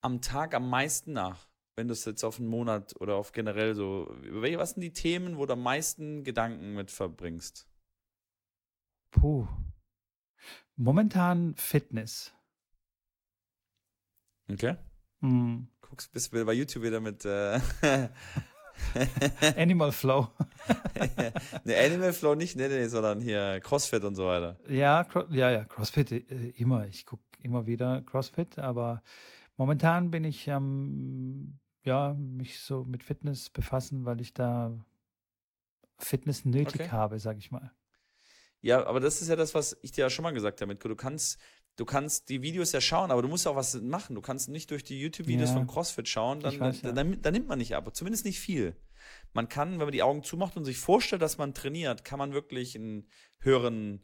[0.01, 1.47] am Tag am meisten nach?
[1.75, 4.81] Wenn du es jetzt auf einen Monat oder auf generell so, über welche, was sind
[4.81, 7.67] die Themen, wo du am meisten Gedanken mit verbringst?
[9.11, 9.47] Puh.
[10.75, 12.33] Momentan Fitness.
[14.51, 14.75] Okay.
[15.21, 15.67] Hm.
[15.81, 17.59] Guckst, bist du bei YouTube wieder mit äh,
[19.57, 20.29] Animal Flow.
[21.63, 24.57] ne, Animal Flow nicht, nee, nee, sondern hier CrossFit und so weiter.
[24.67, 26.87] Ja, ja, ja, CrossFit äh, immer.
[26.87, 29.01] Ich gucke immer wieder CrossFit, aber
[29.57, 34.73] momentan bin ich ähm, ja mich so mit Fitness befassen, weil ich da
[35.97, 36.89] Fitness nötig Okay.
[36.89, 37.71] habe, sag ich mal.
[38.61, 40.75] Ja, aber das ist ja das, was ich dir ja schon mal gesagt habe.
[40.75, 41.37] Du kannst,
[41.75, 44.15] du kannst die Videos ja schauen, aber du musst auch was machen.
[44.15, 45.55] Du kannst nicht durch die YouTube-Videos Ja.
[45.55, 47.03] von CrossFit schauen, dann, weiß, dann, ja.
[47.03, 47.89] dann, dann nimmt man nicht ab.
[47.95, 48.75] Zumindest nicht viel.
[49.33, 52.33] Man kann, wenn man die Augen zumacht und sich vorstellt, dass man trainiert, kann man
[52.33, 53.07] wirklich einen
[53.39, 54.03] höheren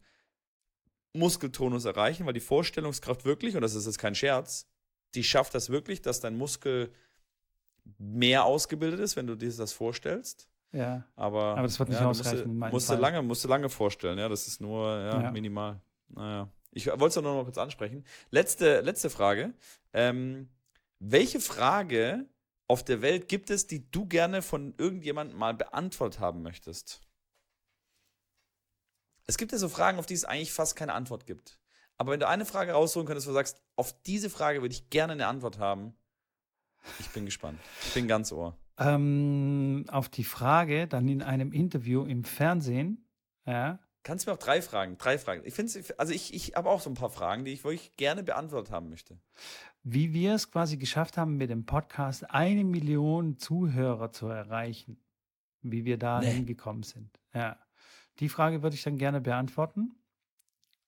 [1.13, 4.67] Muskeltonus erreichen, weil die Vorstellungskraft wirklich, und das ist jetzt kein Scherz,
[5.15, 6.91] die schafft das wirklich, dass dein Muskel
[7.97, 10.47] mehr ausgebildet ist, wenn du dir das vorstellst.
[10.71, 13.69] Ja, Aber, Aber das wird nicht du ausreichen Musst, musst du lange, musst du lange
[13.69, 14.29] vorstellen, ja.
[14.29, 15.31] Das ist nur ja, Ja.
[15.31, 15.81] minimal.
[16.09, 16.47] Naja.
[16.71, 18.05] Ich wollte es nur noch kurz ansprechen.
[18.29, 19.53] Letzte, letzte Frage.
[19.93, 20.49] Ähm,
[20.99, 22.27] welche Frage
[22.67, 27.01] auf der Welt gibt es, die du gerne von irgendjemandem mal beantwortet haben möchtest?
[29.25, 31.59] Es gibt ja so Fragen, auf die es eigentlich fast keine Antwort gibt.
[31.97, 34.89] Aber wenn du eine Frage rausholen könntest, wo du sagst, auf diese Frage würde ich
[34.89, 35.93] gerne eine Antwort haben,
[36.99, 37.59] ich bin gespannt.
[37.85, 38.57] Ich bin ganz ohr.
[38.77, 43.05] ähm, auf die Frage dann in einem Interview im Fernsehen,
[43.45, 45.41] ja, Kannst du mir auch drei Fragen, drei Fragen.
[45.45, 48.23] Ich finde, also ich, ich habe auch so ein paar Fragen, die ich wirklich gerne
[48.23, 49.17] beantwortet haben möchte.
[49.83, 54.99] wie wir es quasi geschafft haben, mit dem Podcast eine Million Zuhörer zu erreichen,
[55.61, 56.31] wie wir da Nee.
[56.31, 57.19] hingekommen sind.
[57.33, 57.57] Ja,
[58.19, 59.95] die Frage würde ich dann gerne beantworten.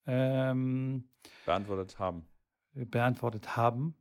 [0.08, 1.08] Ähm,
[1.46, 2.26] Beantwortet haben.
[2.74, 3.96] beantwortet haben,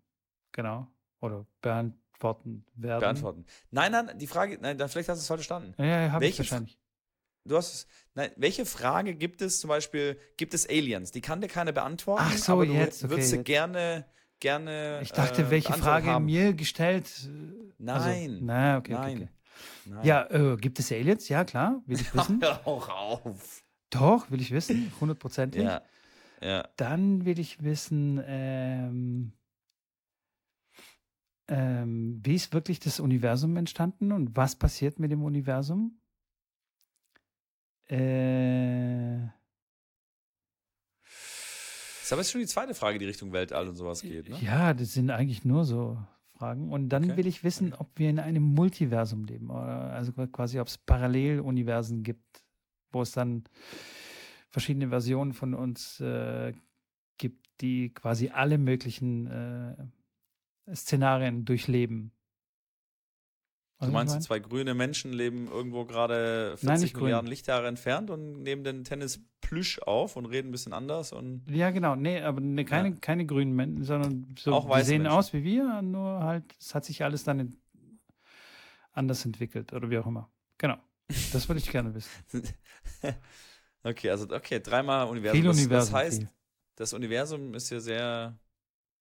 [0.53, 0.87] genau,
[1.21, 3.01] oder beantworten werden.
[3.01, 3.45] Beantworten.
[3.71, 5.75] Nein, nein, die Frage, nein, vielleicht hast du es falsch verstanden.
[5.79, 6.79] Ja, ja, habe ich wahrscheinlich.
[7.45, 11.11] Du hast es, nein, welche Frage gibt es zum Beispiel, gibt es Aliens?
[11.11, 13.45] Die kann dir keiner beantworten, Ach so, aber du jetzt, okay, würdest jetzt.
[13.47, 14.05] gerne,
[14.41, 15.01] gerne.
[15.03, 16.27] Ich dachte, äh, welche Frage haben.
[16.27, 17.07] mir gestellt?
[17.25, 18.31] äh, Nein.
[18.33, 19.17] Also, na, okay, Nein.
[19.17, 19.29] okay, okay.
[19.87, 20.07] Nein.
[20.07, 21.29] Ja, äh, gibt es Aliens?
[21.29, 22.41] Ja, klar, will ich wissen.
[22.43, 23.63] Hör auch auf.
[23.91, 25.63] Doch, will ich wissen, hundertprozentig.
[25.63, 25.83] Ja.
[26.43, 26.69] Ja.
[26.77, 29.33] Dann will ich wissen, ähm,
[31.49, 36.00] ähm, wie ist wirklich das Universum entstanden und was passiert mit dem Universum?
[37.91, 39.29] Äh,
[42.01, 44.37] Das ist aber jetzt schon die zweite Frage, die Richtung Weltall und sowas geht, ne?
[44.43, 45.97] ja, das sind eigentlich nur so
[46.37, 46.73] Fragen.
[46.73, 47.17] Und dann Okay.
[47.19, 49.51] will ich wissen, ob wir in einem Multiversum leben.
[49.51, 52.45] Oder also quasi, ob es Paralleluniversen gibt,
[52.91, 53.45] wo es dann
[54.49, 56.53] verschiedene Versionen von uns äh,
[57.19, 62.11] gibt, die quasi alle möglichen äh, Szenarien durchleben.
[63.81, 67.05] Du Weißt meinst, ich zwei grüne Menschen leben irgendwo gerade 40 Nein, nicht grün.
[67.05, 71.45] Milliarden Lichtjahre entfernt und nehmen den Tennis Plüsch auf und reden ein bisschen anders und?
[71.51, 71.97] Ja, genau.
[71.97, 72.95] Nee, aber ne, keine, Ja.
[73.01, 75.17] keine grünen Menschen, sondern so, Auch die sehen Menschen.
[75.19, 77.57] aus wie wir, nur halt, es hat sich alles dann
[78.93, 80.31] anders entwickelt oder wie auch immer.
[80.59, 80.77] Genau.
[81.33, 82.11] Das würde ich gerne wissen.
[83.83, 85.41] okay, also okay, dreimal Universum.
[85.41, 85.93] Viel das, Universum.
[85.95, 86.31] das heißt, viel.
[86.77, 88.39] das Universum ist ja sehr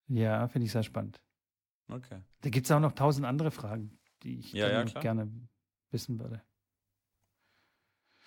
[0.08, 1.20] Ja, finde ich sehr spannend.
[1.92, 2.22] okay.
[2.42, 5.30] Da gibt es auch noch tausend andere Fragen, die ich Ja, ja, gerne,
[5.92, 6.42] wissen würde.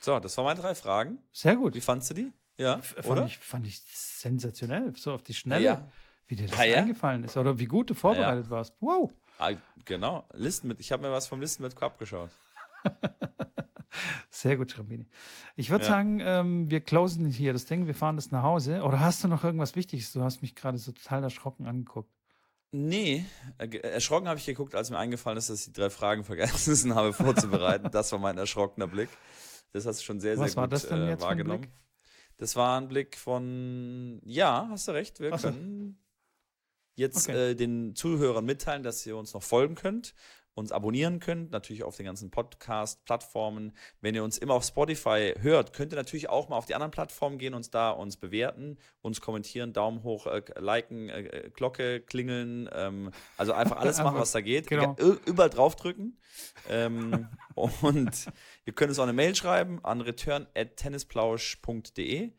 [0.00, 1.18] So, das waren meine drei Fragen.
[1.32, 1.74] Sehr gut.
[1.74, 2.32] Wie fandst du die?
[2.58, 3.22] Ja, F- oder?
[3.22, 5.92] Fand ich, fand ich sensationell, so auf die Schnelle, Ja,
[6.26, 6.78] wie dir das ja?
[6.78, 8.74] eingefallen ist oder wie gut du vorbereitet warst.
[8.80, 9.12] Wow.
[9.38, 9.52] ah,
[9.84, 10.28] genau.
[10.32, 10.80] Listen mit.
[10.80, 12.30] Ich habe mir was vom Listen mit abgeschaut.
[14.30, 15.06] Sehr gut, Schrambini.
[15.56, 15.90] Ich würde Ja.
[15.90, 18.82] sagen, ähm, wir closen hier das Ding, wir fahren das nach Hause.
[18.82, 20.12] Oder hast du noch irgendwas Wichtiges?
[20.12, 22.10] Du hast mich gerade so total erschrocken angeguckt.
[22.74, 23.26] Nee,
[23.58, 26.94] äh, erschrocken habe ich geguckt, als mir eingefallen ist, dass ich die drei Fragen vergessen
[26.94, 27.90] habe vorzubereiten.
[27.92, 29.10] das war mein erschrockener Blick.
[29.72, 31.28] Das hast du schon sehr, sehr Was gut war das denn äh, jetzt für ein
[31.30, 31.60] wahrgenommen.
[31.62, 31.72] Blick?
[32.38, 35.48] Das war ein Blick von, ja, hast du recht, wir Ach so.
[35.48, 35.98] können
[36.94, 37.50] jetzt Okay.
[37.50, 40.14] äh, den Zuhörern mitteilen, dass ihr uns noch folgen könnt,
[40.54, 43.72] uns abonnieren könnt, natürlich auf den ganzen Podcast-Plattformen.
[44.00, 46.90] Wenn ihr uns immer auf Spotify hört, könnt ihr natürlich auch mal auf die anderen
[46.90, 52.00] Plattformen gehen, uns da uns bewerten, uns kommentieren, Daumen hoch, äh, liken, äh, äh, Glocke
[52.00, 54.66] klingeln, ähm, also einfach alles machen, was da geht.
[54.66, 54.96] genau.
[55.24, 56.18] Überall draufdrücken.
[56.68, 58.26] ähm, und
[58.66, 62.32] ihr könnt uns auch eine Mail schreiben an return@tennisplausch.de.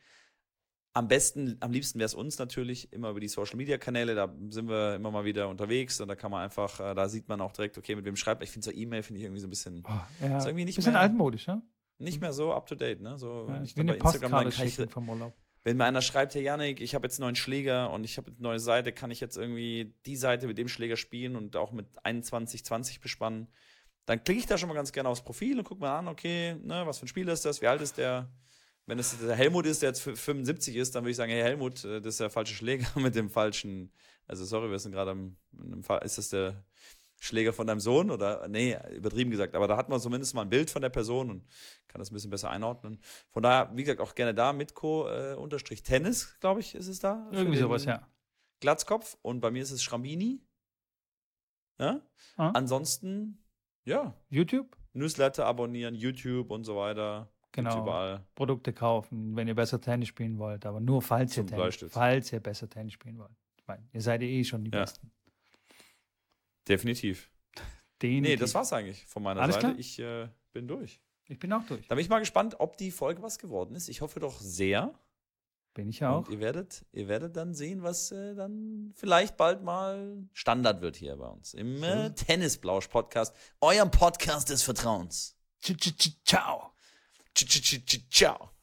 [0.95, 4.13] Am besten, am liebsten wäre es uns natürlich immer über die Social Media Kanäle.
[4.13, 7.27] Da sind wir immer mal wieder unterwegs und da kann man einfach, äh, da sieht
[7.27, 8.41] man auch direkt, okay, mit wem schreibt.
[8.41, 8.43] man.
[8.45, 9.91] Ich finde so E-Mail finde ich irgendwie so ein bisschen Oh,
[10.23, 11.63] ja, Ist irgendwie nicht bisschen mehr- altmodisch, ne?
[11.97, 13.17] nicht mehr so up to date, ne?
[13.17, 15.33] So, Ja, ich glaub, bei Instagram dann kann ich, vom Urlaub.
[15.63, 18.29] wenn mir einer schreibt, hey Janik, ich habe jetzt einen neuen Schläger und ich habe
[18.31, 21.71] eine neue Seite, kann ich jetzt irgendwie die Seite mit dem Schläger spielen und auch
[21.71, 23.47] mit 21, 20 bespannen,
[24.05, 26.55] dann klicke ich da schon mal ganz gerne aufs Profil und gucke mal an, okay,
[26.61, 28.29] ne, was für ein Spieler ist das, wie alt ist der?
[28.85, 31.41] Wenn es der Helmut ist, der jetzt f- 75 ist, dann würde ich sagen, hey
[31.41, 33.91] Helmut, äh, das ist der falsche Schläger mit dem falschen,
[34.27, 35.37] also sorry, wir sind gerade am,
[36.03, 36.63] ist das der
[37.19, 40.49] Schläger von deinem Sohn oder, nee, übertrieben gesagt, aber da hat man zumindest mal ein
[40.49, 41.45] Bild von der Person und
[41.87, 42.99] kann das ein bisschen besser einordnen.
[43.31, 46.99] Von daher, wie gesagt, auch gerne da, Mitko, äh, unterstrich Tennis, glaube ich, ist es
[46.99, 47.29] da.
[47.31, 48.05] Irgendwie sowas, ja.
[48.59, 50.41] Glatzkopf und bei mir ist es Schrambini.
[51.79, 52.01] Ja?
[52.35, 52.49] Ah.
[52.51, 53.41] Ansonsten,
[53.85, 54.75] ja, YouTube?
[54.93, 57.32] Newsletter abonnieren, YouTube und so weiter.
[57.53, 58.19] Genau.
[58.35, 62.39] Produkte kaufen, wenn ihr besser Tennis spielen wollt, aber nur falls ihr Tennis, falls ihr
[62.39, 63.31] besser Tennis spielen wollt.
[63.57, 64.81] Ich meine, ihr seid ja eh schon die Ja.
[64.81, 65.11] Besten.
[66.67, 67.29] Definitiv.
[68.01, 69.67] Den Nee, das war's eigentlich von meiner Alles Seite.
[69.67, 69.79] klar?
[69.79, 70.99] Ich äh, bin durch.
[71.27, 71.87] Ich bin auch durch.
[71.87, 73.87] Da bin ich mal gespannt, ob die Folge was geworden ist.
[73.87, 74.93] Ich hoffe doch sehr.
[75.73, 76.27] Bin ich auch.
[76.27, 80.95] Und ihr werdet, ihr werdet dann sehen, was äh, dann vielleicht bald mal Standard wird
[80.95, 85.35] hier bei uns im äh, Tennisblausch-Podcast, eurem Podcast des Vertrauens.
[86.25, 86.72] Ciao.
[87.33, 88.53] 去去去去叫。